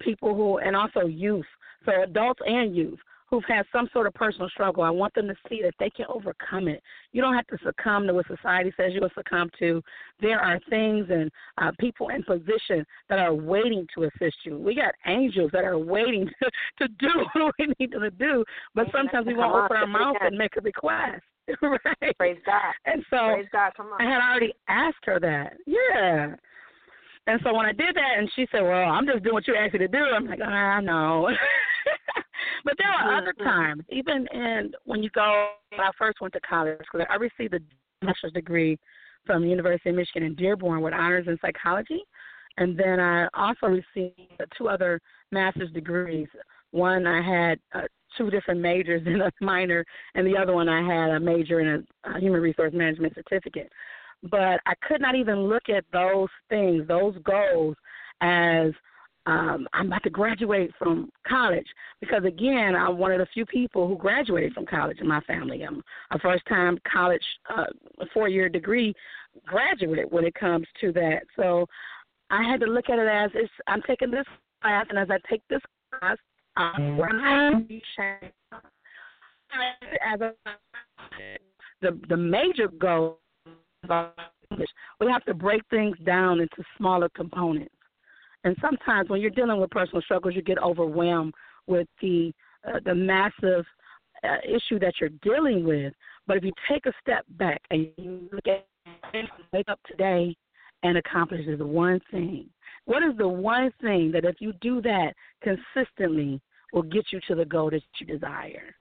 people 0.01 0.35
who, 0.35 0.57
and 0.57 0.75
also 0.75 1.01
youth, 1.01 1.45
so 1.85 2.03
adults 2.03 2.41
and 2.45 2.75
youth 2.75 2.99
who've 3.31 3.43
had 3.47 3.65
some 3.71 3.87
sort 3.93 4.07
of 4.07 4.13
personal 4.13 4.49
struggle. 4.49 4.83
I 4.83 4.89
want 4.89 5.13
them 5.15 5.27
to 5.27 5.35
see 5.49 5.61
that 5.63 5.73
they 5.79 5.89
can 5.89 6.05
overcome 6.09 6.67
it. 6.67 6.83
You 7.13 7.21
don't 7.21 7.33
have 7.33 7.47
to 7.47 7.57
succumb 7.65 8.05
to 8.07 8.13
what 8.13 8.27
society 8.27 8.73
says 8.75 8.91
you 8.93 8.99
will 9.01 9.09
succumb 9.15 9.49
to. 9.59 9.81
There 10.19 10.39
are 10.39 10.59
things 10.69 11.07
and 11.09 11.31
uh, 11.57 11.71
people 11.79 12.09
in 12.09 12.23
position 12.23 12.85
that 13.09 13.19
are 13.19 13.33
waiting 13.33 13.87
to 13.95 14.03
assist 14.03 14.35
you. 14.43 14.57
We 14.57 14.75
got 14.75 14.93
angels 15.07 15.49
that 15.53 15.63
are 15.63 15.79
waiting 15.79 16.27
to, 16.27 16.51
to 16.85 16.93
do 16.99 17.09
what 17.41 17.55
we 17.57 17.73
need 17.79 17.93
them 17.93 18.01
to 18.01 18.11
do, 18.11 18.43
but 18.75 18.87
sometimes 18.91 19.25
we 19.25 19.33
won't 19.33 19.65
open 19.65 19.77
our 19.77 19.87
mouth 19.87 20.17
and 20.21 20.37
make 20.37 20.57
a 20.57 20.61
request. 20.61 21.23
right? 21.61 22.17
Praise 22.17 22.37
God. 22.45 22.73
And 22.85 23.03
so 23.09 23.17
Praise 23.33 23.47
God. 23.51 23.71
Come 23.75 23.87
on. 23.87 24.01
I 24.01 24.11
had 24.11 24.21
already 24.21 24.53
asked 24.67 25.03
her 25.05 25.19
that. 25.21 25.53
Yeah. 25.65 26.35
And 27.27 27.39
so 27.43 27.53
when 27.53 27.65
I 27.65 27.71
did 27.71 27.95
that, 27.95 28.15
and 28.17 28.29
she 28.35 28.47
said, 28.51 28.61
"Well, 28.61 28.89
I'm 28.89 29.05
just 29.05 29.23
doing 29.23 29.35
what 29.35 29.47
you 29.47 29.55
asked 29.55 29.73
me 29.73 29.79
to 29.79 29.87
do," 29.87 29.97
I'm 29.97 30.27
like, 30.27 30.41
"I 30.41 30.81
know." 30.81 31.29
But 32.63 32.75
there 32.77 32.89
are 32.89 33.17
other 33.17 33.33
mm-hmm. 33.33 33.47
times, 33.47 33.83
even 33.89 34.27
in 34.33 34.73
when 34.85 35.03
you 35.03 35.09
go. 35.11 35.49
When 35.69 35.81
I 35.81 35.91
first 35.97 36.21
went 36.21 36.33
to 36.33 36.39
college, 36.41 36.77
because 36.79 37.07
I 37.09 37.15
received 37.15 37.53
a 37.53 38.05
master's 38.05 38.33
degree 38.33 38.77
from 39.25 39.43
the 39.43 39.49
University 39.49 39.89
of 39.89 39.95
Michigan 39.95 40.23
in 40.23 40.35
Dearborn 40.35 40.81
with 40.81 40.93
honors 40.93 41.27
in 41.27 41.37
psychology, 41.41 42.03
and 42.57 42.77
then 42.77 42.99
I 42.99 43.27
also 43.33 43.67
received 43.67 44.41
two 44.57 44.67
other 44.67 44.99
master's 45.31 45.71
degrees. 45.71 46.27
One 46.71 47.07
I 47.07 47.21
had 47.21 47.59
uh, 47.73 47.87
two 48.17 48.29
different 48.29 48.61
majors 48.61 49.03
and 49.05 49.21
a 49.21 49.31
minor, 49.41 49.85
and 50.15 50.25
the 50.25 50.37
other 50.37 50.53
one 50.53 50.69
I 50.69 50.81
had 50.81 51.11
a 51.11 51.19
major 51.19 51.59
in 51.59 51.67
a, 51.67 52.09
a 52.09 52.19
human 52.19 52.41
resource 52.41 52.73
management 52.73 53.15
certificate. 53.15 53.71
But 54.23 54.59
I 54.67 54.73
could 54.87 55.01
not 55.01 55.15
even 55.15 55.45
look 55.45 55.67
at 55.69 55.83
those 55.91 56.29
things, 56.49 56.87
those 56.87 57.15
goals, 57.23 57.75
as 58.21 58.71
um, 59.27 59.67
I'm 59.73 59.87
about 59.87 60.03
to 60.03 60.09
graduate 60.09 60.71
from 60.79 61.11
college 61.27 61.65
because 61.99 62.23
again, 62.25 62.75
I'm 62.75 62.97
one 62.97 63.11
of 63.11 63.19
the 63.19 63.27
few 63.33 63.45
people 63.45 63.87
who 63.87 63.95
graduated 63.95 64.53
from 64.53 64.65
college 64.65 64.99
in 64.99 65.07
my 65.07 65.21
family. 65.21 65.63
I'm 65.63 65.83
a 66.11 66.19
first 66.19 66.45
time 66.47 66.79
college 66.91 67.23
uh, 67.55 67.65
four 68.13 68.29
year 68.29 68.49
degree 68.49 68.95
graduate 69.45 70.11
when 70.11 70.25
it 70.25 70.33
comes 70.33 70.65
to 70.81 70.91
that. 70.93 71.21
So 71.35 71.67
I 72.31 72.43
had 72.43 72.59
to 72.61 72.65
look 72.65 72.89
at 72.89 72.97
it 72.97 73.07
as 73.07 73.29
it's, 73.35 73.51
I'm 73.67 73.81
taking 73.83 74.09
this 74.09 74.25
class, 74.61 74.85
and 74.89 74.97
as 74.97 75.09
I 75.11 75.17
take 75.29 75.41
this 75.49 75.61
class, 75.99 76.17
I'm 76.57 76.97
as 80.05 80.21
a, 80.21 80.33
the 81.81 81.99
the 82.09 82.17
major 82.17 82.67
goal 82.67 83.19
we 84.99 85.07
have 85.07 85.23
to 85.25 85.33
break 85.33 85.61
things 85.69 85.97
down 86.05 86.39
into 86.39 86.63
smaller 86.77 87.09
components. 87.09 87.73
And 88.43 88.55
sometimes 88.61 89.09
when 89.09 89.21
you're 89.21 89.29
dealing 89.29 89.59
with 89.59 89.69
personal 89.69 90.01
struggles, 90.01 90.35
you 90.35 90.41
get 90.41 90.57
overwhelmed 90.57 91.33
with 91.67 91.87
the 92.01 92.33
uh, 92.67 92.79
the 92.85 92.93
massive 92.93 93.65
uh, 94.23 94.37
issue 94.45 94.79
that 94.79 94.93
you're 94.99 95.09
dealing 95.23 95.63
with. 95.63 95.93
But 96.27 96.37
if 96.37 96.43
you 96.43 96.51
take 96.69 96.85
a 96.85 96.93
step 97.01 97.25
back 97.29 97.61
and 97.71 97.87
you 97.97 98.29
look 98.31 98.47
at 98.47 98.65
wake 99.51 99.69
up 99.69 99.79
today 99.87 100.35
and 100.83 100.97
accomplish 100.97 101.41
the 101.45 101.65
one 101.65 101.99
thing. 102.09 102.49
What 102.85 103.03
is 103.03 103.15
the 103.17 103.27
one 103.27 103.71
thing 103.81 104.11
that 104.13 104.25
if 104.25 104.35
you 104.39 104.53
do 104.61 104.81
that 104.81 105.13
consistently 105.43 106.41
will 106.73 106.83
get 106.83 107.05
you 107.11 107.19
to 107.27 107.35
the 107.35 107.45
goal 107.45 107.69
that 107.69 107.81
you 107.99 108.07
desire? 108.07 108.75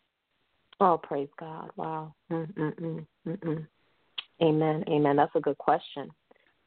Oh, 0.81 0.99
praise 1.03 1.29
God! 1.39 1.71
Wow. 1.77 2.15
Mm-mm-mm. 2.33 3.07
Mm-mm. 3.29 3.67
Amen. 4.43 4.85
Amen. 4.89 5.17
That's 5.17 5.35
a 5.35 5.41
good 5.41 5.59
question. 5.59 6.11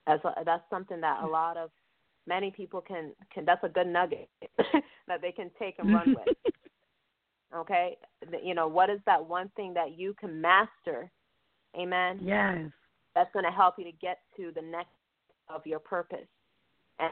That's 0.05 0.23
a, 0.23 0.33
that's 0.45 0.63
something 0.69 1.01
that 1.01 1.23
a 1.23 1.27
lot 1.27 1.57
of 1.57 1.71
many 2.27 2.51
people 2.51 2.81
can 2.81 3.11
can. 3.33 3.45
That's 3.45 3.63
a 3.63 3.69
good 3.69 3.87
nugget 3.87 4.29
that 5.07 5.21
they 5.21 5.31
can 5.31 5.51
take 5.59 5.79
and 5.79 5.93
run 5.93 6.15
with. 6.15 6.35
Okay, 7.55 7.97
you 8.43 8.55
know 8.55 8.67
what 8.67 8.89
is 8.89 8.99
that 9.05 9.23
one 9.23 9.47
thing 9.55 9.75
that 9.75 9.95
you 9.95 10.15
can 10.19 10.41
master? 10.41 11.11
Amen. 11.77 12.19
Yes. 12.19 12.71
That's 13.13 13.31
going 13.31 13.45
to 13.45 13.51
help 13.51 13.75
you 13.77 13.83
to 13.83 13.91
get 13.91 14.21
to 14.37 14.51
the 14.55 14.61
next 14.63 14.89
of 15.49 15.61
your 15.65 15.77
purpose. 15.77 16.25
And 16.99 17.11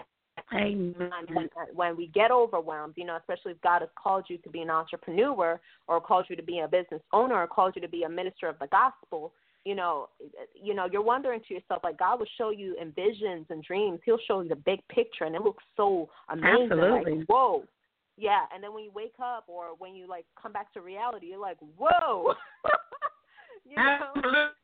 Amen. 0.53 1.49
when 1.73 1.95
we 1.95 2.07
get 2.07 2.31
overwhelmed, 2.31 2.93
you 2.97 3.05
know, 3.05 3.17
especially 3.17 3.51
if 3.53 3.61
God 3.61 3.81
has 3.81 3.89
called 4.01 4.25
you 4.27 4.37
to 4.39 4.49
be 4.49 4.61
an 4.61 4.69
entrepreneur 4.69 5.59
or 5.87 6.01
called 6.01 6.25
you 6.29 6.35
to 6.35 6.43
be 6.43 6.59
a 6.59 6.67
business 6.67 7.01
owner 7.13 7.35
or 7.35 7.47
called 7.47 7.73
you 7.75 7.81
to 7.81 7.87
be 7.87 8.03
a 8.03 8.09
minister 8.09 8.47
of 8.47 8.57
the 8.59 8.67
gospel, 8.67 9.33
you 9.65 9.75
know, 9.75 10.09
you 10.55 10.73
know, 10.73 10.87
you're 10.91 11.03
wondering 11.03 11.41
to 11.47 11.53
yourself 11.53 11.83
like 11.83 11.99
God 11.99 12.19
will 12.19 12.27
show 12.37 12.49
you 12.49 12.75
in 12.81 12.91
visions 12.91 13.45
and 13.49 13.63
dreams. 13.63 13.99
He'll 14.05 14.17
show 14.27 14.41
you 14.41 14.49
the 14.49 14.55
big 14.55 14.79
picture, 14.87 15.25
and 15.25 15.35
it 15.35 15.41
looks 15.41 15.63
so 15.77 16.09
amazing. 16.29 16.71
Absolutely. 16.71 17.15
Like, 17.19 17.27
whoa. 17.27 17.63
Yeah, 18.17 18.41
and 18.53 18.63
then 18.63 18.73
when 18.73 18.83
you 18.83 18.91
wake 18.91 19.15
up 19.21 19.45
or 19.47 19.69
when 19.77 19.95
you 19.95 20.07
like 20.07 20.25
come 20.41 20.51
back 20.51 20.73
to 20.73 20.81
reality, 20.81 21.27
you're 21.27 21.39
like, 21.39 21.57
whoa. 21.77 22.33
you 23.65 23.75
know, 23.75 24.13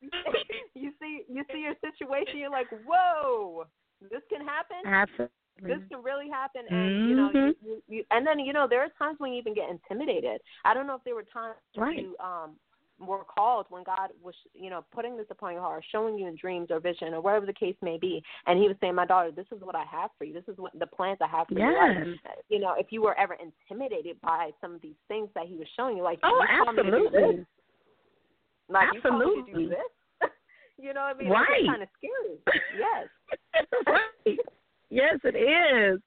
you 0.74 0.92
see 1.00 1.22
you 1.28 1.44
see 1.52 1.60
your 1.60 1.74
situation, 1.80 2.38
you're 2.38 2.50
like, 2.50 2.68
whoa, 2.86 3.66
this 4.02 4.22
can 4.30 4.44
happen. 4.44 4.78
Absolutely. 4.84 5.30
This 5.62 5.80
can 5.90 6.02
really 6.02 6.28
happen, 6.28 6.62
and 6.70 7.08
you 7.08 7.16
know, 7.16 7.30
you, 7.32 7.38
Mm-hmm. 7.38 7.66
you, 7.66 7.82
you, 7.88 8.04
and 8.12 8.26
then 8.26 8.38
you 8.38 8.52
know, 8.52 8.68
there 8.68 8.80
are 8.80 8.88
times 8.96 9.18
when 9.18 9.32
you 9.32 9.38
even 9.40 9.54
get 9.54 9.68
intimidated. 9.70 10.40
I 10.64 10.72
don't 10.72 10.86
know 10.86 10.94
if 10.94 11.04
there 11.04 11.16
were 11.16 11.24
times 11.24 11.56
when 11.74 11.88
Right. 11.88 11.98
you 11.98 12.16
um 12.20 12.56
were 13.00 13.24
called 13.24 13.66
when 13.70 13.84
God 13.84 14.10
was, 14.22 14.34
you 14.54 14.70
know, 14.70 14.84
putting 14.92 15.16
this 15.16 15.26
upon 15.30 15.52
your 15.52 15.62
heart, 15.62 15.84
showing 15.90 16.18
you 16.18 16.26
in 16.26 16.36
dreams 16.36 16.68
or 16.70 16.80
vision 16.80 17.14
or 17.14 17.20
whatever 17.20 17.46
the 17.46 17.52
case 17.52 17.76
may 17.82 17.98
be, 17.98 18.22
and 18.46 18.58
He 18.58 18.68
was 18.68 18.76
saying, 18.80 18.94
"My 18.94 19.06
daughter, 19.06 19.30
this 19.30 19.46
is 19.52 19.62
what 19.62 19.74
I 19.74 19.84
have 19.84 20.10
for 20.18 20.24
you. 20.24 20.32
This 20.32 20.48
is 20.48 20.58
what 20.58 20.76
the 20.78 20.86
plans 20.86 21.18
I 21.20 21.28
have 21.28 21.46
for 21.48 21.54
you." 21.54 21.60
Yes. 21.60 22.06
You 22.48 22.58
know, 22.60 22.74
if 22.78 22.86
you 22.90 23.02
were 23.02 23.18
ever 23.18 23.36
intimidated 23.36 24.20
by 24.20 24.50
some 24.60 24.74
of 24.74 24.82
these 24.82 24.96
things 25.08 25.28
that 25.34 25.46
He 25.46 25.56
was 25.56 25.68
showing 25.76 25.96
you, 25.96 26.02
like, 26.02 26.18
Oh, 26.22 26.40
you 26.40 26.64
called 26.64 26.76
me 26.76 26.82
to 26.82 26.90
do 26.90 27.06
absolutely. 27.06 27.46
Like, 28.68 28.88
you 28.94 29.00
called 29.00 29.20
me 29.20 29.26
to 29.26 29.32
do 29.32 29.38
Absolutely. 29.40 29.68
this? 29.68 30.30
you 30.78 30.94
know 30.94 31.00
what 31.00 31.16
I 31.16 31.18
mean? 31.18 31.30
Right. 31.30 31.46
It's 31.60 31.68
kind 31.68 31.82
of 31.82 31.88
scary. 31.96 32.60
Yes. 32.78 33.08
right. 33.86 34.38
Yes, 34.90 35.18
it 35.24 35.36
is. 35.36 36.00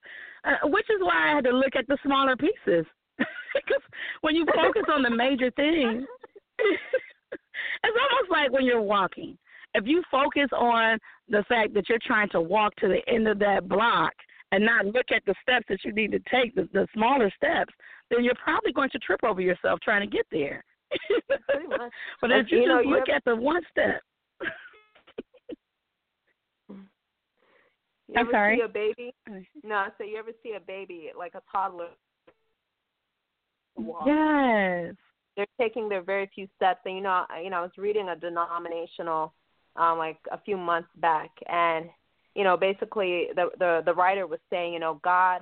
Uh, 0.44 0.68
which 0.70 0.90
is 0.90 1.02
why 1.02 1.30
I 1.32 1.36
had 1.36 1.44
to 1.46 1.52
look 1.52 1.76
at 1.76 1.88
the 1.88 1.98
smaller 2.04 2.36
pieces. 2.36 2.86
Because 3.54 3.84
when 4.22 4.34
you 4.34 4.46
focus 4.56 4.84
on 4.88 5.04
the 5.04 5.10
major 5.10 5.52
things, 5.52 6.06
it's 7.32 7.98
almost 8.12 8.32
like 8.32 8.52
when 8.52 8.66
you're 8.66 8.82
walking. 8.82 9.38
If 9.74 9.86
you 9.86 10.04
focus 10.12 10.50
on 10.56 11.00
the 11.30 11.44
fact 11.48 11.74
that 11.76 11.88
you're 11.88 12.00
trying 12.06 12.30
to 12.30 12.42
walk 12.42 12.76
to 12.78 12.88
the 12.88 13.02
end 13.12 13.28
of 13.28 13.40
that 13.40 13.70
block 13.70 14.12
and 14.52 14.66
not 14.66 14.86
look 14.86 15.06
at 15.16 15.24
the 15.26 15.36
steps 15.42 15.66
that 15.70 15.80
you 15.86 15.94
need 15.94 16.12
to 16.12 16.20
take, 16.30 16.54
the, 16.56 16.68
the 16.74 16.88
smaller 16.94 17.32
steps, 17.36 17.74
then 18.10 18.24
you're 18.24 18.36
probably 18.36 18.74
going 18.74 18.90
to 18.90 19.00
trip 19.00 19.22
over 19.24 19.40
yourself 19.40 19.80
trying 19.82 20.08
to 20.08 20.16
get 20.16 20.26
there. 20.32 20.64
But 22.20 22.32
if 22.32 22.52
you, 22.52 22.62
you 22.62 22.68
know, 22.68 22.78
just 22.78 22.88
you 22.90 22.96
look 22.96 23.10
at 23.10 23.24
the 23.26 23.36
one 23.36 23.62
step, 23.72 24.02
You 28.12 28.20
I'm 28.20 28.26
ever 28.26 28.32
sorry? 28.34 28.58
see 28.58 28.64
a 28.64 28.68
baby? 28.68 29.14
Mm. 29.30 29.46
No, 29.64 29.86
so 29.98 30.04
you 30.04 30.18
ever 30.18 30.32
see 30.44 30.54
a 30.58 30.60
baby 30.60 31.12
like 31.18 31.34
a 31.36 31.42
toddler 31.50 31.90
walk? 33.78 34.04
yes. 34.06 34.96
They're 35.36 35.46
taking 35.60 35.88
their 35.90 36.02
very 36.02 36.28
few 36.34 36.48
steps, 36.56 36.82
and 36.86 36.96
you 36.96 37.02
know, 37.02 37.26
I- 37.30 37.42
you 37.42 37.50
know, 37.50 37.58
I 37.58 37.62
was 37.62 37.78
reading 37.78 38.10
a 38.10 38.16
denominational, 38.16 39.34
um, 39.76 39.98
like 39.98 40.18
a 40.32 40.38
few 40.40 40.58
months 40.58 40.90
back, 40.98 41.32
and 41.48 41.90
you 42.36 42.44
know, 42.44 42.58
basically 42.58 43.28
the 43.36 43.50
the 43.60 43.82
the 43.86 43.94
writer 43.94 44.28
was 44.28 44.40
saying, 44.50 44.74
you 44.74 44.80
know, 44.80 44.96
God, 45.04 45.42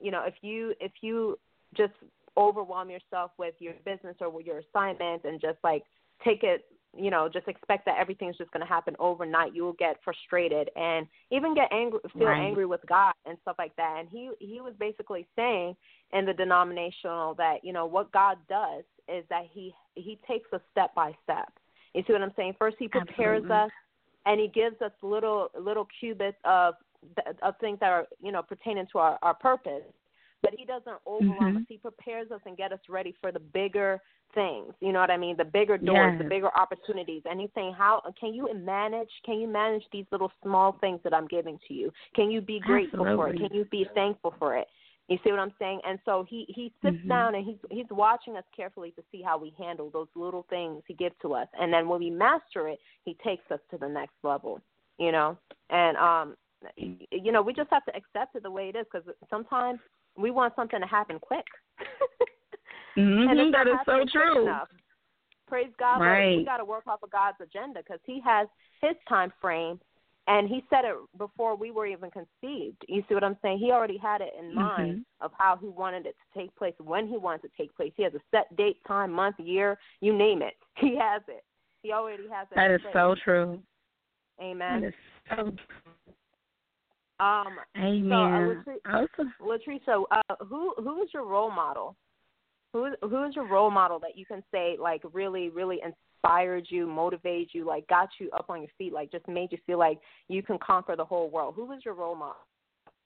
you 0.00 0.10
know, 0.10 0.22
if 0.24 0.34
you 0.42 0.74
if 0.80 0.92
you 1.02 1.38
just 1.76 1.92
overwhelm 2.36 2.90
yourself 2.90 3.30
with 3.38 3.54
your 3.60 3.74
business 3.84 4.16
or 4.20 4.28
with 4.28 4.44
your 4.46 4.58
assignments 4.58 5.24
and 5.24 5.40
just 5.40 5.58
like 5.62 5.84
take 6.24 6.42
it 6.42 6.64
you 6.96 7.10
know 7.10 7.28
just 7.28 7.46
expect 7.48 7.84
that 7.84 7.96
everything's 7.98 8.36
just 8.36 8.50
going 8.50 8.60
to 8.60 8.66
happen 8.66 8.94
overnight 8.98 9.54
you 9.54 9.62
will 9.62 9.72
get 9.74 9.96
frustrated 10.04 10.68
and 10.76 11.06
even 11.30 11.54
get 11.54 11.68
angry 11.72 12.00
feel 12.12 12.26
Right. 12.28 12.40
angry 12.42 12.66
with 12.66 12.80
god 12.88 13.14
and 13.26 13.38
stuff 13.42 13.56
like 13.58 13.74
that. 13.76 13.96
And 14.00 14.08
he 14.08 14.30
he 14.40 14.60
was 14.60 14.74
basically 14.78 15.26
saying 15.36 15.76
in 16.12 16.24
the 16.24 16.32
denominational 16.32 17.34
that 17.34 17.64
you 17.64 17.72
know 17.72 17.86
what 17.86 18.10
god 18.12 18.38
does 18.48 18.84
is 19.08 19.24
that 19.30 19.44
he 19.50 19.74
he 19.94 20.18
takes 20.26 20.52
us 20.52 20.60
step 20.72 20.94
by 20.94 21.12
step 21.22 21.52
you 21.94 22.02
see 22.06 22.12
what 22.12 22.22
i'm 22.22 22.32
saying 22.36 22.54
first 22.58 22.76
he 22.78 22.88
prepares 22.88 23.42
Absolutely. 23.44 23.56
us 23.56 23.70
and 24.26 24.40
he 24.40 24.48
gives 24.48 24.80
us 24.82 24.92
little 25.02 25.48
little 25.58 25.86
cubits 26.00 26.38
of 26.44 26.74
of 27.42 27.54
things 27.58 27.78
that 27.80 27.90
are 27.90 28.06
you 28.22 28.32
know 28.32 28.42
pertaining 28.42 28.86
to 28.90 28.98
our 28.98 29.18
our 29.22 29.34
purpose 29.34 29.82
but 30.44 30.52
he 30.58 30.66
doesn't 30.66 30.98
overwhelm 31.06 31.54
Mhm. 31.54 31.62
us. 31.62 31.68
He 31.68 31.78
prepares 31.78 32.30
us 32.30 32.42
and 32.44 32.54
get 32.54 32.70
us 32.70 32.86
ready 32.86 33.12
for 33.12 33.32
the 33.32 33.40
bigger 33.40 33.98
things. 34.34 34.74
You 34.80 34.92
know 34.92 35.00
what 35.00 35.10
I 35.10 35.16
mean? 35.16 35.36
The 35.38 35.44
bigger 35.44 35.78
doors, 35.78 36.18
the 36.18 36.24
bigger 36.24 36.54
opportunities. 36.54 37.22
And 37.24 37.40
he's 37.40 37.50
saying, 37.54 37.72
how 37.72 38.02
can 38.20 38.34
you 38.34 38.52
manage? 38.52 39.10
Can 39.24 39.40
you 39.40 39.48
manage 39.48 39.88
these 39.90 40.04
little 40.12 40.30
small 40.42 40.72
things 40.72 41.00
that 41.02 41.14
I'm 41.14 41.26
giving 41.28 41.58
to 41.66 41.72
you? 41.72 41.90
Can 42.14 42.30
you 42.30 42.42
be 42.42 42.60
grateful 42.60 43.06
for 43.16 43.30
it? 43.30 43.38
Can 43.38 43.54
you 43.54 43.64
be 43.64 43.86
thankful 43.94 44.32
for 44.38 44.54
it? 44.54 44.68
You 45.08 45.18
see 45.22 45.30
what 45.30 45.40
I'm 45.40 45.52
saying? 45.58 45.80
And 45.86 45.98
so 46.04 46.24
he 46.28 46.46
he 46.48 46.72
sits 46.82 46.96
Mhm. 46.96 47.08
down 47.08 47.34
and 47.34 47.44
he's 47.44 47.58
he's 47.70 47.90
watching 47.90 48.36
us 48.36 48.44
carefully 48.56 48.90
to 48.92 49.02
see 49.12 49.20
how 49.20 49.36
we 49.36 49.50
handle 49.58 49.90
those 49.90 50.08
little 50.14 50.44
things 50.44 50.82
he 50.86 50.94
gives 50.94 51.14
to 51.22 51.34
us. 51.34 51.48
And 51.60 51.72
then 51.72 51.88
when 51.88 52.00
we 52.00 52.10
master 52.10 52.68
it, 52.68 52.80
he 53.04 53.14
takes 53.22 53.50
us 53.50 53.60
to 53.70 53.76
the 53.78 53.88
next 53.88 54.14
level. 54.22 54.60
You 54.98 55.12
know, 55.12 55.36
and 55.70 55.96
um, 55.98 56.36
you 56.76 57.32
know, 57.32 57.42
we 57.42 57.52
just 57.52 57.70
have 57.70 57.84
to 57.86 57.96
accept 57.96 58.36
it 58.36 58.42
the 58.44 58.50
way 58.50 58.68
it 58.68 58.76
is 58.76 58.86
because 58.90 59.06
sometimes 59.28 59.80
we 60.16 60.30
want 60.30 60.54
something 60.56 60.80
to 60.80 60.86
happen 60.86 61.18
quick. 61.18 61.44
Mhm, 62.96 63.28
and 63.30 63.40
it's 63.40 63.52
that 63.52 63.66
is 63.66 63.76
so 63.84 64.04
true. 64.06 64.42
enough. 64.42 64.68
Praise 65.46 65.72
God, 65.78 65.98
but 65.98 66.38
we 66.38 66.44
got 66.44 66.56
to 66.56 66.64
work 66.64 66.86
off 66.86 67.02
of 67.02 67.10
God's 67.10 67.36
agenda 67.40 67.80
because 67.80 68.00
He 68.04 68.20
has 68.24 68.48
His 68.80 68.96
time 69.08 69.32
frame, 69.40 69.78
and 70.26 70.48
He 70.48 70.64
said 70.70 70.84
it 70.84 70.96
before 71.18 71.54
we 71.56 71.70
were 71.70 71.86
even 71.86 72.10
conceived. 72.10 72.82
You 72.88 73.04
see 73.08 73.14
what 73.14 73.24
I'm 73.24 73.36
saying? 73.42 73.58
He 73.58 73.70
already 73.70 73.98
had 73.98 74.20
it 74.20 74.32
in 74.38 74.54
mind 74.54 74.98
Mhm. 74.98 75.04
of 75.20 75.32
how 75.36 75.56
He 75.56 75.68
wanted 75.68 76.06
it 76.06 76.16
to 76.18 76.38
take 76.40 76.54
place, 76.56 76.74
when 76.78 77.06
He 77.08 77.16
wanted 77.16 77.44
it 77.44 77.52
to 77.52 77.56
take 77.62 77.74
place. 77.76 77.92
He 77.96 78.02
has 78.02 78.14
a 78.14 78.20
set 78.30 78.54
date, 78.56 78.82
time, 78.86 79.12
month, 79.12 79.38
year, 79.38 79.78
you 80.00 80.12
name 80.12 80.42
it. 80.42 80.54
He 80.76 80.96
has 80.96 81.22
it. 81.28 81.44
He 81.82 81.92
already 81.92 82.28
has 82.28 82.46
it. 82.50 82.54
That 82.56 82.70
is 82.70 82.80
place. 82.80 82.92
so 82.94 83.14
true. 83.22 83.62
Amen. 84.40 84.80
That 84.80 84.88
is 84.88 84.94
so 85.30 85.52
Um, 87.20 87.60
Amen. 87.76 88.64
Latri- 88.66 88.80
Awesome. 88.86 89.34
Latricia, 89.40 90.04
uh, 90.10 90.44
who 90.46 90.74
who 90.78 91.02
is 91.02 91.12
your 91.14 91.24
role 91.24 91.50
model? 91.50 91.96
Who 92.74 92.88
who 93.02 93.22
is 93.22 93.36
your 93.36 93.46
role 93.46 93.70
model 93.70 94.00
that 94.00 94.18
you 94.18 94.26
can 94.26 94.42
say 94.50 94.76
like 94.80 95.00
really 95.12 95.48
really 95.48 95.78
inspired 95.80 96.66
you, 96.68 96.88
motivated 96.88 97.50
you, 97.52 97.64
like 97.64 97.86
got 97.86 98.08
you 98.18 98.28
up 98.32 98.46
on 98.48 98.62
your 98.62 98.70
feet, 98.76 98.92
like 98.92 99.12
just 99.12 99.28
made 99.28 99.52
you 99.52 99.58
feel 99.64 99.78
like 99.78 100.00
you 100.26 100.42
can 100.42 100.58
conquer 100.58 100.96
the 100.96 101.04
whole 101.04 101.30
world? 101.30 101.54
Who 101.54 101.70
is 101.70 101.84
your 101.84 101.94
role 101.94 102.16
model? 102.16 102.42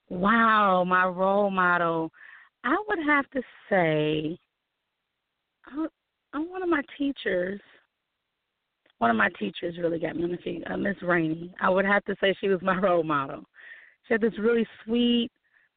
Wow, 0.09 0.83
my 0.85 1.05
role 1.05 1.51
model. 1.51 2.11
I 2.63 2.75
would 2.87 2.97
have 3.05 3.29
to 3.29 3.41
say, 3.69 4.39
uh, 5.71 5.83
uh, 6.33 6.41
one 6.41 6.63
of 6.63 6.69
my 6.69 6.81
teachers. 6.97 7.61
One 8.97 9.11
of 9.11 9.17
my 9.17 9.29
teachers 9.37 9.77
really 9.77 9.99
got 9.99 10.15
me 10.15 10.23
on 10.23 10.31
the 10.31 10.37
feet. 10.37 10.63
Uh, 10.67 10.77
Miss 10.77 10.95
Rainey. 11.03 11.53
I 11.61 11.69
would 11.69 11.85
have 11.85 12.03
to 12.05 12.15
say 12.19 12.35
she 12.41 12.47
was 12.47 12.61
my 12.63 12.75
role 12.81 13.03
model. 13.03 13.43
She 14.07 14.15
had 14.15 14.21
this 14.21 14.33
really 14.39 14.65
sweet 14.83 15.29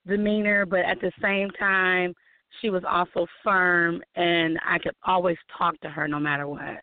demeanor, 0.07 0.64
but 0.64 0.81
at 0.81 0.98
the 1.02 1.12
same 1.20 1.50
time, 1.50 2.14
she 2.61 2.71
was 2.71 2.83
also 2.88 3.27
firm, 3.43 4.03
and 4.15 4.59
I 4.65 4.79
could 4.79 4.95
always 5.05 5.37
talk 5.57 5.79
to 5.81 5.88
her 5.88 6.07
no 6.07 6.19
matter 6.19 6.47
what. 6.47 6.81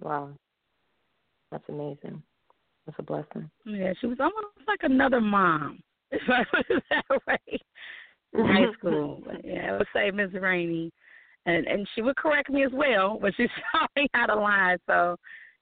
Wow, 0.00 0.30
that's 1.50 1.68
amazing. 1.68 2.22
That's 2.86 2.98
a 2.98 3.02
blessing. 3.02 3.50
Yeah, 3.66 3.92
she 4.00 4.06
was 4.06 4.18
almost 4.20 4.66
like 4.66 4.80
another 4.82 5.20
mom, 5.20 5.80
if 6.10 6.22
I 6.28 6.44
put 6.50 6.66
it 6.70 6.82
that 6.90 7.04
way. 7.26 7.60
in 8.34 8.46
high 8.46 8.72
school. 8.78 9.22
But 9.24 9.44
yeah, 9.44 9.74
I 9.74 9.78
would 9.78 9.86
say 9.94 10.10
Miss 10.10 10.32
Rainey, 10.32 10.90
and 11.46 11.66
and 11.66 11.86
she 11.94 12.02
would 12.02 12.16
correct 12.16 12.50
me 12.50 12.64
as 12.64 12.72
well, 12.72 13.18
but 13.22 13.32
she 13.36 13.46
saw 13.72 13.86
me 13.96 14.08
how 14.14 14.26
to 14.26 14.34
lie. 14.34 14.76
So 14.86 15.16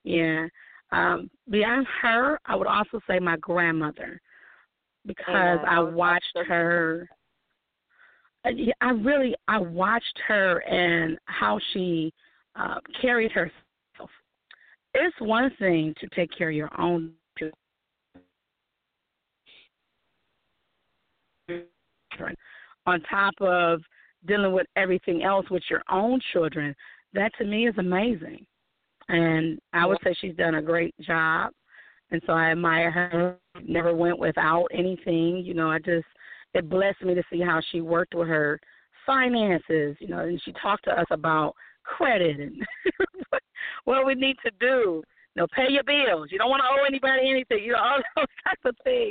yeah, 0.04 0.46
um, 0.92 1.30
beyond 1.50 1.86
her, 2.02 2.38
I 2.46 2.56
would 2.56 2.66
also 2.66 3.00
say 3.08 3.18
my 3.18 3.36
grandmother 3.38 4.20
because 5.06 5.24
Amen. 5.28 5.64
I 5.66 5.76
I 5.76 5.80
watched 5.80 6.36
her. 6.46 7.08
I 8.44 8.90
really 8.90 9.34
I 9.48 9.58
watched 9.58 10.18
her 10.26 10.58
and 10.60 11.18
how 11.26 11.60
she 11.72 12.12
uh, 12.56 12.76
carried 13.00 13.32
herself. 13.32 14.10
It's 14.94 15.16
one 15.20 15.50
thing 15.58 15.94
to 16.00 16.08
take 16.08 16.30
care 16.36 16.48
of 16.48 16.54
your 16.54 16.70
own 16.80 17.12
children. 17.38 17.54
On 22.86 23.00
top 23.02 23.34
of 23.40 23.80
dealing 24.26 24.52
with 24.52 24.66
everything 24.76 25.22
else 25.22 25.46
with 25.50 25.62
your 25.70 25.82
own 25.90 26.20
children 26.32 26.74
that 27.14 27.32
to 27.38 27.44
me 27.44 27.68
is 27.68 27.74
amazing. 27.78 28.44
And 29.08 29.58
i 29.72 29.86
would 29.86 29.98
say 30.04 30.14
she's 30.20 30.36
done 30.36 30.56
a 30.56 30.62
great 30.62 30.94
job. 31.00 31.52
And 32.10 32.20
so 32.26 32.32
i 32.32 32.50
admire 32.50 32.90
her. 32.90 33.36
Never 33.62 33.94
went 33.94 34.18
without 34.18 34.66
anything. 34.72 35.42
You 35.44 35.54
know 35.54 35.70
i 35.70 35.78
just 35.78 36.06
it 36.54 36.68
blessed 36.68 37.02
me 37.02 37.14
to 37.14 37.22
see 37.30 37.40
how 37.40 37.60
she 37.70 37.80
worked 37.80 38.14
with 38.14 38.28
her 38.28 38.60
finances 39.06 39.96
you 40.00 40.08
know 40.08 40.20
and 40.20 40.40
she 40.44 40.52
talked 40.52 40.84
to 40.84 40.90
us 40.90 41.06
about 41.10 41.54
credit 41.88 42.40
and 42.40 42.62
what, 43.84 44.06
we 44.06 44.14
need 44.14 44.36
to 44.44 44.50
do. 44.60 45.02
You 45.34 45.42
know 45.42 45.46
pay 45.54 45.70
your 45.70 45.84
bills. 45.84 46.28
You 46.30 46.38
don't 46.38 46.50
want 46.50 46.62
to 46.62 46.68
owe 46.68 46.84
anybody 46.86 47.30
anything. 47.30 47.64
You 47.64 47.72
know 47.72 47.78
all 47.78 48.00
those 48.16 48.26
types 48.44 48.62
of 48.64 48.76
things. 48.84 49.10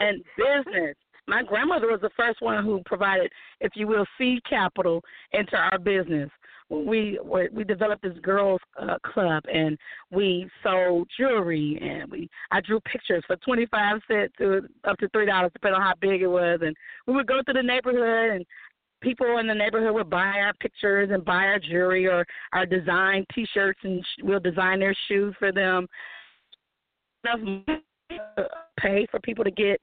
And 0.00 0.22
business. 0.36 0.96
My 1.28 1.42
grandmother 1.44 1.86
was 1.86 2.00
the 2.00 2.10
first 2.16 2.42
one 2.42 2.64
who 2.64 2.82
provided, 2.84 3.30
if 3.60 3.72
you 3.76 3.86
will, 3.86 4.04
seed 4.18 4.40
capital 4.48 5.02
into 5.32 5.56
our 5.56 5.78
business 5.78 6.28
we 6.72 7.18
were, 7.22 7.48
we 7.52 7.64
developed 7.64 8.02
this 8.02 8.16
girls 8.22 8.60
uh, 8.80 8.96
club 9.04 9.44
and 9.52 9.76
we 10.10 10.48
sold 10.62 11.08
jewelry 11.18 11.78
and 11.82 12.10
we 12.10 12.28
I 12.50 12.60
drew 12.60 12.80
pictures 12.80 13.22
for 13.26 13.36
twenty 13.36 13.66
five 13.66 14.00
cents 14.08 14.32
to 14.38 14.62
up 14.84 14.96
to 14.98 15.08
three 15.10 15.26
dollars 15.26 15.50
depending 15.52 15.80
on 15.80 15.86
how 15.86 15.94
big 16.00 16.22
it 16.22 16.26
was 16.26 16.60
and 16.62 16.74
we 17.06 17.14
would 17.14 17.26
go 17.26 17.42
to 17.42 17.52
the 17.52 17.62
neighborhood 17.62 18.36
and 18.36 18.46
people 19.02 19.38
in 19.38 19.46
the 19.46 19.54
neighborhood 19.54 19.92
would 19.92 20.08
buy 20.08 20.38
our 20.38 20.54
pictures 20.60 21.10
and 21.12 21.24
buy 21.24 21.44
our 21.44 21.58
jewelry 21.58 22.06
or 22.06 22.24
our 22.52 22.64
design 22.64 23.26
T-shirts 23.34 23.80
and 23.82 24.04
we'll 24.22 24.40
design 24.40 24.78
their 24.78 24.94
shoes 25.08 25.34
for 25.38 25.52
them. 25.52 25.86
Enough 27.24 27.80
pay 28.78 29.06
for 29.10 29.20
people 29.20 29.44
to 29.44 29.50
get 29.50 29.80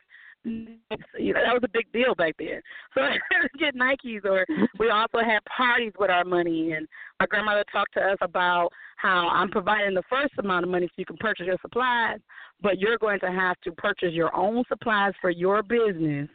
you 1.17 1.33
know, 1.33 1.41
that 1.43 1.53
was 1.53 1.63
a 1.63 1.69
big 1.69 1.91
deal 1.91 2.15
back 2.15 2.35
then. 2.38 2.62
So 2.93 3.01
get 3.59 3.75
Nikes, 3.75 4.25
or 4.25 4.45
we 4.79 4.89
also 4.89 5.19
had 5.19 5.39
parties 5.45 5.93
with 5.99 6.09
our 6.09 6.25
money. 6.25 6.73
And 6.73 6.88
my 7.19 7.25
grandmother 7.25 7.63
talked 7.71 7.93
to 7.93 8.01
us 8.01 8.17
about 8.21 8.69
how 8.97 9.29
I'm 9.29 9.49
providing 9.49 9.95
the 9.95 10.03
first 10.09 10.33
amount 10.38 10.65
of 10.65 10.71
money 10.71 10.88
so 10.88 10.93
you 10.97 11.05
can 11.05 11.17
purchase 11.17 11.45
your 11.45 11.57
supplies, 11.62 12.19
but 12.62 12.79
you're 12.79 12.97
going 12.97 13.19
to 13.21 13.31
have 13.31 13.59
to 13.63 13.71
purchase 13.73 14.13
your 14.13 14.35
own 14.35 14.63
supplies 14.67 15.13
for 15.21 15.29
your 15.29 15.63
business 15.63 16.29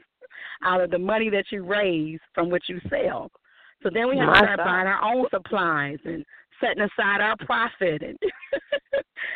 out 0.65 0.81
of 0.81 0.91
the 0.91 0.99
money 0.99 1.31
that 1.31 1.45
you 1.51 1.65
raise 1.65 2.21
from 2.35 2.51
what 2.51 2.63
you 2.69 2.81
sell. 2.89 3.31
So 3.83 3.91
then 3.93 4.09
we 4.09 4.17
have 4.17 4.33
to 4.33 4.39
start 4.39 4.59
buying 4.59 4.87
our 4.87 5.03
own 5.03 5.27
supplies 5.31 5.99
and 6.05 6.25
setting 6.61 6.83
aside 6.83 7.21
our 7.21 7.37
profit 7.45 8.03
and 8.03 8.19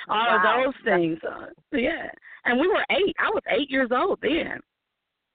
all 0.08 0.26
wow. 0.26 0.36
of 0.36 0.64
those 0.64 0.74
things. 0.84 1.18
Uh, 1.26 1.46
yeah. 1.72 2.08
And 2.44 2.58
we 2.58 2.68
were 2.68 2.84
eight. 2.90 3.14
I 3.18 3.28
was 3.30 3.42
eight 3.50 3.70
years 3.70 3.90
old 3.92 4.18
then. 4.22 4.60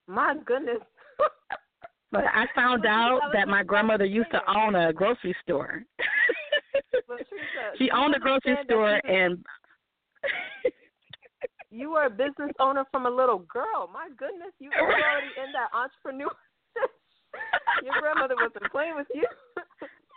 My 0.07 0.35
goodness. 0.45 0.79
but 2.11 2.23
I 2.25 2.45
found 2.55 2.85
out 2.85 3.21
that 3.33 3.47
my 3.47 3.63
grandmother 3.63 4.05
used 4.05 4.31
to 4.31 4.41
own 4.47 4.75
a 4.75 4.91
grocery 4.93 5.35
store. 5.43 5.83
she 7.77 7.89
owned 7.91 8.15
a 8.15 8.19
grocery 8.19 8.57
store 8.65 8.95
and 9.05 9.43
you 11.71 11.91
were 11.91 12.05
a 12.05 12.09
business 12.09 12.51
owner 12.59 12.85
from 12.91 13.05
a 13.05 13.09
little 13.09 13.39
girl. 13.39 13.89
My 13.91 14.09
goodness, 14.17 14.53
you 14.59 14.69
were 14.69 14.93
already 14.93 15.27
in 15.37 15.51
that 15.53 15.69
entrepreneur. 15.73 16.31
Your 17.83 17.99
grandmother 17.99 18.35
wasn't 18.35 18.71
playing 18.71 18.95
with 18.95 19.07
you. 19.13 19.25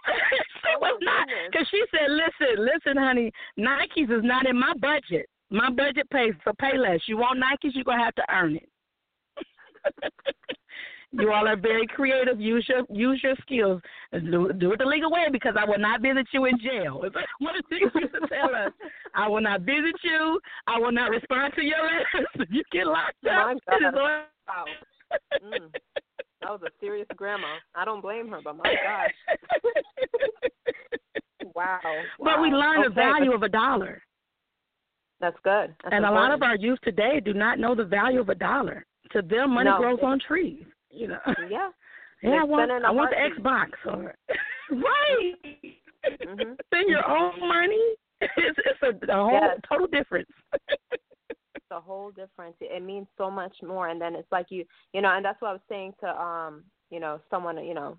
she 0.63 0.69
oh, 0.77 0.81
was 0.81 0.99
not, 1.03 1.29
because 1.51 1.67
she 1.71 1.83
said, 1.91 2.11
"Listen, 2.11 2.65
listen, 2.65 2.97
honey, 2.97 3.33
Nikes 3.59 4.11
is 4.11 4.25
not 4.25 4.47
in 4.47 4.59
my 4.59 4.73
budget. 4.81 5.29
My 5.51 5.71
budget 5.71 6.09
pays 6.11 6.35
for 6.43 6.53
Payless. 6.55 7.01
You 7.07 7.19
want 7.19 7.41
Nikes, 7.41 7.73
you're 7.75 7.85
gonna 7.85 8.05
have 8.05 8.15
to 8.17 8.25
earn 8.31 8.57
it." 8.57 8.69
you 11.13 11.33
all 11.33 11.47
are 11.47 11.57
very 11.57 11.87
creative. 11.87 12.41
Use 12.41 12.67
your 12.69 12.83
use 12.91 13.21
your 13.23 13.35
skills. 13.43 13.81
Do, 14.13 14.53
do 14.53 14.73
it 14.73 14.79
the 14.79 14.85
legal 14.85 15.11
way 15.11 15.27
because 15.31 15.55
I 15.59 15.65
will 15.65 15.79
not 15.79 16.03
visit 16.03 16.27
you 16.33 16.47
in 16.47 16.59
jail. 16.59 17.03
Of 17.03 17.13
the 17.13 17.63
things 17.69 17.91
used 17.95 18.13
to 18.13 18.27
tell 18.29 18.55
us. 18.55 18.73
I 19.15 19.29
will 19.29 19.41
not 19.41 19.61
visit 19.61 19.97
you. 20.03 20.41
I 20.67 20.79
will 20.79 20.93
not 20.93 21.11
respond 21.11 21.55
to 21.57 21.65
your 21.65 21.83
letters. 21.83 22.49
you 22.51 22.63
get 22.73 22.87
locked 22.87 23.25
up. 23.27 23.57
Wow. 24.47 24.65
Mm. 25.43 25.71
That 26.43 26.51
was 26.51 26.61
a 26.63 26.71
serious 26.81 27.09
grandma. 27.17 27.57
I 27.75 27.85
don't 27.85 28.01
blame 28.01 28.29
her, 28.29 28.41
but 28.43 28.57
my 28.57 28.65
gosh. 28.65 29.15
wow. 31.55 31.81
But 32.19 32.41
we 32.41 32.51
learn 32.51 32.81
okay. 32.81 32.89
the 32.89 32.95
value 32.95 33.33
of 33.33 33.43
a 33.43 33.49
dollar. 33.49 34.03
That's 35.21 35.37
good. 35.43 35.75
That's 35.83 35.93
and 35.93 36.05
important. 36.05 36.17
a 36.17 36.21
lot 36.21 36.33
of 36.33 36.43
our 36.43 36.57
youth 36.57 36.79
today 36.85 37.21
do 37.25 37.33
not 37.33 37.59
know 37.59 37.75
the 37.75 37.85
value 37.85 38.21
of 38.21 38.29
a 38.29 38.35
dollar. 38.35 38.85
To 39.13 39.23
them, 39.23 39.55
money 39.55 39.71
no. 39.71 39.79
grows 39.79 39.99
on 40.03 40.21
trees. 40.21 40.65
You 40.91 41.09
know. 41.09 41.19
Yeah. 41.51 41.71
Yeah, 42.23 42.41
I 42.41 42.45
want 42.45 42.71
I 42.71 42.91
want 42.91 43.11
the 43.11 43.43
Xbox 43.43 43.69
or 43.85 44.15
right. 44.71 45.35
Mm-hmm. 45.45 46.53
Spend 46.65 46.89
your 46.89 47.07
own 47.09 47.39
money. 47.41 47.95
It's 48.21 48.59
it's 48.65 48.83
a, 48.83 49.13
a 49.13 49.17
whole 49.17 49.33
yes. 49.33 49.59
total 49.69 49.87
difference. 49.87 50.31
It's 51.67 51.77
a 51.77 51.81
whole 51.81 52.11
difference. 52.11 52.57
It 52.61 52.83
means 52.83 53.07
so 53.19 53.31
much 53.31 53.55
more. 53.63 53.89
And 53.89 54.01
then 54.01 54.15
it's 54.15 54.31
like 54.31 54.47
you, 54.51 54.65
you 54.93 55.03
know, 55.03 55.11
and 55.15 55.25
that's 55.25 55.41
what 55.41 55.49
I 55.49 55.53
was 55.53 55.61
saying 55.69 55.95
to, 56.01 56.09
um, 56.09 56.65
you 56.91 57.01
know, 57.01 57.21
someone, 57.31 57.63
you 57.65 57.75
know, 57.75 57.97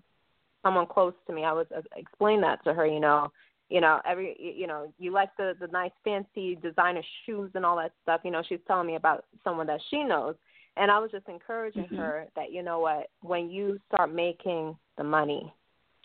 someone 0.62 0.86
close 0.86 1.14
to 1.26 1.32
me. 1.32 1.44
I 1.44 1.52
was 1.52 1.66
uh, 1.76 1.82
explain 1.96 2.40
that 2.42 2.62
to 2.64 2.74
her. 2.74 2.86
You 2.86 3.00
know, 3.00 3.30
you 3.68 3.80
know, 3.80 4.00
every, 4.06 4.36
you 4.38 4.66
know, 4.66 4.92
you 4.98 5.12
like 5.12 5.30
the 5.36 5.54
the 5.60 5.66
nice 5.68 5.90
fancy 6.02 6.56
designer 6.56 7.02
shoes 7.26 7.50
and 7.54 7.64
all 7.64 7.76
that 7.76 7.92
stuff. 8.02 8.22
You 8.24 8.30
know, 8.30 8.42
she's 8.48 8.60
telling 8.66 8.86
me 8.86 8.96
about 8.96 9.24
someone 9.44 9.66
that 9.66 9.80
she 9.90 10.02
knows, 10.02 10.34
and 10.76 10.90
I 10.90 10.98
was 10.98 11.10
just 11.10 11.28
encouraging 11.28 11.84
mm-hmm. 11.84 11.96
her 11.96 12.26
that 12.36 12.52
you 12.52 12.62
know 12.62 12.80
what, 12.80 13.10
when 13.20 13.50
you 13.50 13.78
start 13.92 14.12
making 14.12 14.76
the 14.96 15.04
money, 15.04 15.52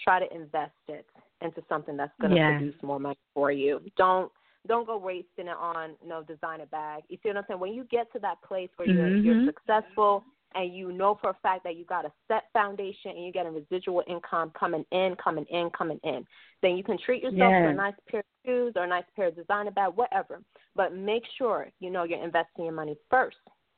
try 0.04 0.20
to 0.20 0.36
invest 0.36 0.72
it 0.90 1.06
into 1.42 1.62
something 1.68 1.98
that's 1.98 2.14
going 2.22 2.32
to 2.32 2.38
yeah. 2.38 2.58
produce 2.58 2.76
more 2.84 3.00
money 3.00 3.18
for 3.34 3.52
you. 3.52 3.82
Don't 3.98 4.32
don't 4.68 4.88
go 4.88 4.98
wasting 4.98 5.48
it 5.48 5.58
on 5.60 5.92
you 6.02 6.10
know 6.10 6.24
designer 6.24 6.66
bag. 6.68 7.04
You 7.10 7.18
see 7.22 7.30
what 7.30 7.38
I'm 7.38 7.44
saying? 7.48 7.60
When 7.60 7.74
you 7.74 7.86
get 7.86 8.12
to 8.14 8.20
that 8.20 8.42
place 8.42 8.70
where 8.78 8.88
you're 8.88 9.08
mm-hmm. 9.08 9.26
you're 9.26 9.46
successful 9.46 10.24
and 10.56 10.74
you 10.74 10.92
know 10.92 11.18
for 11.20 11.32
a 11.32 11.38
fact 11.42 11.64
that 11.64 11.76
you 11.76 11.86
got 11.86 12.06
a 12.06 12.12
set 12.28 12.44
foundation 12.54 13.12
and 13.12 13.24
you're 13.24 13.32
getting 13.32 13.54
residual 13.54 14.04
income 14.08 14.52
coming 14.58 14.86
in, 14.92 15.16
coming 15.22 15.46
in, 15.50 15.70
coming 15.76 16.00
in, 16.04 16.26
then 16.62 16.78
you 16.78 16.84
can 16.84 16.98
treat 17.04 17.24
yourself 17.24 17.40
yeah. 17.40 17.64
to 17.64 17.70
a 17.70 17.74
nice 17.74 17.96
pair 18.10 18.20
of 18.20 18.26
shoes 18.46 18.74
or 18.76 18.84
a 18.84 18.88
nice 18.88 19.04
pair 19.16 19.28
of 19.28 19.36
designer 19.36 19.72
bag, 19.72 19.92
whatever. 19.96 20.42
But 20.76 20.96
make 20.96 21.24
sure 21.38 21.68
you 21.80 21.90
know 21.90 22.04
you're 22.04 22.24
investing 22.24 22.66
your 22.66 22.74
money 22.74 22.96
first, 23.10 23.38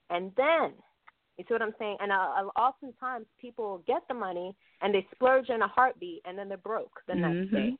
and 0.09 0.31
then 0.37 0.73
you 1.37 1.43
see 1.47 1.53
what 1.53 1.61
I'm 1.61 1.75
saying? 1.77 1.97
And 1.99 2.11
uh, 2.11 2.49
oftentimes 2.55 3.25
people 3.39 3.81
get 3.85 4.01
the 4.07 4.13
money 4.13 4.55
and 4.81 4.93
they 4.93 5.05
splurge 5.13 5.49
in 5.49 5.61
a 5.61 5.67
heartbeat, 5.67 6.21
and 6.25 6.37
then 6.37 6.47
they're 6.47 6.57
broke 6.57 7.01
the 7.07 7.13
mm-hmm. 7.13 7.39
next 7.39 7.51
day. 7.51 7.77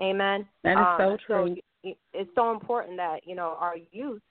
Amen. 0.00 0.46
That 0.62 0.72
is 0.72 0.76
um, 0.78 0.96
so 0.98 1.16
true. 1.26 1.48
So 1.48 1.62
it's 2.12 2.30
so 2.34 2.52
important 2.52 2.96
that 2.96 3.20
you 3.24 3.34
know 3.34 3.56
our 3.58 3.76
youth, 3.92 4.22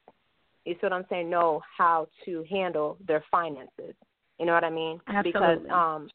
you 0.66 0.74
see 0.74 0.80
what 0.82 0.94
I'm 0.94 1.06
saying, 1.10 1.30
know 1.30 1.62
how 1.78 2.08
to 2.26 2.44
handle 2.50 2.98
their 3.08 3.24
finances. 3.32 3.96
You 4.40 4.46
know 4.46 4.54
what 4.54 4.64
I 4.64 4.70
mean? 4.70 5.00
Absolutely. 5.08 5.32
Because 5.32 5.60
um, 5.72 6.10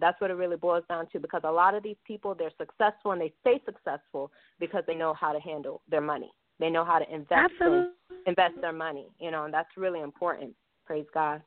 that's 0.00 0.20
what 0.20 0.30
it 0.30 0.34
really 0.34 0.56
boils 0.56 0.84
down 0.88 1.08
to. 1.12 1.18
Because 1.18 1.42
a 1.44 1.50
lot 1.50 1.74
of 1.74 1.82
these 1.82 1.96
people, 2.06 2.34
they're 2.34 2.52
successful 2.58 3.12
and 3.12 3.20
they 3.20 3.32
stay 3.40 3.60
successful 3.64 4.30
because 4.60 4.84
they 4.86 4.94
know 4.94 5.14
how 5.14 5.32
to 5.32 5.40
handle 5.40 5.80
their 5.90 6.00
money. 6.00 6.30
They 6.60 6.70
know 6.70 6.84
how 6.84 7.00
to 7.00 7.14
invest 7.14 7.52
in, 7.60 7.90
invest 8.26 8.54
their 8.60 8.72
money. 8.72 9.08
You 9.18 9.30
know, 9.30 9.44
and 9.44 9.54
that's 9.54 9.70
really 9.76 10.00
important. 10.00 10.54
Praise 10.86 11.06
God. 11.12 11.42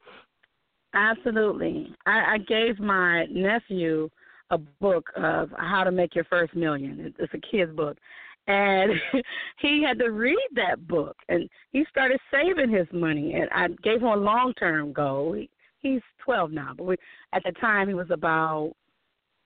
Absolutely. 0.93 1.95
I, 2.05 2.33
I 2.33 2.37
gave 2.39 2.79
my 2.79 3.25
nephew 3.25 4.09
a 4.49 4.57
book 4.57 5.09
of 5.15 5.49
how 5.57 5.83
to 5.83 5.91
make 5.91 6.15
your 6.15 6.23
first 6.25 6.55
million. 6.55 7.13
It's 7.19 7.33
a 7.33 7.51
kid's 7.51 7.75
book 7.75 7.97
and 8.47 8.91
he 9.59 9.83
had 9.83 9.99
to 9.99 10.09
read 10.09 10.47
that 10.55 10.87
book 10.87 11.15
and 11.29 11.49
he 11.71 11.85
started 11.89 12.19
saving 12.31 12.69
his 12.69 12.87
money 12.91 13.33
and 13.33 13.49
i 13.53 13.67
gave 13.83 14.01
him 14.01 14.07
a 14.07 14.15
long 14.15 14.53
term 14.57 14.93
goal. 14.93 15.33
He, 15.33 15.49
he's 15.79 16.01
twelve 16.23 16.51
now 16.51 16.73
but 16.77 16.85
we, 16.85 16.95
at 17.33 17.43
the 17.43 17.51
time 17.53 17.87
he 17.87 17.93
was 17.93 18.09
about 18.11 18.73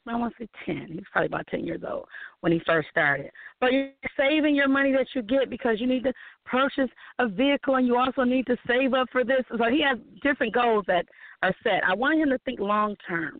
i 0.07 0.15
want 0.15 0.33
to 0.37 0.43
say 0.43 0.49
ten 0.65 0.87
he 0.87 0.95
was 0.95 1.05
probably 1.11 1.27
about 1.27 1.47
ten 1.47 1.65
years 1.65 1.81
old 1.87 2.07
when 2.41 2.51
he 2.51 2.59
first 2.65 2.89
started. 2.89 3.31
But 3.59 3.71
you're 3.71 3.89
saving 4.17 4.55
your 4.55 4.67
money 4.67 4.91
that 4.91 5.07
you 5.15 5.21
get 5.21 5.49
because 5.49 5.79
you 5.79 5.87
need 5.87 6.03
to 6.03 6.13
purchase 6.45 6.89
a 7.19 7.27
vehicle 7.27 7.75
and 7.75 7.87
you 7.87 7.97
also 7.97 8.23
need 8.23 8.45
to 8.47 8.57
save 8.67 8.93
up 8.93 9.07
for 9.11 9.23
this. 9.23 9.43
So 9.49 9.69
he 9.69 9.81
has 9.83 9.99
different 10.21 10.53
goals 10.53 10.83
that 10.87 11.05
are 11.43 11.55
set. 11.63 11.83
I 11.87 11.93
want 11.93 12.19
him 12.19 12.29
to 12.29 12.37
think 12.39 12.59
long 12.59 12.95
term 13.07 13.39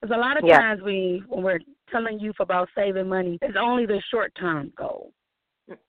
because 0.00 0.14
a 0.14 0.18
lot 0.18 0.36
of 0.36 0.44
yeah. 0.46 0.58
times 0.58 0.82
we, 0.82 1.22
when 1.28 1.44
we're 1.44 1.60
telling 1.90 2.20
youth 2.20 2.36
about 2.40 2.68
saving 2.74 3.08
money, 3.08 3.38
it's 3.42 3.56
only 3.60 3.86
the 3.86 4.02
short 4.10 4.32
term 4.38 4.72
goal. 4.76 5.12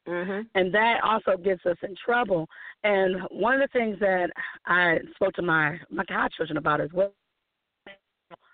Mm-hmm. 0.08 0.42
And 0.56 0.74
that 0.74 1.00
also 1.04 1.38
gets 1.42 1.66
us 1.66 1.78
in 1.84 1.96
trouble. 2.04 2.48
And 2.84 3.22
one 3.32 3.56
of 3.56 3.62
the 3.62 3.80
things 3.80 3.98
that 4.00 4.30
I 4.66 5.00
spoke 5.16 5.34
to 5.34 5.42
my 5.42 5.80
my 5.90 6.04
godchildren 6.06 6.58
about 6.58 6.82
as 6.82 6.90
well, 6.94 7.14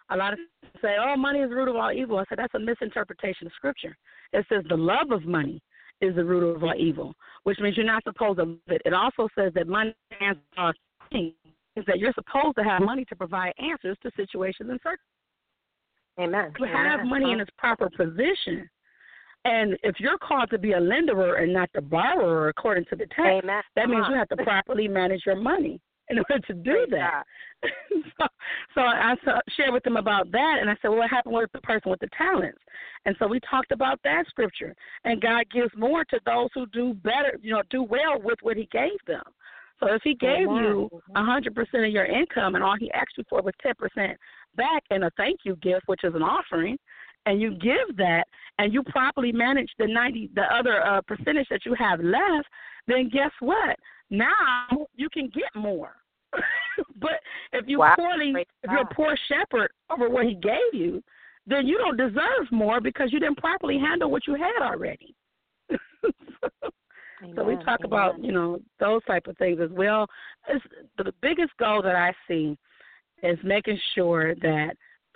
a 0.09 0.17
lot 0.17 0.33
of 0.33 0.39
people 0.61 0.79
say, 0.81 0.95
"Oh, 0.99 1.17
money 1.17 1.39
is 1.39 1.49
the 1.49 1.55
root 1.55 1.67
of 1.67 1.75
all 1.75 1.91
evil." 1.91 2.17
I 2.17 2.23
said 2.29 2.39
that's 2.39 2.53
a 2.55 2.59
misinterpretation 2.59 3.47
of 3.47 3.53
scripture. 3.53 3.95
It 4.33 4.45
says 4.49 4.63
the 4.69 4.77
love 4.77 5.11
of 5.11 5.25
money 5.25 5.61
is 6.01 6.15
the 6.15 6.23
root 6.23 6.55
of 6.55 6.63
all 6.63 6.75
evil, 6.77 7.13
which 7.43 7.59
means 7.59 7.75
you're 7.75 7.85
not 7.85 8.03
supposed 8.03 8.37
to 8.37 8.45
love 8.45 8.59
it. 8.67 8.81
It 8.85 8.93
also 8.93 9.27
says 9.37 9.51
that 9.55 9.67
money 9.67 9.95
answers 10.21 10.75
is 11.11 11.85
that 11.85 11.99
you're 11.99 12.13
supposed 12.13 12.55
to 12.57 12.63
have 12.63 12.81
money 12.81 13.05
to 13.05 13.15
provide 13.15 13.53
answers 13.59 13.97
to 14.03 14.11
situations 14.15 14.69
and 14.69 14.79
circumstances. 14.79 15.16
Amen. 16.19 16.53
To 16.59 16.67
have 16.67 17.05
money 17.05 17.31
in 17.31 17.39
its 17.39 17.51
proper 17.57 17.89
position. 17.89 18.69
And 19.45 19.77
if 19.83 19.99
you're 19.99 20.17
called 20.17 20.49
to 20.49 20.57
be 20.57 20.73
a 20.73 20.79
lender 20.79 21.35
and 21.35 21.53
not 21.53 21.69
the 21.73 21.81
borrower, 21.81 22.49
according 22.49 22.85
to 22.85 22.95
the 22.95 23.05
text, 23.05 23.43
Amen. 23.43 23.61
that 23.75 23.87
means 23.87 24.05
you 24.09 24.15
have 24.15 24.29
to 24.29 24.37
properly 24.37 24.87
manage 24.87 25.23
your 25.25 25.35
money 25.35 25.79
in 26.09 26.17
order 26.17 26.45
to 26.47 26.53
do 26.53 26.85
that. 26.89 27.23
so, 28.19 28.27
so 28.75 28.81
I 28.81 29.15
shared 29.55 29.73
with 29.73 29.83
them 29.83 29.97
about 29.97 30.31
that, 30.31 30.57
and 30.59 30.69
I 30.69 30.75
said, 30.81 30.89
well, 30.89 30.99
what 30.99 31.09
happened 31.09 31.35
with 31.35 31.51
the 31.53 31.61
person 31.61 31.91
with 31.91 31.99
the 31.99 32.09
talents? 32.17 32.59
And 33.05 33.15
so 33.19 33.27
we 33.27 33.39
talked 33.49 33.71
about 33.71 33.99
that 34.03 34.25
scripture. 34.27 34.75
And 35.03 35.21
God 35.21 35.45
gives 35.53 35.71
more 35.77 36.03
to 36.05 36.19
those 36.25 36.49
who 36.53 36.65
do 36.67 36.93
better, 36.93 37.37
you 37.41 37.51
know, 37.51 37.63
do 37.69 37.83
well 37.83 38.21
with 38.21 38.39
what 38.41 38.57
He 38.57 38.67
gave 38.71 38.97
them. 39.05 39.23
So 39.79 39.93
if 39.93 40.01
He 40.03 40.15
gave 40.15 40.47
Amen. 40.47 40.63
you 40.63 40.89
a 41.15 41.23
hundred 41.23 41.55
percent 41.55 41.85
of 41.85 41.91
your 41.91 42.05
income, 42.05 42.55
and 42.55 42.63
all 42.63 42.75
He 42.79 42.91
asked 42.91 43.17
you 43.17 43.23
for 43.29 43.41
was 43.41 43.53
ten 43.61 43.73
percent 43.75 44.17
back 44.57 44.83
and 44.89 45.05
a 45.05 45.11
thank 45.15 45.39
you 45.43 45.55
gift, 45.57 45.83
which 45.85 46.03
is 46.03 46.13
an 46.15 46.23
offering, 46.23 46.77
and 47.25 47.41
you 47.41 47.51
give 47.51 47.95
that 47.97 48.25
and 48.57 48.73
you 48.73 48.83
properly 48.83 49.31
manage 49.31 49.69
the 49.77 49.87
90 49.87 50.31
the 50.35 50.43
other 50.53 50.85
uh, 50.85 51.01
percentage 51.01 51.47
that 51.49 51.65
you 51.65 51.73
have 51.75 51.99
left, 51.99 52.47
then 52.87 53.09
guess 53.09 53.31
what? 53.39 53.77
Now 54.09 54.87
you 54.95 55.09
can 55.09 55.29
get 55.33 55.53
more. 55.55 55.91
but 56.99 57.19
if 57.53 57.65
you 57.67 57.79
wow. 57.79 57.95
poorly 57.95 58.33
if 58.63 58.71
you're 58.71 58.81
a 58.81 58.95
poor 58.95 59.15
shepherd 59.27 59.69
over 59.89 60.09
what 60.09 60.25
he 60.25 60.35
gave 60.35 60.73
you, 60.73 61.01
then 61.45 61.65
you 61.65 61.77
don't 61.77 61.97
deserve 61.97 62.51
more 62.51 62.81
because 62.81 63.11
you 63.11 63.19
didn't 63.19 63.37
properly 63.37 63.77
handle 63.77 64.11
what 64.11 64.27
you 64.27 64.35
had 64.35 64.61
already. 64.61 65.15
so 65.71 67.43
we 67.43 67.55
talk 67.55 67.79
Amen. 67.79 67.85
about 67.85 68.23
you 68.23 68.31
know 68.31 68.59
those 68.79 69.03
type 69.05 69.27
of 69.27 69.37
things 69.37 69.59
as 69.61 69.69
well. 69.71 70.07
It's, 70.47 70.63
the 70.97 71.13
biggest 71.21 71.51
goal 71.57 71.81
that 71.81 71.95
I 71.95 72.13
see 72.27 72.57
is 73.23 73.37
making 73.43 73.79
sure 73.95 74.35
that 74.35 74.75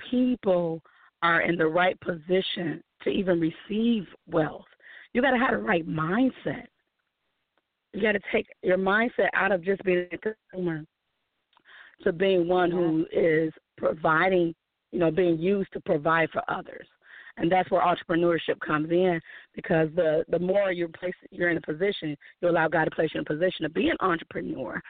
people 0.09 0.81
are 1.23 1.41
in 1.41 1.57
the 1.57 1.67
right 1.67 1.99
position 2.01 2.81
to 3.03 3.09
even 3.09 3.39
receive 3.39 4.07
wealth. 4.27 4.65
You 5.13 5.21
got 5.21 5.31
to 5.31 5.37
have 5.37 5.51
the 5.51 5.57
right 5.57 5.87
mindset. 5.87 6.65
You 7.93 8.01
got 8.01 8.13
to 8.13 8.21
take 8.31 8.47
your 8.63 8.77
mindset 8.77 9.29
out 9.33 9.51
of 9.51 9.63
just 9.63 9.83
being 9.83 10.07
a 10.11 10.17
consumer 10.17 10.85
to 12.03 12.13
being 12.13 12.47
one 12.47 12.71
who 12.71 13.05
is 13.11 13.53
providing, 13.77 14.55
you 14.91 14.99
know, 14.99 15.11
being 15.11 15.37
used 15.37 15.71
to 15.73 15.81
provide 15.81 16.29
for 16.31 16.41
others. 16.47 16.87
And 17.37 17.51
that's 17.51 17.69
where 17.71 17.81
entrepreneurship 17.81 18.59
comes 18.65 18.89
in 18.91 19.19
because 19.55 19.89
the 19.95 20.23
the 20.29 20.39
more 20.39 20.71
you're 20.71 20.89
placed, 20.89 21.17
you're 21.31 21.49
in 21.49 21.57
a 21.57 21.61
position, 21.61 22.15
you 22.41 22.49
allow 22.49 22.67
God 22.67 22.85
to 22.85 22.91
place 22.91 23.09
you 23.13 23.19
in 23.19 23.25
a 23.27 23.33
position 23.33 23.63
to 23.63 23.69
be 23.69 23.89
an 23.89 23.97
entrepreneur. 23.99 24.81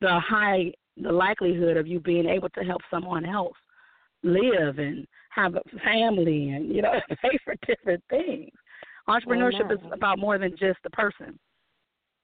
The 0.00 0.18
high 0.20 0.72
the 0.96 1.12
likelihood 1.12 1.76
of 1.76 1.86
you 1.86 2.00
being 2.00 2.26
able 2.26 2.48
to 2.50 2.60
help 2.60 2.82
someone 2.90 3.24
else 3.24 3.56
live 4.22 4.78
and 4.78 5.06
have 5.30 5.54
a 5.54 5.62
family 5.84 6.50
and 6.50 6.74
you 6.74 6.82
know 6.82 6.94
pay 7.22 7.38
for 7.44 7.54
different 7.66 8.02
things. 8.08 8.50
Entrepreneurship 9.08 9.66
Amen. 9.66 9.78
is 9.78 9.92
about 9.92 10.18
more 10.18 10.38
than 10.38 10.56
just 10.56 10.78
the 10.82 10.90
person. 10.90 11.38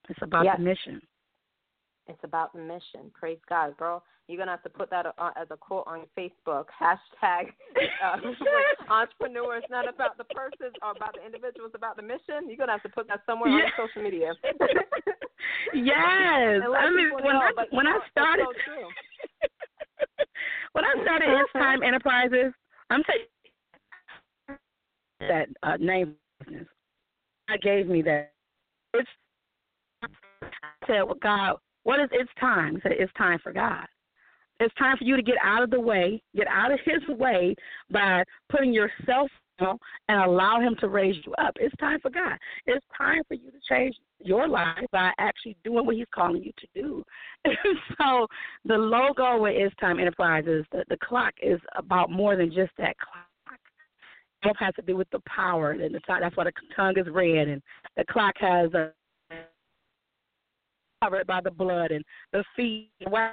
It's 0.09 0.19
about 0.23 0.45
Yes. 0.45 0.57
the 0.57 0.65
mission. 0.65 1.03
It's 2.11 2.25
about 2.25 2.53
the 2.53 2.59
mission. 2.59 3.11
Praise 3.15 3.39
God, 3.49 3.77
girl. 3.77 4.03
You're 4.27 4.39
gonna 4.39 4.51
have 4.51 4.63
to 4.65 4.69
put 4.69 4.91
that 4.91 5.07
uh, 5.07 5.31
as 5.41 5.47
a 5.51 5.57
quote 5.57 5.85
on 5.87 6.07
Facebook. 6.19 6.67
Hashtag 6.81 7.51
uh, 8.05 8.17
entrepreneur. 8.93 9.57
It's 9.59 9.71
not 9.71 9.89
about 9.89 10.19
the 10.19 10.25
person 10.25 10.73
or 10.83 10.91
about 10.91 11.15
the 11.15 11.25
individual. 11.25 11.67
It's 11.67 11.75
about 11.77 11.97
the 11.97 12.03
mission. 12.03 12.49
You're 12.49 12.57
gonna 12.57 12.73
have 12.73 12.83
to 12.83 12.89
put 12.89 13.07
that 13.09 13.21
somewhere 13.27 13.51
Yeah. 13.51 13.57
on 13.57 13.63
your 13.63 13.87
social 13.87 14.03
media. 14.03 14.33
yes, 15.75 16.63
I 16.63 16.91
mean 16.91 17.11
when 17.15 17.35
know, 17.35 17.41
I 17.41 17.53
when 17.71 17.87
I 17.87 17.99
started 18.11 18.47
so 18.67 18.89
when 20.73 20.85
I 20.85 20.95
started 21.03 21.29
It's 21.29 21.53
Time 21.53 21.83
Enterprises, 21.83 22.53
I'm 22.91 23.03
saying 23.07 24.59
that 25.21 25.49
uh, 25.63 25.77
name 25.79 26.15
business. 26.45 26.67
God 27.49 27.61
gave 27.63 27.87
me 27.87 28.03
that. 28.03 28.33
It's 28.95 29.09
I 30.03 30.07
said, 30.87 31.03
well, 31.03 31.19
God, 31.23 31.57
what 31.85 32.01
is 32.01 32.09
it's 32.13 32.31
time? 32.39 32.79
Said, 32.83 32.93
it's 32.99 33.13
time 33.15 33.39
for 33.43 33.53
God. 33.53 33.87
It's 34.61 34.75
time 34.75 34.97
for 34.99 35.05
you 35.05 35.17
to 35.17 35.23
get 35.23 35.37
out 35.43 35.63
of 35.63 35.71
the 35.71 35.81
way, 35.81 36.23
get 36.37 36.47
out 36.47 36.71
of 36.71 36.79
His 36.85 37.17
way 37.17 37.55
by 37.91 38.23
putting 38.51 38.75
yourself 38.75 39.31
down 39.59 39.79
and 40.09 40.23
allow 40.23 40.61
Him 40.61 40.77
to 40.81 40.89
raise 40.89 41.17
you 41.25 41.33
up. 41.39 41.57
It's 41.59 41.75
time 41.77 41.99
for 42.01 42.11
God. 42.11 42.37
It's 42.67 42.85
time 42.97 43.23
for 43.27 43.35
you 43.35 43.51
to 43.51 43.57
change 43.69 43.97
your 44.19 44.47
life 44.47 44.85
by 44.93 45.13
actually 45.19 45.57
doing 45.65 45.87
what 45.87 45.97
He's 45.97 46.07
calling 46.15 46.43
you 46.43 46.53
to 46.59 46.67
do. 46.75 47.05
so 47.99 48.27
the 48.67 48.77
logo 48.77 49.41
with 49.41 49.55
It's 49.57 49.75
Time 49.77 49.99
Enterprises, 49.99 50.67
the, 50.73 50.85
the 50.91 50.99
clock 51.03 51.33
is 51.43 51.59
about 51.77 52.11
more 52.11 52.37
than 52.37 52.49
just 52.49 52.73
that 52.77 52.97
clock. 52.99 53.27
It 54.43 54.57
has 54.59 54.75
to 54.77 54.83
do 54.83 54.97
with 54.97 55.09
the 55.11 55.21
power, 55.27 55.73
and 55.73 55.95
the 55.95 56.01
that's 56.07 56.35
why 56.35 56.45
the 56.45 56.53
tongue 56.75 56.95
is 56.97 57.07
red, 57.11 57.49
and 57.49 57.63
the 57.99 58.05
clock 58.07 58.35
has 58.39 58.73
a 58.73 58.91
covered 61.03 61.27
by 61.27 61.41
the 61.41 61.51
blood 61.51 61.91
and 61.91 62.05
the 62.33 62.45
feet. 62.57 62.91
I 63.13 63.33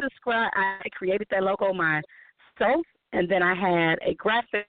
describe, 0.00 0.50
I 0.54 0.80
created 0.92 1.26
that 1.30 1.42
logo 1.42 1.72
myself, 1.72 2.84
and 3.12 3.28
then 3.28 3.42
I 3.42 3.54
had 3.54 3.98
a 4.06 4.14
graphic 4.14 4.66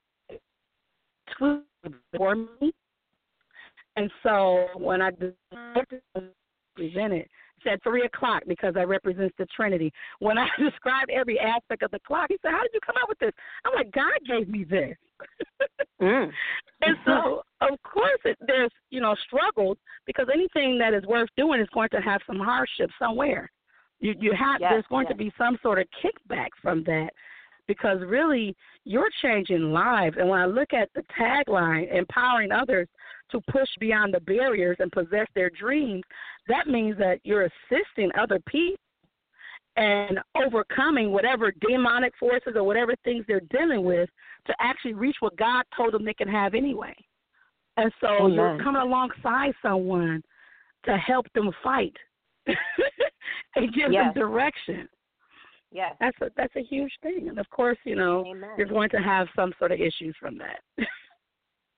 tweet 1.38 1.63
for 2.15 2.36
me. 2.36 2.73
And 3.95 4.12
so 4.23 4.67
when 4.76 5.02
I 5.02 5.12
presented, 6.76 7.28
said 7.67 7.82
three 7.84 8.03
o'clock 8.06 8.43
because 8.47 8.73
that 8.75 8.88
represents 8.88 9.36
the 9.38 9.45
Trinity. 9.56 9.91
When 10.19 10.38
I 10.38 10.47
described 10.60 11.12
every 11.12 11.39
aspect 11.39 11.84
of 11.84 11.91
the 11.91 11.99
clock, 11.99 12.27
he 12.30 12.38
said, 12.41 12.51
"How 12.51 12.62
did 12.62 12.71
you 12.73 12.80
come 12.86 12.95
up 13.01 13.10
with 13.10 13.19
this?" 13.19 13.34
I'm 13.65 13.73
like, 13.73 13.91
"God 13.91 14.13
gave 14.27 14.47
me 14.47 14.63
this." 14.63 14.95
Mm. 15.99 16.30
And 16.82 16.95
so, 17.06 17.41
of 17.62 17.82
course, 17.82 18.19
it, 18.23 18.38
there's 18.45 18.69
you 18.91 19.01
know 19.01 19.15
struggles 19.25 19.77
because 20.06 20.27
anything 20.32 20.77
that 20.77 20.93
is 20.93 21.03
worth 21.08 21.30
doing 21.36 21.60
is 21.60 21.67
going 21.73 21.89
to 21.89 21.97
have 21.97 22.21
some 22.27 22.38
hardship 22.38 22.91
somewhere. 22.99 23.49
You 23.99 24.13
you 24.19 24.32
have 24.34 24.62
Yes, 24.62 24.71
there's 24.73 24.86
going 24.89 25.08
to 25.08 25.15
be 25.15 25.32
some 25.39 25.58
sort 25.63 25.80
of 25.80 25.88
kickback 26.03 26.49
from 26.62 26.84
that 26.84 27.10
because 27.67 27.97
really 28.06 28.56
you're 28.84 29.10
changing 29.21 29.71
lives. 29.71 30.15
And 30.19 30.30
when 30.30 30.39
I 30.39 30.45
look 30.45 30.73
at 30.73 30.89
the 30.93 31.03
tagline, 31.19 31.91
empowering 31.93 32.51
others 32.51 32.88
to 33.31 33.41
push 33.49 33.69
beyond 33.79 34.13
the 34.13 34.19
barriers 34.21 34.77
and 34.79 34.91
possess 34.91 35.27
their 35.35 35.49
dreams, 35.49 36.03
that 36.47 36.67
means 36.67 36.97
that 36.97 37.19
you're 37.23 37.49
assisting 37.69 38.09
other 38.19 38.39
people 38.47 38.77
and 39.75 40.19
overcoming 40.35 41.11
whatever 41.11 41.53
demonic 41.67 42.13
forces 42.19 42.53
or 42.55 42.63
whatever 42.63 42.95
things 43.03 43.23
they're 43.27 43.41
dealing 43.51 43.83
with 43.83 44.09
to 44.47 44.53
actually 44.59 44.93
reach 44.93 45.17
what 45.19 45.37
God 45.37 45.63
told 45.75 45.93
them 45.93 46.03
they 46.03 46.13
can 46.13 46.27
have 46.27 46.55
anyway. 46.55 46.95
And 47.77 47.91
so 48.01 48.07
oh, 48.21 48.27
you're 48.27 48.57
coming 48.63 48.81
alongside 48.81 49.53
someone 49.61 50.23
to 50.85 50.97
help 50.97 51.27
them 51.35 51.51
fight 51.63 51.95
and 53.55 53.73
give 53.73 53.91
Yes. 53.91 54.05
them 54.05 54.13
direction. 54.15 54.89
Yes. 55.71 55.95
That's 55.99 56.17
a 56.21 56.31
that's 56.35 56.55
a 56.55 56.63
huge 56.63 56.91
thing. 57.03 57.27
And 57.29 57.37
of 57.37 57.49
course, 57.49 57.77
you 57.83 57.95
know, 57.95 58.25
Amen. 58.25 58.49
you're 58.57 58.67
going 58.67 58.89
to 58.91 58.97
have 58.97 59.27
some 59.35 59.53
sort 59.59 59.71
of 59.71 59.79
issues 59.79 60.15
from 60.19 60.37
that. 60.39 60.59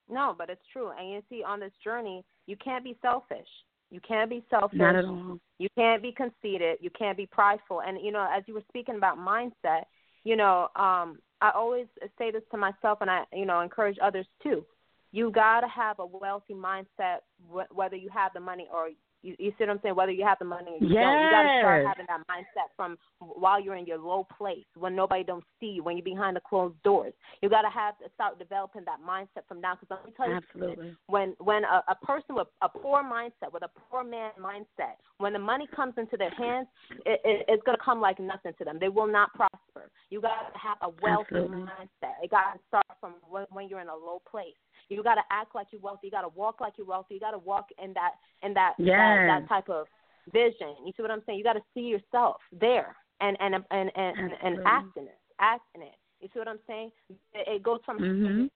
No, 0.09 0.35
but 0.37 0.49
it's 0.49 0.61
true. 0.73 0.91
And 0.97 1.11
you 1.11 1.21
see, 1.29 1.43
on 1.43 1.59
this 1.59 1.71
journey, 1.83 2.23
you 2.47 2.55
can't 2.57 2.83
be 2.83 2.97
selfish. 3.01 3.47
You 3.91 3.99
can't 4.07 4.29
be 4.29 4.43
selfish. 4.49 4.79
Not 4.79 4.95
at 4.95 5.05
all. 5.05 5.39
You 5.57 5.67
can't 5.75 6.01
be 6.01 6.11
conceited. 6.11 6.77
You 6.81 6.89
can't 6.97 7.17
be 7.17 7.25
prideful. 7.25 7.81
And 7.81 7.99
you 8.03 8.11
know, 8.11 8.27
as 8.31 8.43
you 8.47 8.53
were 8.53 8.63
speaking 8.67 8.95
about 8.95 9.17
mindset, 9.17 9.83
you 10.23 10.35
know, 10.35 10.69
um, 10.75 11.19
I 11.41 11.51
always 11.53 11.87
say 12.17 12.31
this 12.31 12.43
to 12.51 12.57
myself, 12.57 12.99
and 13.01 13.09
I, 13.09 13.23
you 13.33 13.45
know, 13.45 13.61
encourage 13.61 13.97
others 14.01 14.27
too. 14.41 14.65
You 15.11 15.31
gotta 15.31 15.67
have 15.67 15.99
a 15.99 16.05
wealthy 16.05 16.53
mindset, 16.53 17.19
wh- 17.51 17.75
whether 17.75 17.95
you 17.95 18.09
have 18.09 18.31
the 18.33 18.39
money 18.39 18.67
or 18.71 18.89
you, 19.21 19.35
you 19.39 19.51
see 19.51 19.65
what 19.65 19.69
I'm 19.69 19.79
saying. 19.83 19.95
Whether 19.95 20.11
you 20.11 20.25
have 20.25 20.39
the 20.39 20.45
money 20.45 20.71
or 20.71 20.77
you 20.77 20.93
don't, 20.93 21.23
you 21.23 21.29
gotta 21.29 21.49
start 21.59 21.85
having 21.85 22.05
that 22.07 22.21
mindset 22.29 22.69
from 22.75 22.97
while 23.19 23.61
you're 23.61 23.75
in 23.75 23.85
your 23.85 23.97
low 23.97 24.25
place, 24.37 24.65
when 24.77 24.95
nobody 24.95 25.23
don't 25.23 25.43
see 25.59 25.67
you, 25.67 25.83
when 25.83 25.97
you're 25.97 26.03
behind 26.03 26.35
the 26.35 26.41
closed 26.41 26.81
doors. 26.83 27.13
You 27.41 27.49
gotta 27.49 27.69
have 27.69 27.97
to 27.99 28.05
start 28.15 28.39
developing 28.39 28.83
that 28.85 28.99
mindset 29.07 29.47
from 29.47 29.61
now. 29.61 29.75
Because 29.75 29.97
let 29.99 30.05
me 30.05 30.13
tell 30.15 30.29
you, 30.29 30.37
Absolutely. 30.37 30.95
when 31.07 31.35
when 31.39 31.63
a, 31.63 31.83
a 31.89 31.95
person 32.05 32.35
with 32.35 32.47
a 32.61 32.69
poor 32.69 33.03
mindset, 33.03 33.51
with 33.51 33.63
a 33.63 33.69
poor 33.89 34.03
man 34.03 34.31
mindset, 34.39 34.95
when 35.17 35.33
the 35.33 35.39
money 35.39 35.67
comes 35.75 35.93
into 35.97 36.17
their 36.17 36.31
hands, 36.31 36.67
it, 37.05 37.19
it, 37.23 37.45
it's 37.47 37.63
going 37.63 37.77
to 37.77 37.83
come 37.83 37.99
like 37.99 38.19
nothing 38.19 38.53
to 38.57 38.63
them. 38.63 38.77
They 38.79 38.89
will 38.89 39.07
not 39.07 39.33
prosper. 39.33 39.91
You 40.09 40.21
got 40.21 40.53
to 40.53 40.59
have 40.59 40.77
a 40.81 40.89
wealthy 41.01 41.35
Absolutely. 41.35 41.57
mindset. 41.57 42.15
It 42.23 42.31
got 42.31 42.53
to 42.53 42.59
start 42.67 42.85
from 42.99 43.15
when, 43.29 43.45
when 43.51 43.67
you're 43.67 43.81
in 43.81 43.89
a 43.89 43.95
low 43.95 44.21
place. 44.29 44.55
You 44.89 45.03
got 45.03 45.15
to 45.15 45.23
act 45.31 45.55
like 45.55 45.67
you're 45.71 45.81
wealthy. 45.81 46.07
You 46.07 46.11
got 46.11 46.21
to 46.21 46.29
walk 46.29 46.61
like 46.61 46.73
you're 46.77 46.87
wealthy. 46.87 47.13
You 47.15 47.19
got 47.19 47.31
to 47.31 47.37
walk 47.37 47.69
in 47.81 47.93
that 47.93 48.11
in 48.43 48.53
that, 48.55 48.73
that 48.79 48.85
Yes. 48.85 49.27
that 49.27 49.47
type 49.47 49.69
of 49.69 49.87
vision. 50.33 50.75
You 50.85 50.91
see 50.95 51.01
what 51.01 51.11
I'm 51.11 51.21
saying? 51.25 51.37
You 51.37 51.43
got 51.43 51.53
to 51.53 51.63
see 51.73 51.81
yourself 51.81 52.37
there 52.51 52.95
and 53.21 53.37
and 53.39 53.55
and 53.55 53.65
and 53.71 53.91
and, 53.95 54.31
and 54.43 54.59
act 54.65 54.97
in 54.97 55.03
it. 55.03 55.17
Act 55.39 55.63
in 55.75 55.81
it. 55.81 55.95
You 56.21 56.27
see 56.33 56.39
what 56.39 56.47
I'm 56.47 56.59
saying? 56.67 56.91
It, 57.09 57.47
it 57.47 57.63
goes 57.63 57.79
from 57.85 57.99
Mhm. 57.99 58.49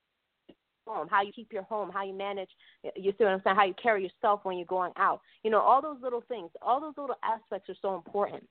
home, 0.86 1.08
how 1.10 1.22
you 1.22 1.32
keep 1.32 1.54
your 1.54 1.63
home, 1.63 1.89
how 1.89 2.04
you 2.04 2.13
manage, 2.13 2.50
you 2.98 3.13
see 3.17 3.24
what 3.24 3.32
I'm 3.34 3.41
saying, 3.43 3.56
how 3.56 3.63
you 3.63 3.74
carry 3.82 4.04
yourself 4.04 4.41
when 4.43 4.58
you're 4.58 4.65
going 4.65 4.91
out. 4.98 5.22
You 5.43 5.50
know, 5.50 5.62
all 5.62 5.82
those 5.82 6.02
little 6.02 6.19
things, 6.28 6.50
all 6.62 6.82
those 6.82 6.98
little 6.98 7.15
aspects 7.24 7.69
are 7.69 7.76
so 7.82 7.96
important. 7.96 8.43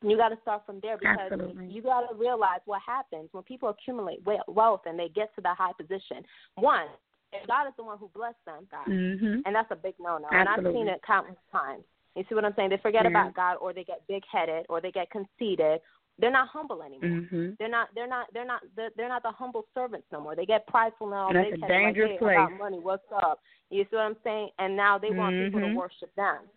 And 0.00 0.10
you 0.10 0.16
got 0.16 0.28
to 0.28 0.38
start 0.42 0.62
from 0.64 0.78
there 0.80 0.96
because 0.96 1.32
Absolutely. 1.32 1.66
you 1.68 1.82
got 1.82 2.08
to 2.08 2.14
realize 2.14 2.60
what 2.66 2.80
happens 2.86 3.28
when 3.32 3.42
people 3.44 3.68
accumulate 3.68 4.20
we- 4.24 4.40
wealth 4.46 4.82
and 4.86 4.96
they 4.98 5.08
get 5.08 5.34
to 5.34 5.40
that 5.42 5.56
high 5.56 5.72
position. 5.72 6.24
One, 6.54 6.86
if 7.32 7.46
God 7.46 7.66
is 7.68 7.74
the 7.76 7.84
one 7.84 7.98
who 7.98 8.08
blessed 8.14 8.44
them, 8.44 8.66
God, 8.70 8.86
Mhm. 8.86 9.42
and 9.44 9.54
that's 9.54 9.70
a 9.70 9.76
big 9.76 9.94
no 9.98 10.18
no. 10.18 10.28
And 10.30 10.48
I've 10.48 10.64
seen 10.72 10.88
it 10.88 11.02
countless 11.02 11.38
times. 11.50 11.84
You 12.14 12.24
see 12.28 12.34
what 12.34 12.44
I'm 12.44 12.54
saying? 12.54 12.70
They 12.70 12.76
forget 12.78 13.04
Yeah. 13.04 13.10
about 13.10 13.34
God, 13.34 13.56
or 13.56 13.72
they 13.72 13.84
get 13.84 14.06
big 14.06 14.24
headed, 14.26 14.66
or 14.68 14.80
they 14.80 14.92
get 14.92 15.10
conceited. 15.10 15.80
They're 16.18 16.30
not 16.30 16.48
humble 16.48 16.82
anymore. 16.82 17.20
Mhm. 17.20 17.56
They're 17.58 17.68
not. 17.68 17.88
They're 17.94 18.06
not. 18.06 18.32
They're 18.32 18.44
not. 18.44 18.62
They're, 18.76 18.90
they're 18.96 19.08
not 19.08 19.22
the 19.22 19.30
humble 19.32 19.66
servants 19.72 20.06
no 20.12 20.20
more. 20.20 20.36
They 20.36 20.44
get 20.44 20.66
prideful 20.66 21.06
now. 21.06 21.28
And 21.28 21.36
that's 21.38 21.50
They 21.52 21.66
a 21.66 21.68
dangerous 21.68 22.20
like, 22.20 22.36
hey, 22.36 22.46
place. 22.46 22.58
money. 22.58 22.78
What's 22.78 23.10
up? 23.12 23.40
You 23.70 23.84
see 23.84 23.96
what 23.96 24.02
I'm 24.02 24.16
saying? 24.22 24.50
And 24.58 24.76
now 24.76 24.98
they 24.98 25.10
want 25.10 25.38
people 25.38 25.60
to 25.60 25.66
Mhm. 25.66 25.74
worship 25.74 26.14
them. 26.14 26.50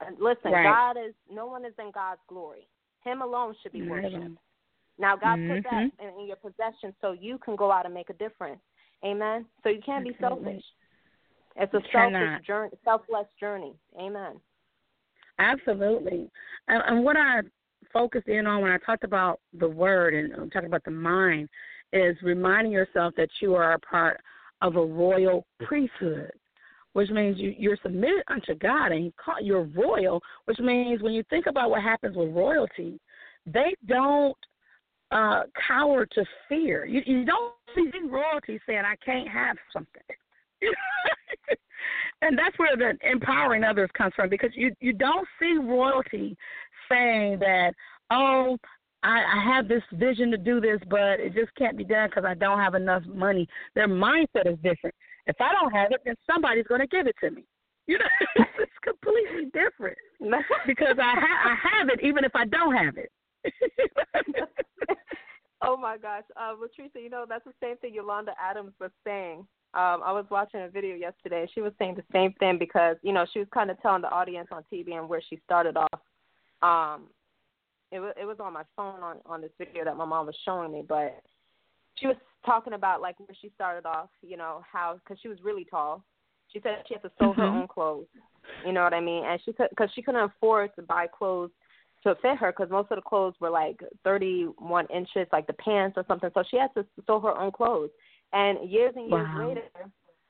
And 0.00 0.18
listen, 0.18 0.50
Right. 0.50 0.64
God 0.64 0.96
is. 0.96 1.14
No 1.28 1.46
one 1.46 1.64
is 1.64 1.78
in 1.78 1.92
God's 1.92 2.20
glory. 2.26 2.66
Him 3.04 3.22
alone 3.22 3.54
should 3.62 3.72
be 3.72 3.82
worshipped. 3.82 4.38
Now 4.98 5.16
God 5.16 5.36
put 5.46 5.62
that 5.62 5.84
Mhm. 5.84 6.00
in, 6.00 6.20
in 6.20 6.26
your 6.26 6.36
possession 6.36 6.94
so 7.00 7.12
you 7.12 7.38
can 7.38 7.54
go 7.56 7.70
out 7.70 7.84
and 7.86 7.94
make 7.94 8.10
a 8.10 8.14
difference. 8.14 8.60
Amen. 9.04 9.46
So 9.62 9.70
you 9.70 9.80
can't 9.84 10.04
be 10.04 10.16
selfish. 10.20 10.62
It's 11.56 11.74
a 11.74 11.80
selfish 11.92 12.46
journey, 12.46 12.70
selfless 12.84 13.26
journey. 13.38 13.74
Amen. 13.98 14.40
Absolutely. 15.38 16.30
And, 16.68 16.82
and 16.86 17.04
what 17.04 17.16
I 17.16 17.40
focused 17.92 18.28
in 18.28 18.46
on 18.46 18.62
when 18.62 18.70
I 18.70 18.78
talked 18.78 19.04
about 19.04 19.40
the 19.58 19.68
word 19.68 20.14
and 20.14 20.32
I'm 20.34 20.50
talking 20.50 20.68
about 20.68 20.84
the 20.84 20.90
mind 20.90 21.48
is 21.92 22.16
reminding 22.22 22.72
yourself 22.72 23.14
that 23.16 23.28
you 23.40 23.54
are 23.54 23.72
a 23.72 23.78
part 23.80 24.20
of 24.62 24.76
a 24.76 24.84
royal 24.84 25.46
priesthood, 25.60 26.30
which 26.92 27.10
means 27.10 27.38
you, 27.38 27.54
you're 27.58 27.78
submitted 27.82 28.22
unto 28.28 28.54
God 28.54 28.92
and 28.92 29.12
you're 29.42 29.64
royal, 29.64 30.20
which 30.44 30.58
means 30.58 31.02
when 31.02 31.14
you 31.14 31.24
think 31.30 31.46
about 31.46 31.70
what 31.70 31.82
happens 31.82 32.16
with 32.16 32.30
royalty, 32.30 33.00
they 33.46 33.74
don't 33.86 34.36
uh, 35.10 35.42
cower 35.66 36.06
to 36.06 36.24
fear. 36.48 36.84
You, 36.84 37.02
you 37.04 37.24
don't 37.24 37.54
see 37.74 37.90
royalty 38.08 38.60
saying, 38.66 38.82
I 38.84 38.96
can't 39.04 39.28
have 39.28 39.56
something. 39.72 40.02
and 42.22 42.38
that's 42.38 42.58
where 42.58 42.76
the 42.76 42.92
empowering 43.08 43.64
others 43.64 43.90
comes 43.96 44.12
from 44.14 44.28
because 44.28 44.50
you 44.54 44.74
you 44.80 44.92
don't 44.92 45.26
see 45.38 45.56
royalty 45.58 46.36
saying 46.90 47.38
that 47.38 47.72
oh 48.10 48.58
I, 49.02 49.22
I 49.22 49.54
have 49.54 49.68
this 49.68 49.82
vision 49.92 50.30
to 50.30 50.36
do 50.36 50.60
this 50.60 50.80
but 50.88 51.20
it 51.20 51.34
just 51.34 51.54
can't 51.56 51.78
be 51.78 51.84
done 51.84 52.08
because 52.08 52.24
I 52.26 52.34
don't 52.34 52.58
have 52.58 52.74
enough 52.74 53.04
money. 53.06 53.48
Their 53.74 53.88
mindset 53.88 54.46
is 54.46 54.58
different. 54.62 54.94
If 55.26 55.36
I 55.40 55.52
don't 55.52 55.72
have 55.72 55.92
it, 55.92 56.00
then 56.04 56.16
somebody's 56.30 56.66
going 56.66 56.80
to 56.80 56.86
give 56.86 57.06
it 57.06 57.16
to 57.22 57.30
me. 57.30 57.44
You 57.86 57.98
know, 57.98 58.04
it's 58.58 58.72
completely 58.84 59.46
different 59.54 59.96
because 60.66 60.96
I 60.98 61.14
ha- 61.18 61.50
I 61.50 61.78
have 61.78 61.88
it 61.88 62.04
even 62.04 62.24
if 62.24 62.32
I 62.34 62.44
don't 62.44 62.74
have 62.74 62.98
it. 62.98 63.10
oh 65.62 65.76
my 65.76 65.96
gosh, 65.96 66.24
uh, 66.36 66.54
Latrice, 66.54 66.90
you 66.94 67.10
know 67.10 67.24
that's 67.28 67.44
the 67.44 67.52
same 67.62 67.76
thing 67.78 67.94
Yolanda 67.94 68.32
Adams 68.40 68.72
was 68.80 68.90
saying. 69.04 69.46
Um, 69.72 70.02
I 70.04 70.12
was 70.12 70.26
watching 70.30 70.62
a 70.62 70.68
video 70.68 70.96
yesterday. 70.96 71.48
She 71.54 71.60
was 71.60 71.72
saying 71.78 71.94
the 71.94 72.04
same 72.12 72.32
thing 72.40 72.58
because 72.58 72.96
you 73.02 73.12
know 73.12 73.26
she 73.32 73.38
was 73.38 73.48
kind 73.52 73.70
of 73.70 73.80
telling 73.80 74.02
the 74.02 74.10
audience 74.10 74.48
on 74.50 74.64
TV 74.72 74.98
and 74.98 75.08
where 75.08 75.22
she 75.28 75.40
started 75.44 75.76
off. 75.76 76.00
Um, 76.62 77.04
it 77.92 78.00
was 78.00 78.12
it 78.20 78.24
was 78.24 78.38
on 78.40 78.52
my 78.52 78.64
phone 78.76 79.02
on 79.02 79.18
on 79.26 79.40
this 79.40 79.52
video 79.58 79.84
that 79.84 79.96
my 79.96 80.04
mom 80.04 80.26
was 80.26 80.36
showing 80.44 80.72
me, 80.72 80.82
but 80.86 81.20
she 81.96 82.06
was 82.06 82.16
talking 82.44 82.72
about 82.72 83.00
like 83.00 83.18
where 83.20 83.36
she 83.40 83.50
started 83.54 83.86
off. 83.86 84.10
You 84.22 84.36
know 84.36 84.62
how 84.70 85.00
because 85.02 85.20
she 85.20 85.28
was 85.28 85.38
really 85.42 85.64
tall. 85.64 86.04
She 86.52 86.60
said 86.60 86.82
she 86.88 86.94
had 86.94 87.02
to 87.02 87.12
sew 87.18 87.32
her 87.32 87.44
Mhm. 87.44 87.62
own 87.62 87.68
clothes. 87.68 88.08
You 88.64 88.72
know 88.72 88.82
what 88.82 88.94
I 88.94 89.00
mean? 89.00 89.24
And 89.24 89.40
she 89.42 89.52
could 89.52 89.70
because 89.70 89.90
she 89.92 90.02
couldn't 90.02 90.22
afford 90.22 90.74
to 90.76 90.82
buy 90.82 91.06
clothes 91.06 91.50
to 92.02 92.14
fit 92.22 92.36
her 92.38 92.52
because 92.52 92.70
most 92.70 92.90
of 92.90 92.96
the 92.96 93.02
clothes 93.02 93.34
were 93.40 93.50
like 93.50 93.80
31 94.04 94.86
inches, 94.86 95.26
like 95.32 95.46
the 95.46 95.52
pants 95.54 95.96
or 95.96 96.04
something. 96.08 96.30
So 96.34 96.42
she 96.50 96.56
had 96.56 96.72
to 96.74 96.84
sew 97.06 97.20
her 97.20 97.36
own 97.36 97.52
clothes. 97.52 97.90
And 98.32 98.70
years 98.70 98.94
and 98.96 99.10
years 99.10 99.28
Wow. 99.34 99.48
later, 99.48 99.62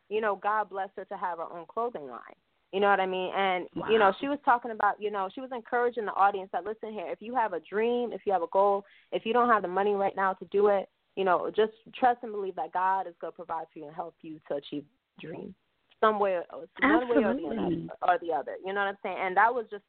you 0.08 0.20
know, 0.20 0.36
God 0.36 0.70
blessed 0.70 0.92
her 0.96 1.04
to 1.06 1.16
have 1.16 1.38
her 1.38 1.44
own 1.44 1.66
clothing 1.66 2.08
line. 2.08 2.36
You 2.72 2.78
know 2.78 2.88
what 2.88 3.00
I 3.00 3.06
mean? 3.06 3.32
And 3.34 3.66
you 3.90 3.98
know, 3.98 4.12
she 4.20 4.28
was 4.28 4.38
talking 4.44 4.70
about, 4.70 5.00
you 5.00 5.10
know, 5.10 5.28
she 5.34 5.40
was 5.40 5.50
encouraging 5.52 6.04
the 6.04 6.12
audience 6.12 6.50
that 6.52 6.64
listen 6.64 6.92
here, 6.92 7.06
if 7.08 7.20
you 7.20 7.34
have 7.34 7.52
a 7.52 7.60
dream, 7.60 8.12
if 8.12 8.20
you 8.24 8.32
have 8.32 8.42
a 8.42 8.48
goal, 8.52 8.84
if 9.10 9.26
you 9.26 9.32
don't 9.32 9.48
have 9.48 9.62
the 9.62 9.68
money 9.68 9.94
right 9.94 10.14
now 10.14 10.34
to 10.34 10.44
do 10.46 10.68
it, 10.68 10.88
you 11.16 11.24
know, 11.24 11.50
just 11.54 11.72
trust 11.96 12.20
and 12.22 12.30
believe 12.30 12.54
that 12.56 12.72
God 12.72 13.08
is 13.08 13.14
going 13.20 13.32
to 13.32 13.36
provide 13.36 13.66
for 13.72 13.80
you 13.80 13.86
and 13.86 13.94
help 13.94 14.14
you 14.22 14.40
to 14.48 14.54
achieve 14.54 14.84
the 15.16 15.26
dream, 15.26 15.54
some 16.00 16.20
way, 16.20 16.38
one 16.80 17.08
way 17.08 17.24
or 17.24 17.34
the 17.34 17.48
other, 17.48 17.88
or 18.02 18.18
the 18.20 18.32
other. 18.32 18.54
You 18.64 18.72
know 18.72 18.80
what 18.80 18.88
I'm 18.88 18.98
saying? 19.02 19.16
And 19.20 19.36
that 19.36 19.52
was 19.52 19.66
just 19.68 19.82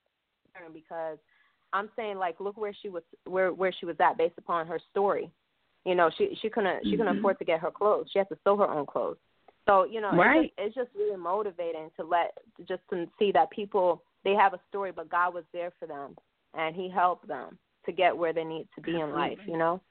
because 0.73 1.19
I'm 1.73 1.89
saying 1.95 2.17
like 2.17 2.39
look 2.39 2.57
where 2.57 2.73
she 2.81 2.89
was 2.89 3.03
where 3.25 3.53
where 3.53 3.71
she 3.71 3.85
was 3.85 3.95
at 3.99 4.17
based 4.17 4.37
upon 4.37 4.67
her 4.67 4.79
story. 4.91 5.31
You 5.85 5.95
know, 5.95 6.09
she 6.17 6.37
she 6.41 6.49
couldn't 6.49 6.83
she 6.83 6.97
couldn't 6.97 7.15
Mhm. 7.15 7.19
afford 7.19 7.39
to 7.39 7.45
get 7.45 7.59
her 7.59 7.71
clothes. 7.71 8.09
She 8.11 8.19
had 8.19 8.29
to 8.29 8.37
sew 8.43 8.55
her 8.57 8.69
own 8.69 8.85
clothes. 8.85 9.17
So 9.67 9.83
you 9.85 10.01
know, 10.01 10.11
Right. 10.13 10.45
it's, 10.45 10.55
just, 10.55 10.59
it's 10.59 10.75
just 10.75 10.95
really 10.95 11.17
motivating 11.17 11.89
to 11.97 12.03
let 12.03 12.37
just 12.67 12.81
to 12.89 13.07
see 13.17 13.31
that 13.31 13.49
people 13.51 14.03
they 14.23 14.35
have 14.35 14.53
a 14.53 14.59
story, 14.69 14.91
but 14.91 15.09
God 15.09 15.33
was 15.33 15.45
there 15.53 15.71
for 15.79 15.87
them 15.87 16.15
and 16.53 16.75
He 16.75 16.89
helped 16.89 17.27
them 17.27 17.57
to 17.85 17.91
get 17.91 18.15
where 18.15 18.33
they 18.33 18.43
need 18.43 18.67
to 18.75 18.81
be 18.81 18.99
in 18.99 19.11
life. 19.11 19.39
You 19.47 19.57
know, 19.57 19.81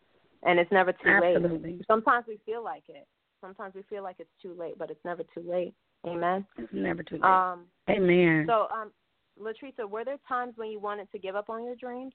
and 0.42 0.58
it's 0.58 0.70
never 0.70 0.92
too 0.92 1.18
late. 1.20 1.36
Absolutely. 1.36 1.80
Sometimes 1.86 2.26
we 2.28 2.38
feel 2.46 2.62
like 2.62 2.84
it. 2.88 3.06
Sometimes 3.40 3.74
we 3.74 3.82
feel 3.84 4.02
like 4.02 4.16
it's 4.18 4.30
too 4.42 4.54
late, 4.58 4.76
but 4.78 4.90
it's 4.90 5.04
never 5.04 5.22
too 5.34 5.42
late. 5.48 5.74
Amen. 6.06 6.46
It's 6.56 6.72
never 6.72 7.02
too 7.02 7.16
late. 7.16 7.24
Um. 7.24 7.64
Amen. 7.88 8.44
So, 8.46 8.68
um, 8.70 8.92
Latrice, 9.40 9.88
were 9.88 10.04
there 10.04 10.18
times 10.28 10.54
when 10.56 10.70
you 10.70 10.78
wanted 10.78 11.10
to 11.12 11.18
give 11.18 11.34
up 11.34 11.48
on 11.50 11.64
your 11.64 11.76
dreams? 11.76 12.12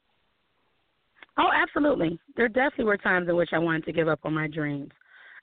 Oh, 1.38 1.50
absolutely. 1.54 2.20
There 2.38 2.48
definitely 2.48 2.86
were 2.86 2.98
times 2.98 3.28
in 3.28 3.36
which 3.36 3.50
I 3.52 3.60
wanted 3.60 3.86
to 3.86 3.94
give 3.94 4.08
up 4.08 4.20
on 4.24 4.34
my 4.34 4.48
dreams. 4.48 4.92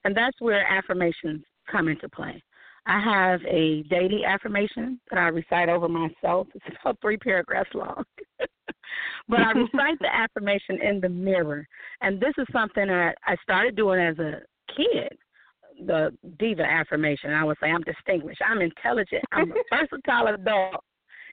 And 0.05 0.17
that's 0.17 0.41
where 0.41 0.67
affirmations 0.67 1.43
come 1.71 1.89
into 1.89 2.09
play. 2.09 2.43
I 2.87 3.01
have 3.01 3.41
a 3.45 3.83
daily 3.85 4.25
affirmation 4.25 4.99
that 5.11 5.19
I 5.19 5.29
recite 5.29 5.69
over 5.69 5.89
myself. 5.89 6.49
It's 6.55 6.77
about 6.81 6.99
three 7.01 7.17
paragraphs 7.17 7.71
long. 7.75 8.05
but 9.29 9.41
I 9.41 9.53
recite 9.53 9.99
the 10.01 10.13
affirmation 10.13 10.81
in 10.83 11.01
the 11.01 11.09
mirror. 11.09 11.67
And 12.01 12.21
this 12.21 12.35
is 12.39 12.47
something 12.53 12.87
that 12.87 13.17
I 13.27 13.37
started 13.43 13.77
doing 13.77 14.01
as 14.01 14.19
a 14.19 14.41
kid, 14.75 15.17
the 15.87 16.13
diva 16.39 16.63
affirmation. 16.63 17.33
I 17.33 17.45
would 17.45 17.57
say 17.63 17.71
I'm 17.71 17.83
distinguished, 17.83 18.41
I'm 18.45 18.61
intelligent, 18.61 19.23
I'm 19.31 19.53
a 19.53 19.55
versatile 19.71 20.35
adult. 20.35 20.83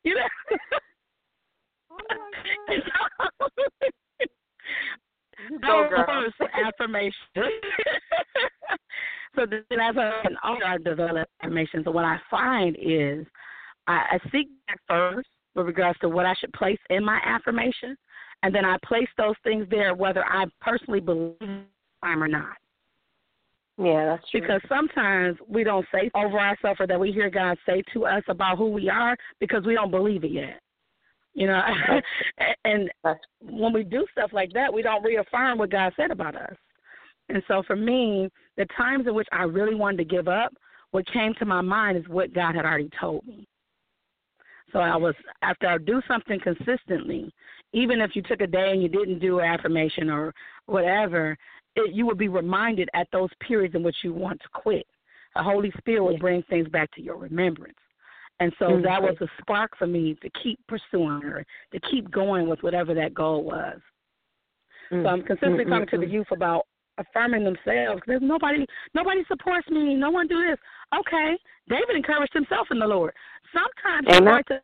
You 0.03 0.15
know? 0.15 0.21
Go, 5.49 5.57
That 5.59 5.89
girl. 5.89 6.05
was 6.07 6.33
the 6.37 6.45
first 6.45 6.65
affirmation. 6.65 7.13
so 9.35 9.45
then 9.45 9.79
as 9.79 9.95
I 9.97 10.21
an 10.25 10.37
older, 10.45 10.65
I 10.65 10.77
develop 10.77 11.27
affirmations. 11.41 11.85
So 11.85 11.91
what 11.91 12.05
I 12.05 12.19
find 12.29 12.75
is 12.79 13.25
I, 13.87 14.03
I 14.11 14.19
seek 14.31 14.47
back 14.67 14.79
first 14.87 15.27
with 15.55 15.65
regards 15.65 15.97
to 15.99 16.09
what 16.09 16.25
I 16.25 16.33
should 16.35 16.53
place 16.53 16.79
in 16.89 17.03
my 17.03 17.19
affirmation, 17.25 17.97
and 18.43 18.53
then 18.53 18.65
I 18.65 18.77
place 18.85 19.07
those 19.17 19.35
things 19.43 19.65
there 19.69 19.95
whether 19.95 20.23
I 20.25 20.45
personally 20.61 20.99
believe 20.99 21.39
them 21.39 21.65
or 22.03 22.27
not. 22.27 22.57
Yeah, 23.79 24.05
that's 24.05 24.29
true. 24.29 24.41
Because 24.41 24.61
sometimes 24.67 25.37
we 25.47 25.63
don't 25.63 25.85
say 25.93 26.11
over 26.13 26.37
ourselves 26.37 26.81
or 26.81 26.87
that 26.87 26.99
we 26.99 27.11
hear 27.11 27.29
God 27.29 27.57
say 27.65 27.81
to 27.93 28.05
us 28.05 28.23
about 28.27 28.57
who 28.57 28.69
we 28.69 28.89
are 28.89 29.15
because 29.39 29.63
we 29.65 29.73
don't 29.73 29.91
believe 29.91 30.25
it 30.25 30.31
yet. 30.31 30.59
You 31.33 31.47
know, 31.47 31.61
and 32.65 32.91
when 33.41 33.71
we 33.71 33.83
do 33.83 34.05
stuff 34.11 34.31
like 34.33 34.51
that, 34.53 34.73
we 34.73 34.81
don't 34.81 35.03
reaffirm 35.03 35.57
what 35.57 35.71
God 35.71 35.93
said 35.95 36.11
about 36.11 36.35
us. 36.35 36.55
And 37.29 37.41
so 37.47 37.63
for 37.65 37.77
me, 37.77 38.29
the 38.57 38.65
times 38.75 39.07
in 39.07 39.13
which 39.13 39.27
I 39.31 39.43
really 39.43 39.75
wanted 39.75 39.97
to 39.97 40.03
give 40.15 40.27
up, 40.27 40.51
what 40.91 41.09
came 41.13 41.33
to 41.35 41.45
my 41.45 41.61
mind 41.61 41.97
is 41.97 42.07
what 42.09 42.33
God 42.33 42.55
had 42.55 42.65
already 42.65 42.89
told 42.99 43.25
me. 43.25 43.47
So 44.73 44.79
I 44.79 44.95
was 44.97 45.15
after 45.41 45.67
I 45.67 45.77
do 45.77 46.01
something 46.07 46.39
consistently, 46.39 47.31
even 47.73 48.01
if 48.01 48.15
you 48.15 48.21
took 48.21 48.41
a 48.41 48.47
day 48.47 48.71
and 48.71 48.81
you 48.81 48.89
didn't 48.89 49.19
do 49.19 49.39
an 49.39 49.45
affirmation 49.45 50.09
or 50.09 50.33
whatever, 50.65 51.37
it, 51.75 51.93
you 51.93 52.05
will 52.05 52.15
be 52.15 52.27
reminded 52.27 52.89
at 52.93 53.07
those 53.11 53.29
periods 53.39 53.75
in 53.75 53.83
which 53.83 53.97
you 54.03 54.13
want 54.13 54.39
to 54.41 54.49
quit. 54.53 54.85
The 55.35 55.43
Holy 55.43 55.71
Spirit 55.77 56.03
would 56.03 56.19
bring 56.19 56.43
things 56.43 56.67
back 56.69 56.91
to 56.95 57.01
your 57.01 57.17
remembrance. 57.17 57.77
And 58.39 58.53
so 58.57 58.69
Mhm. 58.69 58.83
that 58.83 59.01
was 59.01 59.19
a 59.21 59.27
spark 59.41 59.75
for 59.77 59.85
me 59.85 60.15
to 60.15 60.29
keep 60.31 60.59
pursuing 60.67 61.21
her, 61.21 61.45
to 61.71 61.79
keep 61.81 62.09
going 62.09 62.47
with 62.47 62.63
whatever 62.63 62.93
that 62.93 63.13
goal 63.13 63.43
was. 63.43 63.81
Mm. 64.91 65.03
So 65.03 65.09
I'm 65.09 65.23
consistently 65.23 65.65
Mm, 65.65 65.69
talking 65.69 65.87
mm, 65.87 65.91
to 65.91 65.97
the 65.97 66.05
mm. 66.05 66.11
youth 66.11 66.31
about 66.31 66.65
affirming 66.97 67.43
themselves. 67.43 68.01
There's 68.07 68.21
nobody, 68.21 68.65
nobody 68.93 69.23
supports 69.25 69.69
me. 69.69 69.95
No 69.95 70.09
one 70.09 70.27
do 70.27 70.41
this. 70.41 70.57
Okay, 70.97 71.37
David 71.67 71.95
encouraged 71.95 72.33
himself 72.33 72.71
in 72.71 72.79
the 72.79 72.87
Lord. 72.87 73.13
Sometimes 73.53 74.07
you 74.07 74.15
Amen. 74.15 74.33
going 74.33 74.43
to 74.45 74.61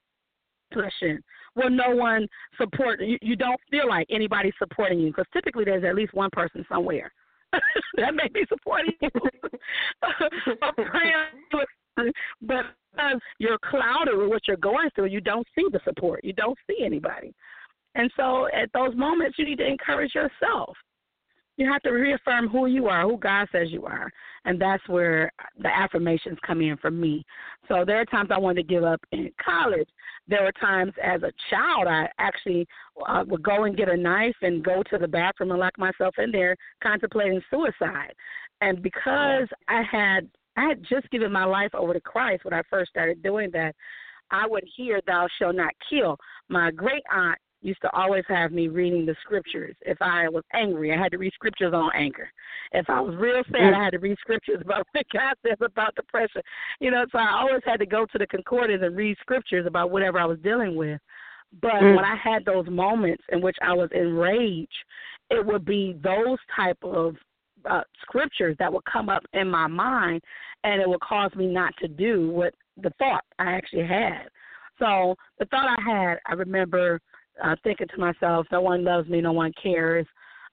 position 0.72 1.24
where 1.56 1.70
no 1.70 1.96
one 1.96 2.28
support 2.58 3.02
you. 3.02 3.18
You 3.22 3.36
don't 3.36 3.60
feel 3.72 3.88
like 3.88 4.08
anybody 4.10 4.52
supporting 4.60 5.00
you 5.00 5.08
because 5.08 5.26
typically 5.34 5.66
there's 5.66 5.84
at 5.84 5.96
least 5.96 6.14
one 6.14 6.30
person 6.32 6.66
somewhere 6.70 7.12
that 7.98 8.14
may 8.14 8.28
be 8.34 8.46
supporting 8.48 8.94
you. 9.02 9.10
But 12.42 12.66
because 12.92 13.20
you're 13.40 13.58
clouded 13.60 14.18
with 14.18 14.30
what 14.30 14.42
you're 14.48 14.58
going 14.58 14.90
through, 14.94 15.06
you 15.06 15.22
don't 15.22 15.48
see 15.56 15.66
the 15.72 15.80
support. 15.86 16.24
You 16.24 16.34
don't 16.34 16.58
see 16.68 16.84
anybody. 16.84 17.34
And 17.96 18.12
so 18.18 18.48
at 18.48 18.70
those 18.74 18.96
moments, 18.96 19.40
you 19.40 19.46
need 19.46 19.60
to 19.60 19.68
encourage 19.68 20.14
yourself. 20.14 20.76
You 21.58 21.72
have 21.72 21.82
to 21.84 21.92
reaffirm 21.92 22.48
who 22.50 22.66
you 22.66 22.88
are, 22.88 23.04
who 23.04 23.18
God 23.18 23.48
says 23.52 23.70
you 23.70 23.86
are. 23.86 24.12
And 24.44 24.62
that's 24.62 24.86
where 24.88 25.32
the 25.58 25.70
affirmations 25.74 26.38
come 26.46 26.62
in 26.62 26.78
for 26.78 26.92
me. 26.92 27.24
So 27.68 27.84
there 27.86 28.00
are 28.00 28.06
times 28.06 28.30
I 28.32 28.38
wanted 28.38 28.68
to 28.68 28.74
give 28.74 28.84
up 28.84 29.02
in 29.12 29.32
college. 29.44 29.88
There 30.28 30.44
were 30.44 30.52
times 30.54 30.92
as 31.02 31.24
a 31.24 31.32
child 31.50 31.88
I 31.88 32.10
actually 32.20 32.68
uh, 33.08 33.24
would 33.28 33.44
go 33.44 33.64
and 33.64 33.78
get 33.78 33.90
a 33.90 33.98
knife 33.98 34.36
and 34.42 34.64
go 34.64 34.84
to 34.90 34.98
the 34.98 35.08
bathroom 35.08 35.52
and 35.52 35.60
lock 35.60 35.78
myself 35.78 36.16
in 36.18 36.32
there 36.32 36.56
contemplating 36.84 37.42
suicide. 37.50 38.14
And 38.62 38.82
because 38.82 39.48
I 39.68 39.82
had 39.90 40.30
I 40.58 40.70
had 40.70 40.84
just 40.84 41.10
given 41.10 41.32
my 41.32 41.44
life 41.44 41.76
over 41.76 41.94
to 41.94 42.00
Christ 42.00 42.46
when 42.46 42.54
I 42.54 42.62
first 42.70 42.90
started 42.90 43.22
doing 43.22 43.50
that, 43.52 43.76
I 44.32 44.48
would 44.48 44.64
hear 44.76 45.02
thou 45.06 45.28
shalt 45.38 45.56
not 45.56 45.74
kill. 45.90 46.18
My 46.50 46.72
great 46.72 47.04
aunt 47.12 47.38
used 47.66 47.82
to 47.82 47.90
always 47.96 48.24
have 48.28 48.52
me 48.52 48.68
reading 48.68 49.06
the 49.06 49.16
scriptures. 49.22 49.76
If 49.82 49.98
I 50.02 50.30
was 50.30 50.44
angry, 50.54 50.94
I 50.94 50.98
had 51.02 51.12
to 51.12 51.18
read 51.18 51.34
scriptures 51.34 51.74
on 51.74 51.90
anger. 51.96 52.32
If 52.72 52.90
I 52.90 53.02
was 53.02 53.16
real 53.16 53.42
sad, 53.52 53.74
I 53.74 53.84
had 53.84 53.92
to 53.92 54.00
read 54.00 54.18
scriptures 54.20 54.62
about 54.66 54.86
what 54.92 55.06
God 55.12 55.34
says 55.46 55.58
about 55.62 55.96
depression. 55.96 56.42
You 56.80 56.92
know, 56.92 57.06
so 57.12 57.18
I 57.18 57.40
always 57.40 57.64
had 57.66 57.80
to 57.80 57.86
go 57.86 58.06
to 58.06 58.18
the 58.18 58.28
concordance 58.28 58.84
and 58.86 58.96
read 58.96 59.18
scriptures 59.20 59.66
about 59.66 59.92
whatever 59.92 60.20
I 60.20 60.26
was 60.26 60.40
dealing 60.44 60.76
with. 60.76 61.00
But 61.62 61.74
mm. 61.74 61.96
when 61.96 62.06
I 62.06 62.16
had 62.16 62.46
those 62.46 62.68
moments 62.68 63.24
in 63.30 63.42
which 63.42 63.58
I 63.62 63.74
was 63.74 63.90
enraged, 63.94 64.70
it 65.30 65.44
would 65.44 65.66
be 65.66 65.98
those 66.04 66.38
type 66.56 66.78
of 66.84 67.16
uh, 67.70 67.82
scriptures 68.02 68.56
that 68.60 68.72
would 68.72 68.86
come 68.86 69.10
up 69.10 69.24
in 69.34 69.50
my 69.50 69.68
mind, 69.68 70.22
and 70.64 70.82
it 70.82 70.88
would 70.88 71.00
cause 71.00 71.34
me 71.36 71.48
not 71.48 71.74
to 71.82 71.88
do 71.88 72.30
what 72.30 72.54
the 72.78 72.92
thought 73.00 73.24
I 73.40 73.54
actually 73.54 73.88
had. 73.88 74.28
So 74.78 75.16
the 75.40 75.46
thought 75.46 75.78
I 75.80 75.82
had, 75.82 76.18
I 76.28 76.34
remember 76.34 77.00
uh, 77.44 77.56
thinking 77.64 77.88
to 77.88 77.98
myself, 77.98 78.48
"No 78.52 78.62
one 78.62 78.84
loves 78.84 79.10
me, 79.10 79.22
no 79.22 79.32
one 79.32 79.52
cares. 79.62 80.06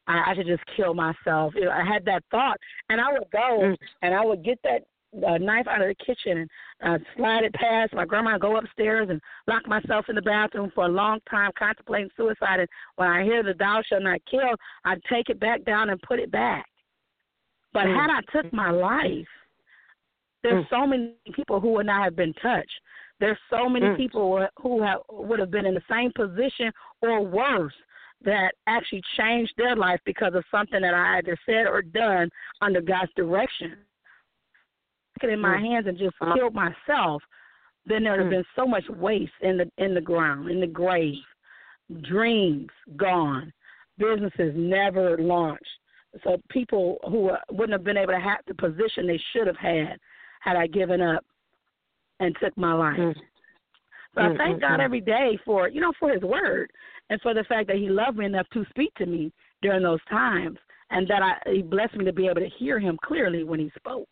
I, 0.07 0.31
I 0.31 0.35
should 0.35 0.47
just 0.47 0.63
kill 0.77 0.95
myself." 0.95 1.55
You 1.55 1.67
know, 1.67 1.71
I 1.71 1.85
had 1.85 2.05
that 2.07 2.25
thought, 2.31 2.59
and 2.89 3.01
I 3.01 3.13
would 3.13 3.31
go 3.31 3.61
mm. 3.61 3.77
and 4.03 4.15
I 4.15 4.25
would 4.25 4.45
get 4.45 4.59
that 4.65 4.83
uh, 5.27 5.39
knife 5.39 5.67
out 5.69 5.83
of 5.83 5.89
the 5.89 6.05
kitchen 6.05 6.49
and 6.83 7.03
uh, 7.03 7.05
slide 7.17 7.45
it 7.45 7.53
past 7.55 7.93
my 7.93 8.05
grandma, 8.05 8.39
go 8.39 8.57
upstairs 8.57 9.09
and 9.11 9.21
lock 9.47 9.67
myself 9.67 10.07
in 10.09 10.15
the 10.15 10.23
bathroom 10.23 10.73
for 10.75 10.87
a 10.87 10.89
long 10.89 11.19
time, 11.31 11.51
contemplating 11.59 12.09
suicide. 12.17 12.61
And 12.61 12.69
when 12.97 13.09
I 13.09 13.23
hear 13.23 13.43
the 13.43 13.55
"Thou 13.55 13.83
shalt 13.87 14.03
not 14.03 14.21
kill," 14.31 14.55
I'd 14.85 15.03
take 15.05 15.29
it 15.29 15.39
back 15.39 15.65
down 15.65 15.91
and 15.91 16.01
put 16.03 16.19
it 16.19 16.31
back. 16.31 16.67
But 17.73 17.85
mm. 17.85 17.95
had 17.95 18.11
I 18.11 18.21
took 18.33 18.53
my 18.53 18.71
life, 18.71 19.29
there's 20.43 20.65
mm. 20.65 20.71
so 20.71 20.87
many 20.87 21.15
people 21.35 21.61
who 21.61 21.73
would 21.75 21.87
not 21.87 22.05
have 22.05 22.17
been 22.17 22.35
touched. 22.35 22.81
There's 23.23 23.39
so 23.51 23.69
many 23.69 23.87
mm. 23.87 23.97
people 23.97 24.45
who 24.61 24.83
have, 24.83 24.99
would 25.09 25.39
have 25.39 25.53
been 25.53 25.65
in 25.65 25.75
the 25.75 25.83
same 25.89 26.11
position 26.11 26.73
or 27.03 27.25
worse 27.25 27.73
that 28.25 28.51
actually 28.67 29.01
changed 29.17 29.53
their 29.57 29.77
life 29.77 30.01
because 30.05 30.35
of 30.35 30.43
something 30.51 30.81
that 30.81 30.93
I 30.93 31.19
either 31.19 31.39
said 31.47 31.69
or 31.69 31.83
done 31.83 32.29
under 32.63 32.81
God's 32.81 33.13
direction. 33.15 33.77
Took 35.21 35.31
it 35.31 35.35
in 35.35 35.39
my 35.39 35.57
mm. 35.57 35.61
hands 35.61 35.87
and 35.87 35.97
just 35.97 36.17
uh-huh. 36.21 36.35
killed 36.35 36.53
myself. 36.53 37.23
Then 37.87 38.03
there 38.03 38.15
would 38.15 38.23
have 38.23 38.27
mm. 38.27 38.39
been 38.39 38.45
so 38.57 38.67
much 38.67 38.83
waste 38.89 39.31
in 39.41 39.57
the 39.57 39.71
in 39.79 39.95
the 39.95 40.01
ground, 40.01 40.51
in 40.51 40.61
the 40.61 40.67
grave, 40.67 41.15
dreams 42.03 42.71
gone, 42.97 43.53
businesses 43.99 44.53
never 44.57 45.17
launched. 45.17 45.65
So 46.25 46.39
people 46.49 46.99
who 47.09 47.31
wouldn't 47.53 47.73
have 47.73 47.85
been 47.85 47.97
able 47.97 48.15
to 48.15 48.21
have 48.21 48.41
the 48.49 48.55
position 48.55 49.07
they 49.07 49.23
should 49.33 49.47
have 49.47 49.57
had 49.57 49.97
had 50.41 50.57
I 50.57 50.67
given 50.67 51.01
up 51.01 51.25
and 52.21 52.37
took 52.43 52.57
my 52.57 52.73
life. 52.73 52.99
Mm. 52.99 53.15
So 54.15 54.21
I 54.21 54.29
mm, 54.29 54.37
thank 54.37 54.57
mm, 54.59 54.61
God 54.61 54.81
mm. 54.81 54.85
every 54.85 55.01
day 55.01 55.39
for 55.45 55.69
you 55.69 55.81
know 55.81 55.93
for 55.99 56.11
His 56.11 56.23
word 56.23 56.71
and 57.11 57.21
for 57.21 57.35
the 57.35 57.45
fact 57.45 57.69
that 57.69 57.77
He 57.77 57.89
loved 57.89 58.19
me 58.19 58.27
enough 58.27 58.47
to 58.53 58.65
speak 58.71 58.95
to 58.97 59.07
me 59.07 59.33
during 59.63 59.83
those 59.83 60.05
times, 60.11 60.59
and 60.91 61.09
that 61.09 61.23
I 61.23 61.51
He 61.51 61.63
blessed 61.63 61.97
me 61.97 62.05
to 62.05 62.13
be 62.13 62.27
able 62.27 62.41
to 62.41 62.51
hear 62.59 62.79
Him 62.79 62.99
clearly 63.05 63.45
when 63.45 63.61
He 63.61 63.71
spoke. 63.77 64.09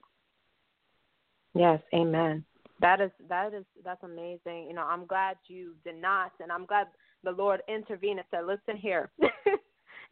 Yes, 1.54 1.80
Amen. 1.94 2.44
That 2.80 3.00
is 3.00 3.10
that 3.28 3.52
is 3.52 3.64
that's 3.84 4.02
amazing. 4.02 4.66
You 4.68 4.74
know, 4.74 4.84
I'm 4.84 5.04
glad 5.04 5.36
you 5.46 5.74
did 5.84 6.00
not, 6.00 6.32
and 6.40 6.50
I'm 6.50 6.64
glad 6.64 6.86
the 7.22 7.32
Lord 7.32 7.60
intervened 7.68 8.20
and 8.20 8.28
said, 8.30 8.46
"Listen 8.46 8.80
here." 8.80 9.10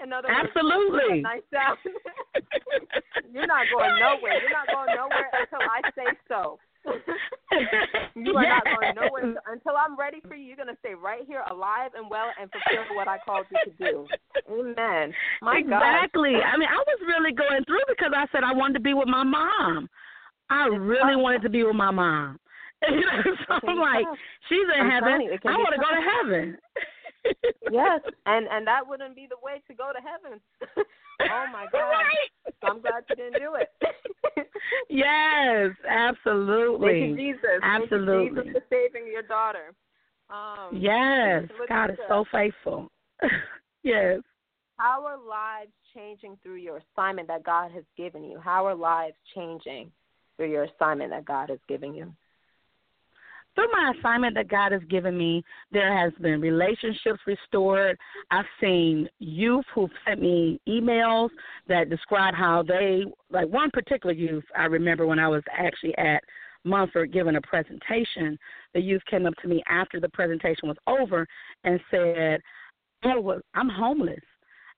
In 0.00 0.12
other 0.12 0.30
Absolutely. 0.30 1.22
words, 1.22 1.22
nice. 1.22 1.42
You're 3.32 3.46
not 3.46 3.66
going 3.72 3.98
nowhere. 3.98 4.40
You're 4.40 4.54
not 4.54 4.68
going 4.70 4.94
nowhere 4.94 5.30
until 5.32 5.58
I 5.58 5.90
say 5.90 6.16
so. 6.28 6.58
you 8.14 8.36
are 8.36 8.48
not 8.48 8.64
going 8.64 8.94
nowhere 8.94 9.34
until 9.46 9.76
I'm 9.76 9.96
ready 9.98 10.20
for 10.26 10.34
you. 10.34 10.46
You're 10.46 10.56
going 10.56 10.68
to 10.68 10.78
stay 10.80 10.94
right 10.94 11.22
here, 11.26 11.42
alive 11.50 11.92
and 11.96 12.08
well, 12.10 12.30
and 12.40 12.50
fulfill 12.50 12.96
what 12.96 13.08
I 13.08 13.18
called 13.24 13.46
you 13.50 13.58
to 13.64 13.72
do. 13.78 14.06
Amen. 14.50 15.12
My 15.42 15.58
exactly. 15.58 16.32
God. 16.32 16.48
I 16.54 16.56
mean, 16.56 16.68
I 16.68 16.78
was 16.78 17.00
really 17.06 17.32
going 17.32 17.64
through 17.64 17.84
because 17.88 18.12
I 18.14 18.26
said 18.32 18.44
I 18.44 18.52
wanted 18.52 18.74
to 18.74 18.80
be 18.80 18.94
with 18.94 19.08
my 19.08 19.24
mom. 19.24 19.88
I 20.50 20.66
really 20.66 21.16
wanted 21.16 21.42
to 21.42 21.50
be 21.50 21.64
with 21.64 21.76
my 21.76 21.90
mom. 21.90 22.38
You 22.88 23.00
know, 23.00 23.34
so 23.48 23.58
I'm 23.66 23.80
like, 23.80 24.06
she's 24.48 24.62
in 24.72 24.86
I'm 24.86 24.88
heaven. 24.88 25.26
I 25.46 25.56
want 25.58 25.74
to 25.74 25.82
go 25.82 25.90
to 25.90 26.02
heaven. 26.14 26.58
yes, 27.72 28.00
and 28.26 28.46
and 28.46 28.64
that 28.68 28.86
wouldn't 28.86 29.16
be 29.16 29.26
the 29.28 29.34
way 29.42 29.60
to 29.66 29.74
go 29.74 29.90
to 29.90 29.98
heaven. 29.98 30.38
Oh 31.20 31.46
my 31.52 31.66
God! 31.72 31.80
Right. 31.88 32.54
I'm 32.62 32.80
glad 32.80 33.04
you 33.08 33.16
didn't 33.16 33.40
do 33.40 33.54
it. 33.54 33.68
yes, 34.88 35.70
absolutely. 35.88 36.88
Thank 36.88 37.10
you, 37.10 37.16
Jesus. 37.16 37.60
Absolutely. 37.62 38.28
Thank 38.28 38.36
you, 38.36 38.52
Jesus, 38.52 38.62
for 38.70 38.74
saving 38.74 39.06
your 39.12 39.22
daughter. 39.22 39.74
Um, 40.30 40.76
yes, 40.76 41.44
God 41.68 41.90
is 41.90 41.98
so 42.08 42.24
faithful. 42.32 42.90
yes. 43.82 44.20
How 44.76 45.04
are 45.06 45.18
lives 45.18 45.72
changing 45.94 46.38
through 46.42 46.56
your 46.56 46.80
assignment 46.94 47.28
that 47.28 47.42
God 47.44 47.70
has 47.72 47.84
given 47.96 48.24
you? 48.24 48.38
How 48.38 48.66
are 48.66 48.74
lives 48.74 49.16
changing 49.34 49.90
through 50.36 50.50
your 50.50 50.64
assignment 50.64 51.10
that 51.10 51.24
God 51.24 51.50
has 51.50 51.58
given 51.68 51.94
you? 51.94 52.12
Through 53.58 53.72
my 53.72 53.92
assignment 53.98 54.36
that 54.36 54.48
God 54.48 54.70
has 54.70 54.82
given 54.88 55.18
me, 55.18 55.42
there 55.72 55.92
has 55.96 56.12
been 56.20 56.40
relationships 56.40 57.18
restored. 57.26 57.98
I've 58.30 58.44
seen 58.60 59.08
youth 59.18 59.64
who've 59.74 59.90
sent 60.06 60.22
me 60.22 60.60
emails 60.68 61.30
that 61.66 61.90
describe 61.90 62.34
how 62.34 62.62
they, 62.62 63.02
like 63.30 63.48
one 63.48 63.70
particular 63.72 64.14
youth, 64.14 64.44
I 64.56 64.66
remember 64.66 65.06
when 65.06 65.18
I 65.18 65.26
was 65.26 65.42
actually 65.52 65.96
at 65.98 66.22
Mumford 66.62 67.12
giving 67.12 67.34
a 67.34 67.40
presentation, 67.40 68.38
the 68.74 68.80
youth 68.80 69.02
came 69.10 69.26
up 69.26 69.34
to 69.42 69.48
me 69.48 69.60
after 69.68 69.98
the 69.98 70.08
presentation 70.10 70.68
was 70.68 70.76
over 70.86 71.26
and 71.64 71.80
said, 71.90 72.40
oh, 73.04 73.40
I'm 73.54 73.68
homeless. 73.68 74.20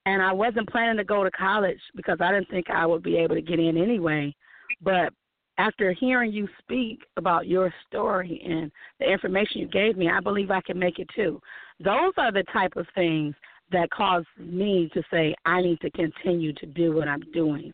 And 0.07 0.23
I 0.23 0.33
wasn't 0.33 0.71
planning 0.71 0.97
to 0.97 1.05
go 1.05 1.23
to 1.23 1.31
college 1.33 1.81
because 1.95 2.17
I 2.21 2.33
didn't 2.33 2.49
think 2.49 2.71
I 2.71 2.87
would 2.87 3.03
be 3.03 3.19
able 3.19 3.35
to 3.35 3.43
get 3.43 3.59
in 3.59 3.77
anyway. 3.77 4.35
But 4.81 5.13
after 5.59 5.93
hearing 5.93 6.33
you 6.33 6.49
speak 6.59 7.01
about 7.17 7.47
your 7.47 7.73
story 7.87 8.43
and 8.45 8.71
the 8.99 9.11
information 9.11 9.61
you 9.61 9.69
gave 9.69 9.97
me, 9.97 10.09
I 10.09 10.21
believe 10.21 10.51
I 10.51 10.61
can 10.63 10.79
make 10.79 10.99
it 10.99 11.09
too. 11.15 11.41
Those 11.79 12.13
are 12.17 12.33
the 12.33 12.45
type 12.53 12.77
of 12.77 12.87
things 12.95 13.35
that 13.73 13.91
cause 13.91 14.25
me 14.39 14.91
to 14.95 15.03
say 15.11 15.35
I 15.45 15.61
need 15.61 15.81
to 15.81 15.91
continue 15.91 16.53
to 16.55 16.67
do 16.67 16.93
what 16.93 17.09
I'm 17.09 17.23
doing. 17.33 17.73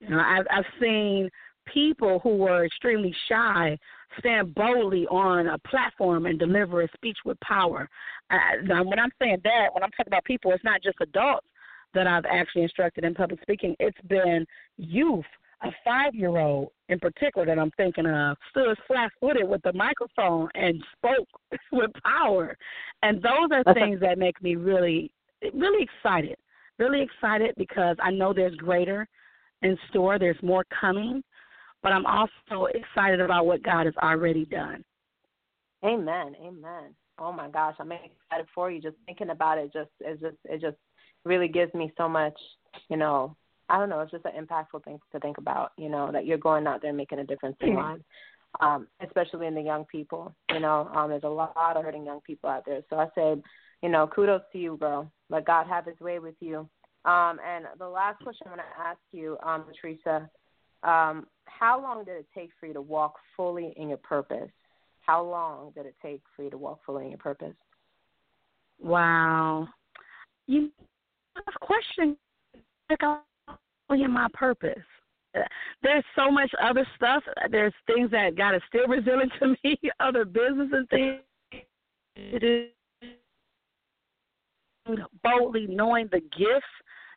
You 0.00 0.10
know, 0.10 0.20
I've 0.20 0.46
I've 0.50 0.64
seen 0.80 1.28
people 1.72 2.20
who 2.20 2.36
were 2.36 2.64
extremely 2.64 3.14
shy 3.28 3.78
stand 4.18 4.54
boldly 4.54 5.06
on 5.08 5.48
a 5.48 5.58
platform 5.58 6.26
and 6.26 6.38
deliver 6.38 6.82
a 6.82 6.88
speech 6.94 7.18
with 7.24 7.38
power. 7.40 7.88
I, 8.30 8.56
now, 8.64 8.82
when 8.82 8.98
I'm 8.98 9.10
saying 9.20 9.40
that, 9.44 9.68
when 9.72 9.82
I'm 9.82 9.90
talking 9.90 10.06
about 10.08 10.24
people, 10.24 10.52
it's 10.52 10.64
not 10.64 10.82
just 10.82 10.96
adults 11.00 11.46
that 11.94 12.06
I've 12.06 12.24
actually 12.26 12.62
instructed 12.62 13.04
in 13.04 13.14
public 13.14 13.40
speaking. 13.42 13.76
It's 13.78 14.00
been 14.08 14.46
youth 14.76 15.24
a 15.62 15.70
five 15.84 16.14
year 16.14 16.36
old 16.38 16.70
in 16.88 16.98
particular 16.98 17.46
that 17.46 17.58
I'm 17.58 17.70
thinking 17.72 18.06
of 18.06 18.36
stood 18.50 18.76
flat 18.86 19.10
footed 19.20 19.48
with 19.48 19.62
the 19.62 19.72
microphone 19.72 20.48
and 20.54 20.82
spoke 20.96 21.28
with 21.72 21.90
power. 22.04 22.56
And 23.02 23.22
those 23.22 23.50
are 23.52 23.74
things 23.74 24.00
that 24.00 24.18
make 24.18 24.40
me 24.42 24.56
really, 24.56 25.10
really 25.54 25.82
excited. 25.82 26.36
Really 26.78 27.02
excited 27.02 27.54
because 27.56 27.96
I 28.00 28.10
know 28.10 28.32
there's 28.32 28.54
greater 28.54 29.08
in 29.62 29.76
store, 29.88 30.18
there's 30.18 30.40
more 30.42 30.64
coming, 30.80 31.22
but 31.82 31.92
I'm 31.92 32.06
also 32.06 32.66
excited 32.66 33.20
about 33.20 33.46
what 33.46 33.62
God 33.62 33.86
has 33.86 33.96
already 34.00 34.44
done. 34.44 34.84
Amen. 35.84 36.36
Amen. 36.40 36.94
Oh 37.18 37.32
my 37.32 37.48
gosh, 37.48 37.74
I'm 37.80 37.90
excited 37.90 38.46
for 38.54 38.70
you. 38.70 38.80
Just 38.80 38.96
thinking 39.06 39.30
about 39.30 39.58
it 39.58 39.72
just 39.72 39.90
it 40.00 40.20
just 40.20 40.36
it 40.44 40.60
just 40.60 40.76
really 41.24 41.48
gives 41.48 41.74
me 41.74 41.92
so 41.96 42.08
much, 42.08 42.38
you 42.88 42.96
know, 42.96 43.36
I 43.68 43.78
don't 43.78 43.88
know, 43.88 44.00
it's 44.00 44.10
just 44.10 44.24
an 44.24 44.32
impactful 44.46 44.84
thing 44.84 44.98
to 45.12 45.20
think 45.20 45.38
about, 45.38 45.72
you 45.76 45.88
know, 45.88 46.10
that 46.12 46.26
you're 46.26 46.38
going 46.38 46.66
out 46.66 46.80
there 46.80 46.90
and 46.90 46.96
making 46.96 47.18
a 47.18 47.24
difference 47.24 47.56
in 47.60 47.74
lives. 47.74 48.02
Um, 48.60 48.88
especially 49.04 49.46
in 49.46 49.54
the 49.54 49.60
young 49.60 49.84
people. 49.84 50.34
You 50.50 50.58
know, 50.58 50.90
um, 50.94 51.10
there's 51.10 51.22
a 51.22 51.28
lot 51.28 51.54
of 51.54 51.84
hurting 51.84 52.06
young 52.06 52.22
people 52.22 52.48
out 52.48 52.64
there. 52.64 52.80
So 52.88 52.96
I 52.96 53.06
said, 53.14 53.42
you 53.82 53.90
know, 53.90 54.06
kudos 54.06 54.40
to 54.52 54.58
you, 54.58 54.78
girl. 54.78 55.12
Let 55.28 55.44
God 55.44 55.66
have 55.66 55.84
his 55.84 56.00
way 56.00 56.18
with 56.18 56.34
you. 56.40 56.66
Um, 57.04 57.38
and 57.46 57.66
the 57.78 57.88
last 57.88 58.22
question 58.22 58.46
I'm 58.46 58.56
going 58.56 58.66
to 58.66 58.82
ask 58.82 58.98
you, 59.12 59.36
um, 59.42 59.64
Teresa, 59.80 60.30
um, 60.82 61.26
how 61.44 61.80
long 61.80 62.04
did 62.04 62.16
it 62.16 62.26
take 62.34 62.50
for 62.58 62.66
you 62.66 62.72
to 62.72 62.80
walk 62.80 63.16
fully 63.36 63.74
in 63.76 63.88
your 63.88 63.98
purpose? 63.98 64.50
How 65.00 65.22
long 65.22 65.72
did 65.74 65.86
it 65.86 65.94
take 66.02 66.22
for 66.34 66.42
you 66.42 66.50
to 66.50 66.58
walk 66.58 66.80
fully 66.84 67.04
in 67.04 67.10
your 67.10 67.18
purpose? 67.18 67.54
Wow. 68.80 69.68
You 70.46 70.70
question 71.60 72.16
in 73.90 74.10
my 74.10 74.28
purpose. 74.34 74.78
Uh, 75.36 75.40
there's 75.82 76.04
so 76.16 76.30
much 76.30 76.50
other 76.62 76.86
stuff. 76.96 77.22
There's 77.50 77.74
things 77.86 78.10
that 78.10 78.36
God 78.36 78.54
is 78.54 78.62
still 78.68 78.86
revealing 78.86 79.30
to 79.40 79.56
me, 79.64 79.78
other 80.00 80.24
business 80.24 80.68
and 80.72 80.88
things 80.88 81.20
boldly 85.22 85.66
knowing 85.68 86.08
the 86.10 86.20
gifts 86.20 86.66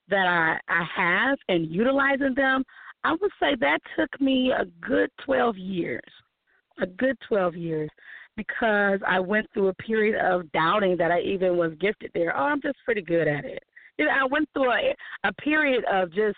that 0.09 0.28
I, 0.28 0.59
I 0.67 0.84
have 0.95 1.38
and 1.47 1.72
utilizing 1.72 2.34
them, 2.36 2.63
I 3.03 3.13
would 3.13 3.32
say 3.39 3.55
that 3.59 3.80
took 3.97 4.22
me 4.22 4.51
a 4.51 4.65
good 4.86 5.09
12 5.26 5.57
years. 5.57 6.01
A 6.82 6.86
good 6.86 7.17
12 7.28 7.55
years 7.55 7.89
because 8.38 8.99
I 9.07 9.19
went 9.19 9.47
through 9.53 9.67
a 9.67 9.74
period 9.76 10.19
of 10.19 10.51
doubting 10.51 10.97
that 10.97 11.11
I 11.11 11.22
even 11.22 11.57
was 11.57 11.74
gifted 11.80 12.11
there. 12.13 12.36
Oh, 12.36 12.43
I'm 12.43 12.61
just 12.61 12.78
pretty 12.86 13.01
good 13.01 13.28
at 13.28 13.45
it. 13.45 13.63
You 14.02 14.08
know, 14.08 14.14
I 14.20 14.26
went 14.26 14.49
through 14.54 14.72
a, 14.72 14.95
a 15.26 15.34
period 15.34 15.86
of 15.86 16.12
just 16.12 16.38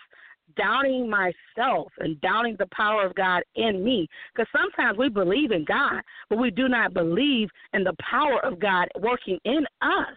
doubting 0.54 1.08
myself 1.08 1.90
and 1.98 2.20
doubting 2.20 2.56
the 2.58 2.68
power 2.76 3.06
of 3.06 3.14
God 3.14 3.42
in 3.56 3.82
me. 3.82 4.06
Because 4.34 4.46
sometimes 4.52 4.98
we 4.98 5.08
believe 5.08 5.50
in 5.50 5.64
God, 5.64 6.02
but 6.28 6.38
we 6.38 6.50
do 6.50 6.68
not 6.68 6.92
believe 6.92 7.48
in 7.72 7.82
the 7.82 7.94
power 7.98 8.44
of 8.44 8.60
God 8.60 8.88
working 9.00 9.38
in 9.46 9.64
us. 9.80 10.14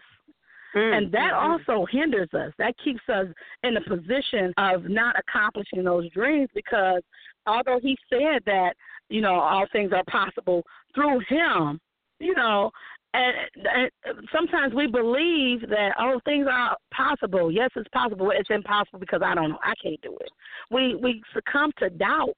Mm, 0.76 0.98
and 0.98 1.12
that 1.12 1.32
mm-hmm. 1.32 1.70
also 1.72 1.86
hinders 1.90 2.28
us. 2.34 2.52
That 2.58 2.74
keeps 2.84 3.00
us 3.08 3.28
in 3.62 3.78
a 3.78 3.80
position 3.80 4.52
of 4.58 4.84
not 4.84 5.16
accomplishing 5.18 5.84
those 5.84 6.10
dreams 6.10 6.50
because 6.54 7.00
although 7.46 7.80
he 7.80 7.96
said 8.10 8.42
that, 8.44 8.74
you 9.08 9.22
know, 9.22 9.40
all 9.40 9.64
things 9.72 9.92
are 9.94 10.04
possible 10.04 10.62
through 10.94 11.20
him, 11.30 11.80
you 12.20 12.34
know, 12.34 12.70
and, 13.14 13.34
and 13.56 13.90
sometimes 14.32 14.74
we 14.74 14.86
believe 14.86 15.60
that 15.68 15.92
oh 15.98 16.20
things 16.24 16.46
are 16.50 16.76
possible. 16.92 17.50
Yes, 17.50 17.70
it's 17.76 17.88
possible. 17.88 18.26
But 18.26 18.36
it's 18.36 18.50
impossible 18.50 18.98
because 18.98 19.20
I 19.24 19.34
don't 19.34 19.50
know. 19.50 19.58
I 19.62 19.74
can't 19.82 20.00
do 20.02 20.16
it. 20.20 20.30
We 20.70 20.94
we 20.94 21.22
succumb 21.34 21.72
to 21.78 21.90
doubt, 21.90 22.36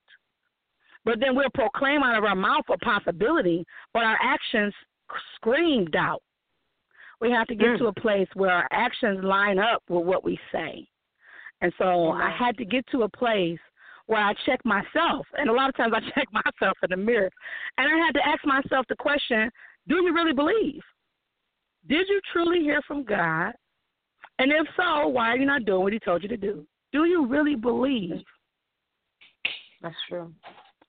but 1.05 1.18
then 1.21 1.35
we'll 1.35 1.51
proclaim 1.55 2.03
out 2.03 2.16
of 2.16 2.25
our 2.25 2.37
mouth 2.37 2.64
a 2.73 2.79
possibility, 2.79 3.64
but 3.93 4.05
our 4.05 4.18
actions 4.23 4.75
scream 5.37 5.87
doubt. 5.87 6.23
We 7.21 7.31
have 7.31 7.49
to 7.49 7.55
get 7.55 7.68
mm. 7.68 7.79
to 7.79 7.87
a 7.87 7.93
place 7.93 8.29
where 8.35 8.51
our 8.51 8.68
actions 8.71 9.23
line 9.25 9.59
up 9.59 9.83
with 9.89 10.07
what 10.07 10.25
we 10.25 10.39
say. 10.53 10.87
And 11.61 11.73
so. 11.79 12.12
I 12.12 12.31
had 12.31 12.57
to 12.57 12.64
get 12.64 12.87
to 12.93 13.03
a 13.03 13.09
place 13.09 13.59
where 14.07 14.21
I 14.21 14.35
check 14.45 14.61
myself. 14.64 15.27
And 15.35 15.49
a 15.49 15.53
lot 15.53 15.68
of 15.68 15.77
times 15.77 15.93
I 15.95 16.01
check 16.14 16.27
myself 16.33 16.77
in 16.83 16.91
the 16.91 16.97
mirror. 16.97 17.31
And 17.79 17.87
I 17.87 18.05
had 18.05 18.12
to 18.14 18.27
ask 18.27 18.45
myself 18.45 18.87
the 18.89 18.97
question 18.97 19.51
do 19.91 19.97
you 19.97 20.14
really 20.14 20.32
believe? 20.32 20.80
Did 21.88 22.07
you 22.09 22.20
truly 22.32 22.61
hear 22.61 22.80
from 22.86 23.03
God? 23.03 23.53
And 24.38 24.53
if 24.53 24.66
so, 24.76 25.09
why 25.09 25.30
are 25.30 25.36
you 25.36 25.45
not 25.45 25.64
doing 25.64 25.82
what 25.82 25.93
He 25.93 25.99
told 25.99 26.22
you 26.22 26.28
to 26.28 26.36
do? 26.36 26.64
Do 26.93 27.07
you 27.07 27.26
really 27.26 27.57
believe? 27.57 28.22
That's 29.82 29.97
true. 30.09 30.32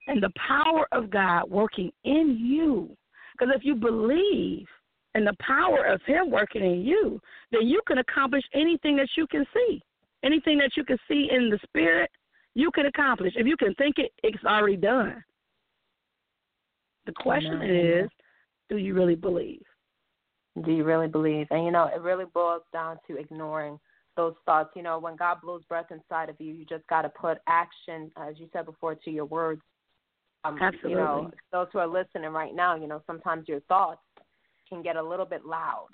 And 0.08 0.22
the 0.22 0.32
power 0.48 0.88
of 0.92 1.10
God 1.10 1.50
working 1.50 1.92
in 2.04 2.38
you. 2.40 2.96
Because 3.34 3.54
if 3.56 3.66
you 3.66 3.74
believe 3.74 4.68
in 5.16 5.26
the 5.26 5.36
power 5.40 5.86
of 5.86 6.00
Him 6.06 6.30
working 6.30 6.64
in 6.64 6.82
you, 6.82 7.20
then 7.52 7.68
you 7.68 7.82
can 7.88 7.98
accomplish 7.98 8.44
anything 8.54 8.96
that 8.98 9.10
you 9.18 9.26
can 9.28 9.46
see. 9.52 9.82
Anything 10.24 10.60
that 10.60 10.78
you 10.78 10.86
can 10.86 10.98
see 11.08 11.30
in 11.32 11.50
the 11.50 11.58
Spirit, 11.64 12.12
you 12.54 12.70
can 12.70 12.86
accomplish. 12.86 13.34
If 13.36 13.48
you 13.48 13.58
can 13.58 13.74
think 13.76 13.96
it, 13.98 14.12
it's 14.22 14.44
already 14.46 14.78
done. 14.78 15.24
The 17.08 17.14
question 17.14 17.64
is 17.64 18.10
do 18.72 18.78
you 18.78 18.94
really 18.94 19.16
believe? 19.16 19.62
Do 20.64 20.72
you 20.72 20.84
really 20.84 21.08
believe? 21.08 21.48
And 21.52 21.66
you 21.66 21.72
know, 21.72 21.90
it 21.94 22.02
really 22.02 22.26
boils 22.34 22.64
down 22.72 22.98
to 23.08 23.18
ignoring 23.18 23.78
those 24.16 24.34
thoughts. 24.46 24.72
You 24.76 24.84
know, 24.84 24.98
when 24.98 25.16
God 25.16 25.38
blows 25.44 25.64
breath 25.66 25.92
inside 25.92 26.30
of 26.30 26.36
you, 26.40 26.54
you 26.54 26.66
just 26.66 26.88
got 26.88 27.02
to 27.02 27.10
put 27.10 27.40
action, 27.48 28.12
as 28.18 28.36
you 28.38 28.48
said 28.54 28.66
before, 28.66 28.96
to 28.96 29.12
your 29.12 29.26
words. 29.26 29.62
Um, 30.44 30.58
Absolutely. 30.60 30.92
You 30.92 30.98
know, 30.98 31.32
those 31.52 31.68
who 31.72 31.80
are 31.80 31.88
listening 31.88 32.32
right 32.32 32.56
now, 32.56 32.76
you 32.76 32.88
know, 32.88 33.04
sometimes 33.06 33.48
your 33.48 33.60
thoughts 33.62 34.02
can 34.68 34.82
get 34.82 34.96
a 34.96 35.04
little 35.04 35.26
bit 35.26 35.46
loud, 35.46 35.90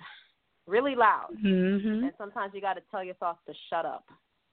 really 0.67 0.95
loud, 0.95 1.29
mm-hmm. 1.43 2.03
and 2.03 2.13
sometimes 2.17 2.53
you 2.53 2.61
got 2.61 2.75
to 2.75 2.81
tell 2.91 3.03
your 3.03 3.15
thoughts 3.15 3.39
to 3.47 3.53
shut 3.69 3.85
up. 3.85 4.05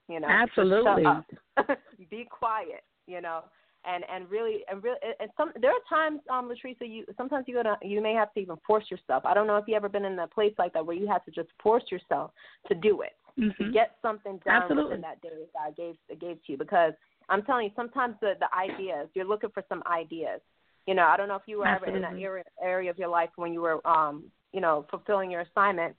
You 0.08 0.20
know, 0.20 0.28
absolutely. 0.28 1.04
Shut 1.04 1.68
up. 1.68 1.78
Be 2.10 2.26
quiet. 2.30 2.84
You 3.06 3.20
know, 3.20 3.44
and 3.86 4.04
and 4.12 4.30
really 4.30 4.64
and 4.70 4.82
really 4.82 4.98
and 5.20 5.30
some 5.36 5.52
there 5.60 5.70
are 5.70 5.84
times 5.88 6.20
um 6.30 6.50
Latrice 6.50 6.76
you 6.80 7.04
sometimes 7.16 7.44
you 7.46 7.54
gonna 7.54 7.76
you 7.82 8.00
may 8.00 8.14
have 8.14 8.32
to 8.34 8.40
even 8.40 8.56
force 8.66 8.84
yourself. 8.90 9.24
I 9.26 9.34
don't 9.34 9.46
know 9.46 9.56
if 9.56 9.64
you 9.66 9.74
ever 9.74 9.88
been 9.88 10.04
in 10.04 10.18
a 10.18 10.26
place 10.26 10.54
like 10.58 10.72
that 10.72 10.84
where 10.84 10.96
you 10.96 11.06
had 11.06 11.24
to 11.24 11.30
just 11.30 11.48
force 11.62 11.84
yourself 11.90 12.30
to 12.68 12.74
do 12.74 13.02
it 13.02 13.16
mm-hmm. 13.38 13.64
to 13.64 13.72
get 13.72 13.96
something 14.02 14.40
done 14.44 14.62
Absolutely. 14.62 14.84
within 14.84 15.00
that 15.02 15.20
day 15.20 15.28
that 15.30 15.52
God 15.52 15.76
gave 15.76 16.20
gave 16.20 16.44
to 16.44 16.52
you 16.52 16.58
because 16.58 16.92
I'm 17.28 17.42
telling 17.42 17.66
you 17.66 17.72
sometimes 17.76 18.16
the 18.20 18.34
the 18.40 18.48
ideas 18.56 19.08
you're 19.14 19.24
looking 19.24 19.50
for 19.50 19.62
some 19.68 19.82
ideas. 19.90 20.40
You 20.86 20.94
know 20.94 21.04
I 21.04 21.16
don't 21.16 21.28
know 21.28 21.36
if 21.36 21.42
you 21.46 21.58
were 21.58 21.66
Absolutely. 21.66 21.98
ever 21.98 22.06
in 22.08 22.16
that 22.16 22.22
area 22.22 22.44
area 22.62 22.90
of 22.90 22.98
your 22.98 23.08
life 23.08 23.30
when 23.36 23.52
you 23.52 23.62
were 23.62 23.86
um 23.86 24.24
you 24.52 24.60
know 24.60 24.86
fulfilling 24.90 25.30
your 25.30 25.42
assignment. 25.42 25.94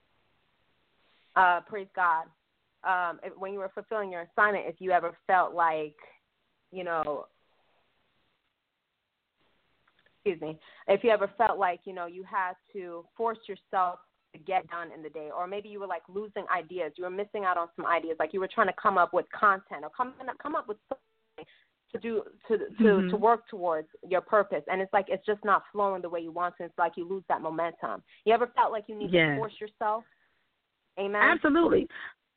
Uh, 1.36 1.60
praise 1.68 1.88
God. 1.96 2.26
Um, 2.86 3.20
if, 3.24 3.38
when 3.38 3.52
you 3.52 3.60
were 3.60 3.72
fulfilling 3.74 4.10
your 4.10 4.22
assignment, 4.22 4.68
if 4.68 4.76
you 4.80 4.92
ever 4.92 5.18
felt 5.28 5.54
like 5.54 5.96
you 6.72 6.84
know 6.84 7.26
excuse 10.26 10.42
me, 10.42 10.58
if 10.88 11.04
you 11.04 11.12
ever 11.12 11.30
felt 11.38 11.60
like, 11.60 11.82
you 11.86 11.94
know, 11.94 12.08
you 12.08 12.24
had 12.24 12.54
to 12.74 13.06
force 13.16 13.38
yourself 13.48 14.00
to 14.34 14.40
get 14.40 14.68
done 14.70 14.90
in 14.92 15.04
the 15.04 15.10
day, 15.10 15.30
or 15.36 15.48
maybe 15.48 15.70
you 15.70 15.80
were 15.80 15.88
like 15.88 16.02
losing 16.10 16.46
ideas, 16.56 16.94
you 16.98 17.04
were 17.04 17.10
missing 17.10 17.46
out 17.46 17.58
on 17.58 17.68
some 17.76 17.86
ideas, 17.86 18.16
like 18.20 18.34
you 18.34 18.40
were 18.40 18.50
trying 18.54 18.68
to 18.68 18.74
come 18.82 18.98
up 18.98 19.14
with 19.14 19.26
content 19.38 19.84
or 19.84 19.90
come 19.96 20.14
come 20.42 20.56
up 20.56 20.68
with 20.68 20.78
something 20.90 21.46
to 21.92 22.00
do 22.00 22.24
to 22.48 22.58
to 22.58 22.84
mm-hmm. 22.84 23.10
to 23.10 23.18
work 23.18 23.48
towards 23.48 23.88
your 24.08 24.22
purpose, 24.22 24.64
and 24.68 24.82
it's 24.82 24.92
like 24.94 25.06
it's 25.10 25.26
just 25.26 25.44
not 25.46 25.64
flowing 25.72 26.02
the 26.02 26.10
way 26.10 26.20
you 26.20 26.32
want 26.32 26.56
to. 26.58 26.66
It's 26.66 26.78
like 26.78 26.94
you 26.96 27.08
lose 27.08 27.24
that 27.30 27.42
momentum. 27.42 28.02
You 28.26 28.34
ever 28.34 28.50
felt 28.56 28.72
like 28.72 28.86
you 28.88 28.98
need 28.98 29.14
yes. 29.14 29.36
to 29.36 29.38
force 29.38 29.54
yourself? 29.62 30.04
Amen. 31.00 31.22
Absolutely. 31.22 31.88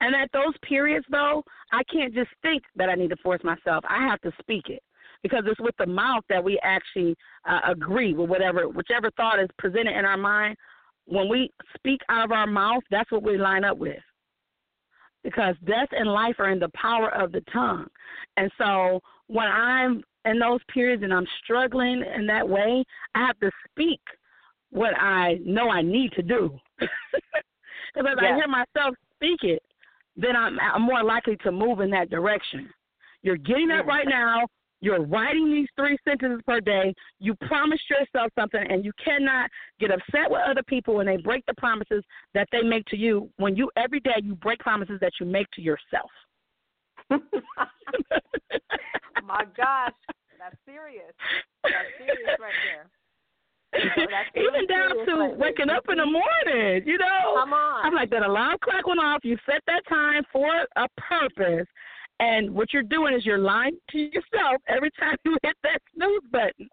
And 0.00 0.14
at 0.14 0.30
those 0.32 0.54
periods, 0.62 1.06
though, 1.10 1.42
I 1.72 1.82
can't 1.84 2.14
just 2.14 2.30
think 2.42 2.62
that 2.76 2.88
I 2.88 2.94
need 2.94 3.10
to 3.10 3.16
force 3.16 3.42
myself. 3.42 3.82
I 3.88 4.06
have 4.06 4.20
to 4.20 4.32
speak 4.40 4.68
it 4.68 4.82
because 5.22 5.44
it's 5.46 5.60
with 5.60 5.74
the 5.78 5.86
mouth 5.86 6.24
that 6.28 6.42
we 6.42 6.58
actually 6.62 7.16
uh, 7.48 7.60
agree 7.68 8.14
with 8.14 8.30
whatever, 8.30 8.68
whichever 8.68 9.10
thought 9.12 9.40
is 9.40 9.48
presented 9.58 9.96
in 9.96 10.04
our 10.04 10.16
mind. 10.16 10.56
When 11.06 11.28
we 11.28 11.50
speak 11.76 12.00
out 12.08 12.24
of 12.24 12.32
our 12.32 12.46
mouth, 12.46 12.82
that's 12.90 13.10
what 13.10 13.22
we 13.22 13.38
line 13.38 13.64
up 13.64 13.78
with. 13.78 13.98
Because 15.24 15.56
death 15.66 15.88
and 15.92 16.12
life 16.12 16.36
are 16.38 16.50
in 16.50 16.58
the 16.58 16.70
power 16.74 17.10
of 17.14 17.32
the 17.32 17.42
tongue. 17.52 17.86
And 18.36 18.50
so 18.58 19.00
when 19.26 19.46
I'm 19.46 20.02
in 20.24 20.38
those 20.38 20.60
periods 20.72 21.02
and 21.02 21.12
I'm 21.12 21.26
struggling 21.42 22.04
in 22.14 22.26
that 22.26 22.48
way, 22.48 22.84
I 23.14 23.26
have 23.26 23.38
to 23.40 23.50
speak 23.70 24.00
what 24.70 24.94
I 24.98 25.38
know 25.44 25.70
I 25.70 25.82
need 25.82 26.12
to 26.12 26.22
do. 26.22 26.58
Because 27.94 28.16
yes. 28.22 28.32
I 28.32 28.36
hear 28.36 28.48
myself 28.48 28.94
speak 29.14 29.42
it, 29.42 29.62
then 30.16 30.36
I'm, 30.36 30.58
I'm 30.60 30.82
more 30.82 31.02
likely 31.02 31.36
to 31.38 31.52
move 31.52 31.80
in 31.80 31.90
that 31.90 32.10
direction. 32.10 32.68
You're 33.22 33.36
getting 33.36 33.70
up 33.70 33.86
right 33.86 34.06
now. 34.08 34.46
You're 34.80 35.04
writing 35.04 35.50
these 35.50 35.66
three 35.76 35.98
sentences 36.06 36.40
per 36.46 36.60
day. 36.60 36.94
You 37.18 37.34
promised 37.34 37.82
yourself 37.90 38.30
something, 38.38 38.64
and 38.68 38.84
you 38.84 38.92
cannot 39.02 39.50
get 39.80 39.90
upset 39.90 40.30
with 40.30 40.42
other 40.46 40.62
people 40.62 40.94
when 40.94 41.06
they 41.06 41.16
break 41.16 41.44
the 41.46 41.54
promises 41.54 42.04
that 42.34 42.46
they 42.52 42.62
make 42.62 42.84
to 42.86 42.96
you. 42.96 43.28
When 43.36 43.56
you 43.56 43.68
every 43.76 43.98
day 44.00 44.20
you 44.22 44.36
break 44.36 44.60
promises 44.60 44.98
that 45.00 45.12
you 45.20 45.26
make 45.26 45.50
to 45.52 45.62
yourself. 45.62 46.10
My 47.10 47.18
gosh, 49.56 49.92
that's 50.38 50.56
serious. 50.64 51.12
That's 51.62 51.74
serious 51.98 52.38
right 52.38 52.52
there. 52.70 52.86
Even 54.36 54.66
down 54.66 55.06
to 55.06 55.34
waking 55.36 55.68
up 55.68 55.84
in 55.90 55.98
the 55.98 56.06
morning, 56.06 56.82
you 56.86 56.96
know. 56.96 57.34
Come 57.36 57.52
on. 57.52 57.84
I'm 57.84 57.94
like 57.94 58.08
that 58.10 58.22
alarm 58.22 58.56
clock 58.62 58.86
went 58.86 59.00
off. 59.00 59.20
You 59.24 59.36
set 59.44 59.60
that 59.66 59.82
time 59.88 60.22
for 60.32 60.48
a 60.76 60.88
purpose, 60.96 61.66
and 62.20 62.52
what 62.52 62.72
you're 62.72 62.82
doing 62.82 63.14
is 63.14 63.24
you're 63.24 63.38
lying 63.38 63.76
to 63.90 63.98
yourself 63.98 64.60
every 64.68 64.90
time 64.98 65.16
you 65.24 65.36
hit 65.42 65.56
that 65.62 65.80
snooze 65.94 66.22
button. 66.30 66.68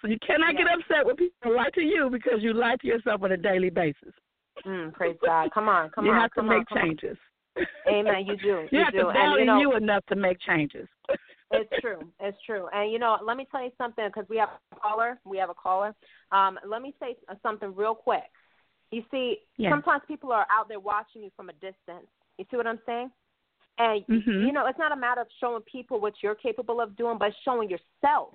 So 0.00 0.08
you 0.08 0.18
cannot 0.24 0.54
yeah. 0.54 0.64
get 0.64 0.78
upset 0.78 1.06
when 1.06 1.16
people 1.16 1.56
lie 1.56 1.70
to 1.74 1.82
you 1.82 2.08
because 2.10 2.40
you 2.40 2.52
lie 2.52 2.76
to 2.80 2.86
yourself 2.86 3.22
on 3.22 3.32
a 3.32 3.36
daily 3.36 3.70
basis. 3.70 4.14
Mm, 4.66 4.92
praise 4.92 5.16
God. 5.24 5.50
Come 5.52 5.68
on, 5.68 5.90
come 5.90 6.04
you 6.04 6.10
on. 6.10 6.16
You 6.16 6.22
have 6.22 6.32
to 6.32 6.42
make 6.42 6.70
on, 6.72 6.82
changes. 6.82 7.16
Amen. 7.88 8.26
You 8.26 8.36
do. 8.36 8.46
You, 8.46 8.68
you 8.70 8.84
have 8.84 8.92
do. 8.92 8.98
to 8.98 9.12
value 9.12 9.20
and, 9.20 9.40
you, 9.40 9.46
know, 9.46 9.60
you 9.60 9.76
enough 9.76 10.04
to 10.06 10.16
make 10.16 10.38
changes. 10.40 10.88
it's 11.50 11.70
true. 11.80 12.00
It's 12.20 12.38
true. 12.46 12.68
And 12.72 12.92
you 12.92 12.98
know, 12.98 13.18
let 13.24 13.36
me 13.36 13.46
tell 13.50 13.62
you 13.62 13.70
something 13.78 14.06
because 14.06 14.28
we 14.28 14.36
have 14.36 14.50
a 14.72 14.76
caller. 14.76 15.18
We 15.24 15.38
have 15.38 15.50
a 15.50 15.54
caller. 15.54 15.94
Um, 16.32 16.58
let 16.66 16.82
me 16.82 16.94
say 17.00 17.16
something 17.42 17.74
real 17.74 17.94
quick. 17.94 18.22
You 18.90 19.02
see, 19.10 19.38
yeah. 19.56 19.70
sometimes 19.70 20.02
people 20.08 20.32
are 20.32 20.46
out 20.50 20.68
there 20.68 20.80
watching 20.80 21.22
you 21.22 21.30
from 21.36 21.50
a 21.50 21.52
distance. 21.54 22.06
You 22.38 22.46
see 22.50 22.56
what 22.56 22.66
I'm 22.66 22.80
saying? 22.86 23.10
And 23.78 24.04
mm-hmm. 24.06 24.46
you 24.46 24.52
know, 24.52 24.66
it's 24.66 24.78
not 24.78 24.92
a 24.92 24.96
matter 24.96 25.20
of 25.20 25.28
showing 25.40 25.62
people 25.62 26.00
what 26.00 26.14
you're 26.22 26.34
capable 26.34 26.80
of 26.80 26.96
doing, 26.96 27.16
but 27.18 27.32
showing 27.44 27.70
yourself 27.70 28.34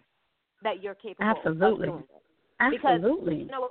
that 0.64 0.82
you're 0.82 0.96
capable 0.96 1.30
Absolutely. 1.30 1.88
of 1.88 1.94
doing 1.94 2.04
it. 2.10 2.24
Absolutely. 2.60 3.44
Because, 3.44 3.46
you 3.46 3.52
know, 3.52 3.70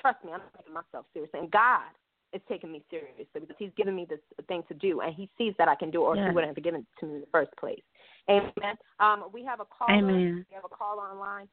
trust 0.00 0.24
me, 0.24 0.32
I'm 0.32 0.40
taking 0.56 0.72
myself 0.72 1.06
seriously, 1.12 1.40
and 1.40 1.50
God 1.50 1.82
is 2.32 2.40
taking 2.48 2.72
me 2.72 2.82
seriously 2.90 3.26
because 3.34 3.56
He's 3.58 3.70
given 3.76 3.94
me 3.94 4.06
this 4.08 4.20
thing 4.48 4.62
to 4.68 4.74
do, 4.74 5.00
and 5.00 5.14
He 5.14 5.28
sees 5.36 5.54
that 5.58 5.68
I 5.68 5.74
can 5.74 5.90
do, 5.90 6.02
it, 6.02 6.06
or 6.06 6.16
yes. 6.16 6.28
He 6.28 6.34
wouldn't 6.34 6.56
have 6.56 6.64
given 6.64 6.80
it 6.80 6.86
to 7.00 7.06
me 7.06 7.14
in 7.16 7.20
the 7.20 7.26
first 7.30 7.50
place. 7.58 7.82
Amen. 8.30 8.76
Um, 9.00 9.24
we 9.32 9.44
have 9.44 9.60
a 9.60 9.64
caller. 9.64 9.98
Amen. 9.98 10.46
We 10.48 10.54
have 10.54 10.64
a 10.64 10.74
caller 10.74 11.02
online. 11.02 11.48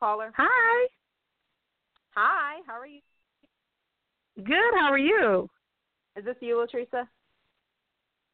Caller. 0.00 0.32
Hi. 0.36 0.88
Hi. 2.16 2.60
How 2.66 2.74
are 2.74 2.86
you? 2.86 3.00
Good. 4.36 4.74
How 4.80 4.90
are 4.90 4.98
you? 4.98 5.48
Is 6.16 6.24
this 6.24 6.36
you, 6.40 6.56
Latrice? 6.56 7.06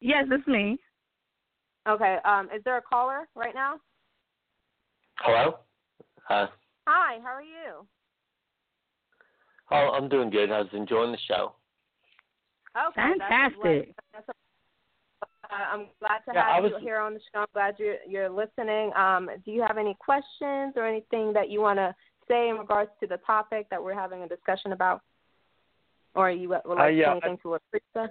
Yes, 0.00 0.24
it's 0.30 0.46
me. 0.46 0.78
Okay. 1.88 2.18
Um, 2.24 2.48
is 2.54 2.62
there 2.64 2.76
a 2.78 2.82
caller 2.82 3.28
right 3.34 3.54
now? 3.54 3.76
Hello. 5.18 5.58
Uh, 6.28 6.46
Hi, 6.86 7.18
how 7.22 7.30
are 7.30 7.42
you? 7.42 7.86
Oh, 9.70 9.90
I'm 9.96 10.08
doing 10.08 10.30
good. 10.30 10.50
I 10.50 10.58
was 10.60 10.68
enjoying 10.72 11.12
the 11.12 11.18
show. 11.26 11.54
Okay, 12.88 12.94
Fantastic. 13.18 13.94
That's, 14.12 14.26
that's 14.26 14.38
uh, 15.50 15.54
I'm 15.72 15.86
glad 16.00 16.18
to 16.28 16.32
Yeah, 16.34 16.54
have 16.54 16.62
was- 16.64 16.72
you 16.78 16.78
here 16.84 16.98
on 16.98 17.14
the 17.14 17.20
show. 17.32 17.40
I'm 17.40 17.46
glad 17.54 17.76
you're 17.78 17.96
you're 18.06 18.28
listening. 18.28 18.92
Um, 18.94 19.30
do 19.44 19.50
you 19.50 19.62
have 19.66 19.78
any 19.78 19.96
questions 19.98 20.74
or 20.76 20.86
anything 20.86 21.32
that 21.32 21.48
you 21.50 21.60
want 21.60 21.78
to 21.78 21.94
say 22.28 22.48
in 22.50 22.56
regards 22.58 22.90
to 23.00 23.06
the 23.06 23.16
topic 23.18 23.66
that 23.70 23.82
we're 23.82 23.94
having 23.94 24.22
a 24.22 24.28
discussion 24.28 24.72
about, 24.72 25.00
or 26.16 26.30
you 26.30 26.48
would 26.48 26.60
would 26.64 26.78
like 26.78 26.86
Uh, 26.86 26.90
to 26.90 26.96
yeah, 26.96 27.04
say 27.04 27.10
I- 27.22 27.28
anything 27.28 27.38
to 27.42 27.48
Latricia? 27.48 28.08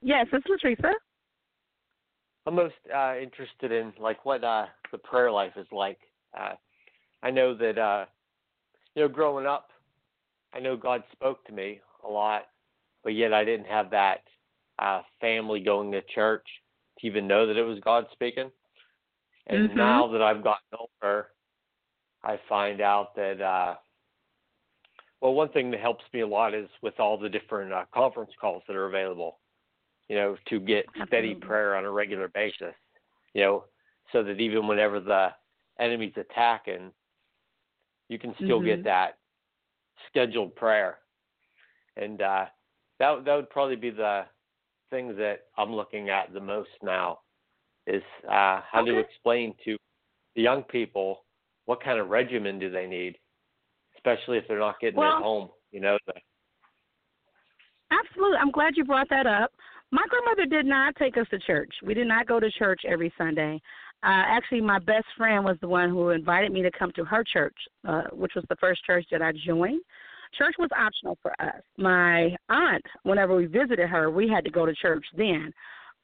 Yes, 0.00 0.26
it's 0.32 0.46
Latricia. 0.46 0.92
I'm 2.46 2.54
most 2.54 2.74
uh, 2.94 3.14
interested 3.18 3.72
in 3.72 3.92
like 3.98 4.24
what 4.24 4.44
uh, 4.44 4.66
the 4.92 4.98
prayer 4.98 5.30
life 5.30 5.52
is 5.56 5.66
like. 5.72 5.98
Uh, 6.38 6.54
I 7.22 7.30
know 7.30 7.54
that 7.54 7.78
uh, 7.78 8.04
you 8.94 9.02
know, 9.02 9.08
growing 9.08 9.46
up, 9.46 9.70
I 10.52 10.60
know 10.60 10.76
God 10.76 11.02
spoke 11.12 11.44
to 11.46 11.52
me 11.52 11.80
a 12.04 12.08
lot, 12.08 12.42
but 13.02 13.14
yet 13.14 13.32
I 13.32 13.44
didn't 13.44 13.66
have 13.66 13.90
that 13.90 14.18
uh, 14.78 15.02
family 15.20 15.60
going 15.60 15.90
to 15.92 16.02
church 16.14 16.46
to 16.98 17.06
even 17.06 17.26
know 17.26 17.46
that 17.46 17.56
it 17.56 17.62
was 17.62 17.80
God 17.80 18.06
speaking. 18.12 18.50
And 19.46 19.70
Mhm. 19.70 19.76
now 19.76 20.06
that 20.08 20.22
I've 20.22 20.44
gotten 20.44 20.78
older, 20.78 21.28
I 22.22 22.38
find 22.48 22.80
out 22.80 23.14
that 23.16 23.40
uh, 23.40 23.76
well, 25.24 25.32
one 25.32 25.48
thing 25.48 25.70
that 25.70 25.80
helps 25.80 26.04
me 26.12 26.20
a 26.20 26.26
lot 26.26 26.52
is 26.52 26.68
with 26.82 27.00
all 27.00 27.16
the 27.16 27.30
different 27.30 27.72
uh, 27.72 27.86
conference 27.94 28.30
calls 28.38 28.62
that 28.68 28.76
are 28.76 28.86
available. 28.86 29.38
You 30.08 30.16
know, 30.16 30.36
to 30.50 30.60
get 30.60 30.84
steady 31.06 31.34
prayer 31.34 31.76
on 31.76 31.86
a 31.86 31.90
regular 31.90 32.28
basis. 32.28 32.74
You 33.32 33.42
know, 33.42 33.64
so 34.12 34.22
that 34.22 34.38
even 34.38 34.66
whenever 34.68 35.00
the 35.00 35.32
enemy's 35.80 36.12
attacking, 36.18 36.92
you 38.10 38.18
can 38.18 38.34
still 38.44 38.60
Mhm. 38.60 38.66
get 38.66 38.84
that 38.84 39.18
scheduled 40.08 40.54
prayer. 40.56 41.00
And 41.96 42.20
uh, 42.20 42.46
that 42.98 43.24
that 43.24 43.34
would 43.34 43.48
probably 43.48 43.76
be 43.76 43.88
the 43.88 44.26
thing 44.90 45.16
that 45.16 45.46
I'm 45.56 45.72
looking 45.72 46.10
at 46.10 46.34
the 46.34 46.40
most 46.40 46.70
now 46.82 47.20
is 47.86 48.02
uh, 48.28 48.60
how 48.60 48.84
to 48.84 48.98
Okay. 48.98 49.00
explain 49.00 49.54
to 49.64 49.78
the 50.36 50.42
young 50.42 50.64
people 50.64 51.24
what 51.64 51.80
kind 51.80 51.98
of 51.98 52.10
regimen 52.10 52.58
do 52.58 52.68
they 52.68 52.86
need, 52.86 53.18
especially 54.04 54.38
if 54.38 54.44
they're 54.48 54.58
not 54.58 54.80
getting 54.80 54.98
Well- 54.98 55.18
it 55.18 55.22
home. 55.22 55.50
You 55.70 55.80
know, 55.80 55.98
the, 56.06 56.14
Absolutely. 57.90 58.38
I'm 58.38 58.50
glad 58.50 58.76
you 58.76 58.84
brought 58.84 59.08
that 59.10 59.26
up. 59.26 59.52
My 59.90 60.02
grandmother 60.08 60.46
did 60.46 60.66
not 60.66 60.94
take 60.96 61.16
us 61.16 61.26
to 61.30 61.38
church. 61.38 61.72
We 61.82 61.94
did 61.94 62.06
not 62.06 62.26
go 62.26 62.40
to 62.40 62.50
church 62.50 62.82
every 62.84 63.12
Sunday. 63.16 63.60
Uh, 64.02 64.22
actually, 64.26 64.60
my 64.60 64.78
best 64.78 65.06
friend 65.16 65.44
was 65.44 65.56
the 65.60 65.68
one 65.68 65.90
who 65.90 66.10
invited 66.10 66.52
me 66.52 66.62
to 66.62 66.70
come 66.70 66.92
to 66.92 67.04
her 67.04 67.24
church, 67.24 67.56
uh, 67.86 68.04
which 68.12 68.32
was 68.34 68.44
the 68.48 68.56
first 68.56 68.84
church 68.84 69.06
that 69.10 69.22
I 69.22 69.32
joined. 69.32 69.80
Church 70.36 70.54
was 70.58 70.68
optional 70.76 71.16
for 71.22 71.32
us. 71.40 71.62
My 71.76 72.34
aunt, 72.48 72.84
whenever 73.04 73.36
we 73.36 73.46
visited 73.46 73.88
her, 73.88 74.10
we 74.10 74.28
had 74.28 74.44
to 74.44 74.50
go 74.50 74.66
to 74.66 74.74
church 74.74 75.04
then. 75.16 75.52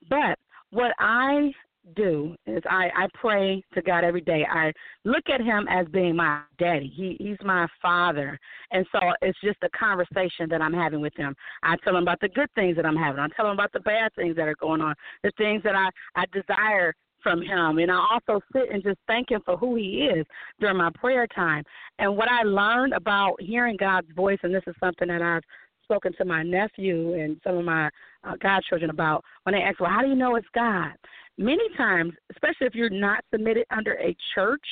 But 0.08 0.38
what 0.70 0.92
I 0.98 1.52
do 1.94 2.34
is 2.46 2.62
I, 2.68 2.90
I 2.96 3.06
pray 3.14 3.62
to 3.74 3.82
God 3.82 4.04
every 4.04 4.20
day. 4.20 4.46
I 4.50 4.72
look 5.04 5.28
at 5.32 5.40
him 5.40 5.66
as 5.68 5.86
being 5.88 6.16
my 6.16 6.42
daddy. 6.58 6.92
He 6.94 7.16
he's 7.18 7.38
my 7.44 7.66
father. 7.80 8.38
And 8.70 8.86
so 8.92 8.98
it's 9.22 9.38
just 9.42 9.58
a 9.62 9.68
conversation 9.70 10.48
that 10.50 10.60
I'm 10.60 10.72
having 10.72 11.00
with 11.00 11.16
him. 11.16 11.34
I 11.62 11.76
tell 11.82 11.96
him 11.96 12.02
about 12.02 12.20
the 12.20 12.28
good 12.28 12.50
things 12.54 12.76
that 12.76 12.86
I'm 12.86 12.96
having. 12.96 13.20
I 13.20 13.28
tell 13.36 13.46
him 13.46 13.52
about 13.52 13.72
the 13.72 13.80
bad 13.80 14.12
things 14.14 14.36
that 14.36 14.48
are 14.48 14.56
going 14.60 14.80
on, 14.80 14.94
the 15.22 15.32
things 15.36 15.62
that 15.64 15.74
I, 15.74 15.88
I 16.14 16.24
desire 16.32 16.94
from 17.22 17.42
him. 17.42 17.78
And 17.78 17.90
I 17.90 18.06
also 18.12 18.40
sit 18.52 18.70
and 18.72 18.82
just 18.82 18.98
thank 19.06 19.30
him 19.30 19.42
for 19.44 19.56
who 19.56 19.76
he 19.76 20.08
is 20.12 20.24
during 20.58 20.76
my 20.76 20.90
prayer 20.94 21.26
time. 21.26 21.64
And 21.98 22.16
what 22.16 22.28
I 22.30 22.42
learned 22.42 22.94
about 22.94 23.40
hearing 23.40 23.76
God's 23.78 24.08
voice, 24.16 24.38
and 24.42 24.54
this 24.54 24.62
is 24.66 24.74
something 24.80 25.08
that 25.08 25.22
I've 25.22 25.42
spoken 25.90 26.12
to 26.12 26.24
my 26.24 26.44
nephew 26.44 27.14
and 27.14 27.40
some 27.42 27.56
of 27.56 27.64
my 27.64 27.90
uh, 28.22 28.36
godchildren 28.40 28.90
about 28.90 29.24
when 29.42 29.54
they 29.54 29.62
ask, 29.62 29.80
well, 29.80 29.90
how 29.90 30.02
do 30.02 30.08
you 30.08 30.14
know 30.14 30.36
it's 30.36 30.46
God? 30.54 30.92
Many 31.36 31.64
times, 31.76 32.12
especially 32.30 32.68
if 32.68 32.74
you're 32.76 32.90
not 32.90 33.24
submitted 33.32 33.64
under 33.70 33.94
a 33.94 34.16
church, 34.34 34.64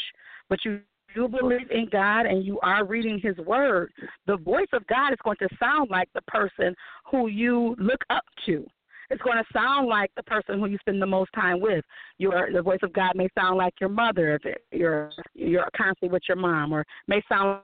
but 0.49 0.65
you 0.65 0.81
do 1.15 1.27
believe 1.27 1.71
in 1.73 1.89
God 1.91 2.27
and 2.27 2.45
you 2.45 2.61
are 2.61 2.85
reading 2.85 3.19
His 3.21 3.37
Word, 3.39 3.91
the 4.27 4.37
voice 4.37 4.69
of 4.73 4.87
God 4.87 5.13
is 5.13 5.19
going 5.25 5.39
to 5.39 5.49
sound 5.59 5.91
like 5.91 6.09
the 6.15 6.23
person 6.23 6.75
who 7.11 7.27
you 7.27 7.75
look 7.79 8.03
up 8.11 8.25
to. 8.47 8.65
It's 9.11 9.23
going 9.23 9.39
to 9.39 9.45
sound 9.53 9.89
like 9.89 10.11
the 10.17 10.23
person 10.25 10.61
who 10.61 10.67
you 10.67 10.77
spend 10.79 11.01
the 11.01 11.07
most 11.07 11.31
time 11.35 11.61
with. 11.61 11.85
Your 12.19 12.51
the 12.53 12.61
voice 12.61 12.81
of 12.83 12.93
God 12.93 13.13
may 13.17 13.29
sound 13.35 13.57
like 13.57 13.73
your 13.81 13.89
mother 13.89 14.35
if 14.35 14.55
you're 14.71 15.11
you're 15.35 15.65
constantly 15.75 16.13
with 16.13 16.23
your 16.29 16.37
mom, 16.37 16.73
or 16.73 16.85
may 17.07 17.23
sound 17.27 17.63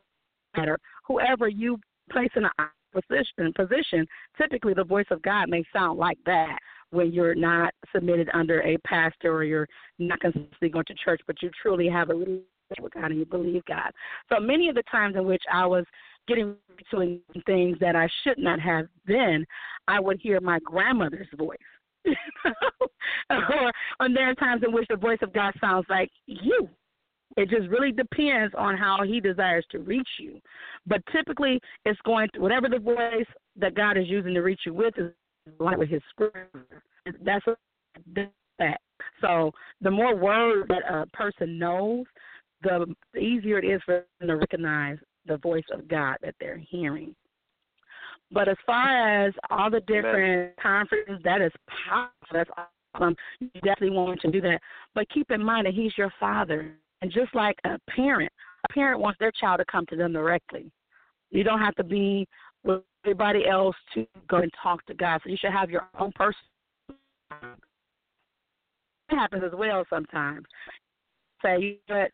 better. 0.56 0.78
Whoever 1.06 1.48
you 1.48 1.78
place 2.10 2.30
in 2.34 2.44
a 2.46 2.50
position 2.94 3.52
position, 3.54 4.06
typically 4.40 4.74
the 4.74 4.84
voice 4.84 5.06
of 5.10 5.22
God 5.22 5.48
may 5.48 5.64
sound 5.72 5.98
like 5.98 6.18
that 6.26 6.58
when 6.90 7.12
you're 7.12 7.34
not 7.34 7.74
submitted 7.92 8.30
under 8.32 8.60
a 8.62 8.78
pastor 8.78 9.32
or 9.34 9.44
you're 9.44 9.68
not 9.98 10.20
consistently 10.20 10.68
going 10.68 10.84
to 10.86 10.94
church, 10.94 11.20
but 11.26 11.42
you 11.42 11.50
truly 11.60 11.88
have 11.88 12.10
a 12.10 12.14
relationship 12.14 12.46
with 12.80 12.94
God 12.94 13.06
and 13.06 13.18
you 13.18 13.26
believe 13.26 13.64
God. 13.66 13.90
So 14.32 14.40
many 14.40 14.68
of 14.68 14.74
the 14.74 14.84
times 14.90 15.16
in 15.16 15.24
which 15.24 15.42
I 15.52 15.66
was 15.66 15.84
getting 16.28 16.56
to 16.90 17.20
things 17.46 17.76
that 17.80 17.96
I 17.96 18.08
should 18.22 18.38
not 18.38 18.60
have 18.60 18.86
been, 19.06 19.44
I 19.88 20.00
would 20.00 20.20
hear 20.20 20.40
my 20.40 20.58
grandmother's 20.60 21.28
voice. 21.36 21.58
or 23.30 23.72
and 24.00 24.14
there 24.14 24.30
are 24.30 24.34
times 24.34 24.62
in 24.64 24.72
which 24.72 24.86
the 24.88 24.96
voice 24.96 25.18
of 25.22 25.32
God 25.32 25.54
sounds 25.60 25.86
like 25.88 26.10
you. 26.26 26.68
It 27.36 27.50
just 27.50 27.68
really 27.68 27.92
depends 27.92 28.54
on 28.56 28.76
how 28.76 28.98
he 29.04 29.20
desires 29.20 29.64
to 29.70 29.78
reach 29.78 30.08
you. 30.18 30.40
But 30.86 31.02
typically 31.12 31.60
it's 31.84 32.00
going 32.04 32.28
to 32.34 32.40
whatever 32.40 32.68
the 32.68 32.78
voice 32.78 33.26
that 33.56 33.74
God 33.74 33.96
is 33.96 34.08
using 34.08 34.34
to 34.34 34.40
reach 34.40 34.60
you 34.66 34.74
with 34.74 34.94
is 34.98 35.10
like 35.58 35.76
with 35.76 35.88
his 35.88 36.02
scripture. 36.10 36.66
That's 37.22 37.44
that. 38.58 38.80
So 39.20 39.50
the 39.80 39.90
more 39.90 40.16
word 40.16 40.68
that 40.68 40.82
a 40.88 41.06
person 41.06 41.58
knows, 41.58 42.06
the 42.62 42.86
easier 43.18 43.58
it 43.58 43.64
is 43.64 43.82
for 43.84 44.04
them 44.20 44.28
to 44.28 44.36
recognize 44.36 44.98
the 45.26 45.36
voice 45.38 45.64
of 45.72 45.88
God 45.88 46.16
that 46.22 46.34
they're 46.40 46.62
hearing. 46.70 47.14
But 48.30 48.48
as 48.48 48.56
far 48.64 49.26
as 49.26 49.34
all 49.50 49.70
the 49.70 49.80
different 49.80 50.56
conferences, 50.56 51.20
that 51.24 51.40
is 51.40 51.52
powerful. 51.86 52.10
That's 52.32 52.50
awesome. 52.94 53.16
You 53.40 53.48
definitely 53.62 53.96
want 53.96 54.20
to 54.22 54.30
do 54.30 54.40
that. 54.40 54.60
But 54.94 55.08
keep 55.10 55.30
in 55.30 55.42
mind 55.42 55.66
that 55.66 55.74
He's 55.74 55.96
your 55.98 56.12
Father. 56.18 56.74
And 57.04 57.12
just 57.12 57.34
like 57.34 57.58
a 57.64 57.78
parent, 57.94 58.32
a 58.66 58.72
parent 58.72 58.98
wants 58.98 59.18
their 59.18 59.30
child 59.30 59.58
to 59.58 59.66
come 59.70 59.84
to 59.90 59.96
them 59.96 60.14
directly. 60.14 60.72
You 61.30 61.44
don't 61.44 61.58
have 61.58 61.74
to 61.74 61.84
be 61.84 62.26
with 62.64 62.80
everybody 63.04 63.46
else 63.46 63.76
to 63.92 64.06
go 64.26 64.38
and 64.38 64.50
talk 64.62 64.82
to 64.86 64.94
God. 64.94 65.20
So 65.22 65.28
you 65.28 65.36
should 65.38 65.52
have 65.52 65.68
your 65.68 65.86
own 66.00 66.12
person. 66.12 66.40
It 69.10 69.16
happens 69.16 69.42
as 69.44 69.52
well 69.52 69.84
sometimes. 69.90 70.46
Say, 71.44 71.78
know? 71.90 72.06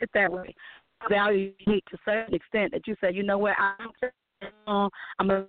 It 0.00 0.10
that 0.12 0.30
way. 0.30 0.54
Value 1.08 1.54
you 1.60 1.80
to 1.88 1.96
such 2.04 2.28
an 2.28 2.34
extent 2.34 2.72
that 2.72 2.86
you 2.86 2.94
say, 3.00 3.14
you 3.14 3.22
know 3.22 3.38
what, 3.38 3.54
I'm, 3.58 4.90
I'm 5.18 5.26
gonna 5.26 5.46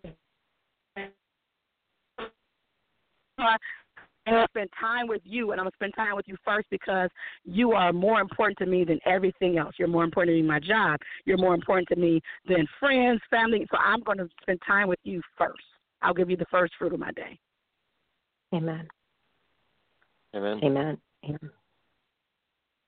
I'm 4.27 4.33
gonna 4.33 4.47
spend 4.51 4.69
time 4.79 5.07
with 5.07 5.21
you, 5.25 5.51
and 5.51 5.59
I'm 5.59 5.65
gonna 5.65 5.75
spend 5.75 5.93
time 5.95 6.15
with 6.15 6.27
you 6.27 6.35
first 6.45 6.67
because 6.69 7.09
you 7.43 7.71
are 7.71 7.91
more 7.91 8.21
important 8.21 8.57
to 8.59 8.65
me 8.67 8.83
than 8.83 8.99
everything 9.05 9.57
else. 9.57 9.73
You're 9.79 9.87
more 9.87 10.03
important 10.03 10.31
to 10.31 10.35
me 10.35 10.41
than 10.41 10.47
my 10.47 10.59
job. 10.59 10.99
You're 11.25 11.37
more 11.37 11.55
important 11.55 11.87
to 11.89 11.95
me 11.95 12.21
than 12.47 12.67
friends, 12.79 13.19
family. 13.31 13.65
So 13.71 13.77
I'm 13.77 14.01
gonna 14.01 14.27
spend 14.41 14.59
time 14.65 14.87
with 14.87 14.99
you 15.03 15.21
first. 15.37 15.63
I'll 16.03 16.13
give 16.13 16.29
you 16.29 16.37
the 16.37 16.45
first 16.51 16.73
fruit 16.77 16.93
of 16.93 16.99
my 16.99 17.11
day. 17.11 17.39
Amen. 18.53 18.87
amen. 20.35 20.59
Amen. 20.63 20.97
Amen. 21.25 21.49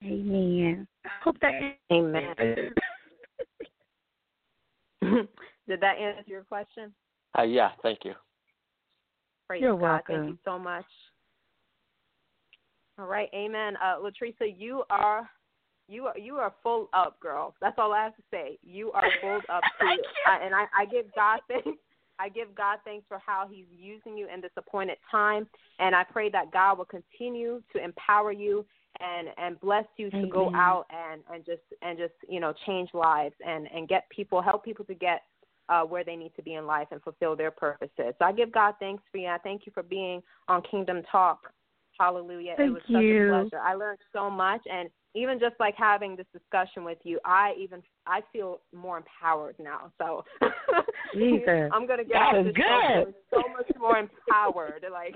Amen. 0.04 0.88
I 1.06 1.10
hope 1.24 1.38
that 1.42 1.78
Amen. 1.92 2.36
Did 5.68 5.80
that 5.80 5.98
answer 5.98 6.24
your 6.28 6.44
question? 6.44 6.94
Uh, 7.38 7.44
yeah, 7.44 7.72
thank 7.82 8.00
you. 8.04 8.14
Praise 9.48 9.62
You're 9.62 9.78
God. 9.78 10.02
Thank 10.08 10.30
you 10.30 10.38
so 10.44 10.60
much. 10.60 10.86
All 13.00 13.08
right, 13.08 13.30
Amen. 13.34 13.76
Uh, 13.84 13.98
Latricia, 13.98 14.54
you 14.56 14.84
are 14.90 15.28
you 15.88 16.06
are 16.06 16.18
you 16.18 16.36
are 16.36 16.54
full 16.62 16.90
up, 16.94 17.20
girl. 17.20 17.56
That's 17.60 17.76
all 17.78 17.92
I 17.92 18.04
have 18.04 18.16
to 18.16 18.24
say. 18.32 18.60
You 18.64 18.92
are 18.92 19.04
full 19.22 19.38
up 19.50 19.64
to 19.80 19.86
Thank 19.86 20.02
I, 20.28 20.46
and 20.46 20.54
I, 20.56 20.66
I 20.78 20.86
give 20.86 21.06
God 21.16 21.40
thanks. 21.48 21.80
I 22.20 22.30
give 22.30 22.54
God 22.54 22.78
thanks 22.86 23.06
for 23.08 23.20
how 23.26 23.48
He's 23.52 23.66
using 23.72 24.18
you 24.18 24.28
in 24.32 24.42
this 24.42 24.52
appointed 24.58 24.98
time, 25.10 25.48
and 25.80 25.96
I 25.96 26.04
pray 26.04 26.30
that 26.30 26.52
God 26.52 26.78
will 26.78 26.86
continue 26.86 27.62
to 27.76 27.84
empower 27.84 28.32
you 28.32 28.66
and 29.00 29.30
and 29.38 29.60
bless 29.60 29.86
you 29.98 30.12
to 30.12 30.28
go 30.28 30.54
out 30.54 30.86
and 30.92 31.22
and 31.34 31.44
just 31.44 31.64
and 31.82 31.98
just 31.98 32.14
you 32.30 32.40
know 32.40 32.54
change 32.68 32.90
lives 32.94 33.36
and 33.46 33.68
and 33.74 33.88
get 33.88 34.08
people 34.10 34.42
help 34.42 34.64
people 34.64 34.86
to 34.86 34.94
get 34.94 35.24
uh, 35.70 35.82
where 35.82 36.04
they 36.04 36.16
need 36.16 36.32
to 36.36 36.44
be 36.44 36.54
in 36.54 36.68
life 36.68 36.88
and 36.92 37.02
fulfill 37.02 37.36
their 37.36 37.50
purposes. 37.50 38.14
So 38.20 38.26
I 38.26 38.32
give 38.32 38.52
God 38.52 38.76
thanks 38.80 39.02
for 39.12 39.18
you. 39.18 39.28
I 39.28 39.40
thank 39.40 39.66
you 39.66 39.72
for 39.74 39.82
being 39.82 40.22
on 40.48 40.62
Kingdom 40.70 41.02
Talk 41.12 41.52
Hallelujah. 42.04 42.56
Thank 42.58 42.70
it 42.70 42.74
was 42.74 42.82
you. 42.88 43.30
such 43.32 43.46
a 43.46 43.50
pleasure. 43.50 43.64
I 43.66 43.74
learned 43.76 44.00
so 44.12 44.30
much 44.30 44.62
and 44.70 44.90
even 45.16 45.40
just 45.40 45.56
like 45.60 45.76
having 45.78 46.16
this 46.16 46.26
discussion 46.34 46.84
with 46.84 46.98
you, 47.04 47.20
I 47.24 47.54
even 47.58 47.82
I 48.08 48.22
feel 48.34 48.62
more 48.74 48.98
empowered 48.98 49.56
now. 49.60 49.92
So 50.00 50.26
Jesus. 51.14 51.70
I'm 51.72 51.86
gonna 51.88 52.04
get 52.04 52.14
That 52.14 52.36
off 52.36 52.46
is 52.48 52.54
this 52.54 52.64
show 52.66 53.04
good. 53.06 53.14
so 53.32 53.42
much 53.56 53.72
more 53.80 53.98
empowered. 54.00 54.86
Like 54.92 55.16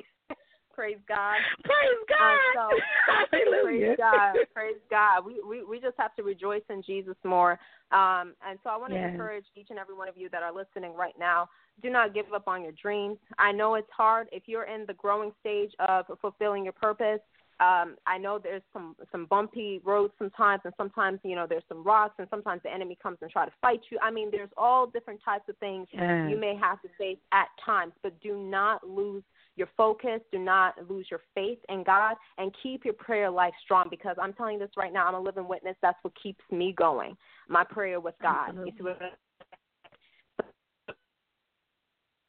praise 0.78 0.98
God. 1.08 1.38
Praise 1.64 2.02
God. 2.08 2.38
Uh, 2.56 2.70
so 2.72 3.32
praise 3.64 3.98
God. 3.98 4.36
Praise 4.54 4.76
God. 4.90 5.26
We, 5.26 5.42
we 5.42 5.64
we 5.66 5.80
just 5.80 5.96
have 5.98 6.16
to 6.18 6.24
rejoice 6.24 6.62
in 6.70 6.84
Jesus 6.84 7.16
more. 7.24 7.54
Um, 7.92 8.34
and 8.48 8.60
so 8.64 8.70
I 8.70 8.78
want 8.78 8.94
to 8.94 9.00
Yes. 9.00 9.12
encourage 9.12 9.46
each 9.56 9.68
and 9.72 9.80
every 9.80 9.96
one 9.96 10.08
of 10.08 10.16
you 10.18 10.30
that 10.30 10.44
are 10.44 10.54
listening 10.54 10.94
right 10.94 11.16
now. 11.20 11.50
Do 11.82 11.90
not 11.90 12.14
give 12.14 12.26
up 12.34 12.48
on 12.48 12.62
your 12.64 12.74
dreams. 12.82 13.18
I 13.40 13.52
know 13.52 13.76
it's 13.76 13.92
hard 13.96 14.28
if 14.32 14.44
you're 14.46 14.66
in 14.66 14.86
the 14.86 14.94
growing 14.94 15.32
stage 15.40 15.72
of 15.80 16.06
fulfilling 16.22 16.64
your 16.64 16.74
purpose. 16.74 17.20
Um, 17.60 17.96
I 18.06 18.20
know 18.20 18.38
there's 18.42 18.62
some 18.72 18.96
some 19.12 19.26
bumpy 19.26 19.82
roads 19.84 20.14
sometimes, 20.20 20.62
and 20.64 20.74
sometimes 20.78 21.20
you 21.24 21.36
know 21.36 21.48
there's 21.50 21.64
some 21.68 21.84
rocks, 21.84 22.14
and 22.20 22.28
sometimes 22.30 22.62
the 22.64 22.72
enemy 22.72 22.98
comes 23.02 23.18
and 23.22 23.32
try 23.32 23.46
to 23.46 23.52
fight 23.62 23.82
you. 23.90 23.98
I 24.02 24.12
mean, 24.12 24.30
there's 24.32 24.52
all 24.58 24.86
different 24.86 25.22
types 25.26 25.50
of 25.50 25.58
things 25.58 25.88
Yes. 25.92 26.30
you 26.30 26.40
may 26.40 26.56
have 26.56 26.80
to 26.84 26.88
face 27.00 27.18
at 27.32 27.48
times, 27.66 27.94
but 28.04 28.20
do 28.22 28.38
not 28.38 28.88
lose 28.88 29.24
your 29.58 29.68
focus. 29.76 30.22
Do 30.32 30.40
not 30.40 30.76
lose 30.90 31.08
your 31.12 31.22
faith 31.36 31.60
in 31.68 31.84
God, 31.84 32.16
and 32.38 32.56
keep 32.64 32.86
your 32.86 32.94
prayer 32.94 33.30
life 33.30 33.54
strong. 33.64 33.88
Because 33.90 34.16
I'm 34.22 34.34
telling 34.34 34.54
you 34.54 34.60
this 34.60 34.70
right 34.78 34.94
now, 34.94 35.08
I'm 35.08 35.16
a 35.16 35.20
living 35.20 35.48
witness. 35.48 35.76
That's 35.82 35.98
what 36.04 36.14
keeps 36.22 36.44
me 36.52 36.74
going. 36.78 37.18
My 37.50 37.64
prayer 37.64 38.00
with 38.00 38.16
God. 38.22 38.56
You 38.66 38.72
see 38.78 38.84
what 38.84 39.00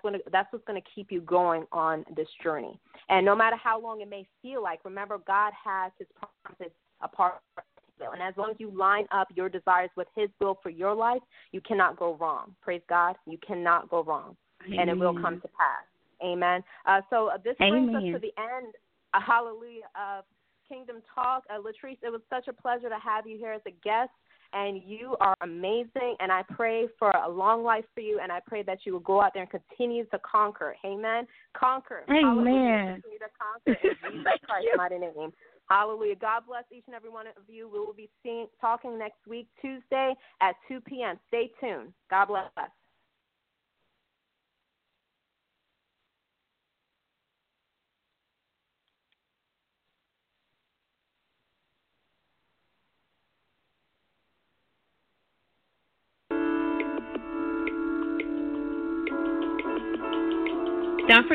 gonna- 0.03 0.19
that's 0.31 0.51
what's 0.53 0.65
going 0.65 0.81
to 0.81 0.91
keep 0.95 1.11
you 1.11 1.21
going 1.21 1.67
on 1.73 2.05
this 2.15 2.29
journey. 2.43 2.79
And 3.09 3.27
no 3.27 3.35
matter 3.35 3.57
how 3.57 3.81
long 3.81 4.01
it 4.01 4.09
may 4.09 4.27
feel 4.43 4.63
like, 4.63 4.85
remember 4.85 5.19
God 5.19 5.53
has 5.53 5.93
His 5.99 6.09
promises 6.13 6.73
a 7.01 7.09
part. 7.09 7.35
of 7.57 7.65
it. 8.01 8.09
And 8.13 8.23
as 8.23 8.37
long 8.37 8.51
as 8.51 8.57
you 8.61 8.71
line 8.71 9.09
up 9.11 9.27
your 9.35 9.49
desires 9.49 9.91
with 9.97 10.07
His 10.15 10.31
will 10.41 10.55
for 10.63 10.71
your 10.71 10.95
life, 10.95 11.23
you 11.51 11.61
cannot 11.61 11.97
go 11.97 12.15
wrong. 12.15 12.55
Praise 12.63 12.83
God, 12.89 13.17
you 13.27 13.39
cannot 13.39 13.91
go 13.91 14.05
wrong, 14.05 14.37
and 14.61 14.89
it 14.89 14.97
will 14.97 15.21
come 15.21 15.41
to 15.41 15.49
pass. 15.49 15.88
Amen. 16.23 16.63
Uh, 16.87 17.01
so 17.11 17.29
uh, 17.29 17.39
this 17.43 17.57
brings 17.57 17.95
us 17.95 18.03
to 18.03 18.19
the 18.19 18.33
end. 18.39 18.75
Uh, 19.15 19.21
hallelujah 19.21 19.89
of 19.95 20.25
Kingdom 20.69 21.03
Talk. 21.15 21.45
Uh, 21.51 21.59
Latrice, 21.59 21.99
it 22.03 22.11
was 22.11 22.21
such 22.29 22.49
a 22.49 22.53
pleasure 22.53 22.89
to 22.89 22.99
have 23.03 23.27
you 23.27 23.39
here 23.39 23.53
as 23.53 23.63
a 23.67 23.73
guest 23.83 24.11
and 24.53 24.83
you 24.85 25.17
are 25.21 25.35
amazing. 25.43 26.17
And 26.21 26.33
I 26.33 26.43
pray 26.43 26.87
for 26.99 27.11
a 27.11 27.29
long 27.29 27.63
life 27.63 27.85
for 27.95 28.01
you, 28.01 28.21
and 28.23 28.33
I 28.33 28.41
pray 28.47 28.63
that 28.63 28.79
you 28.85 28.93
will 28.93 29.01
go 29.01 29.21
out 29.21 29.33
there 29.35 29.43
and 29.43 29.51
continue 29.51 30.05
to 30.07 30.19
conquer. 30.21 30.77
Amen. 30.85 31.27
Conquer. 31.57 32.05
Hallelujah. 32.09 32.51
Amen. 32.51 33.03
Continue 33.03 33.19
to 33.19 33.31
conquer 33.39 33.89
in 33.89 34.13
Jesus 34.19 34.33
Christ's 34.45 34.69
mighty 34.77 34.99
name. 34.99 35.33
Hallelujah. 35.69 36.17
God 36.17 36.45
bless 36.49 36.65
each 36.73 36.85
and 36.87 36.95
every 36.95 37.11
one 37.11 37.27
of 37.27 37.35
you. 37.47 37.69
We 37.69 37.79
will 37.79 37.93
be 37.93 38.09
seeing, 38.23 38.47
talking 38.61 38.99
next 38.99 39.27
week, 39.29 39.49
Tuesday 39.61 40.15
at 40.41 40.55
2 40.67 40.81
p.m. 40.81 41.19
Stay 41.29 41.51
tuned. 41.61 41.93
God 42.09 42.27
bless 42.27 42.51
us. 42.57 42.71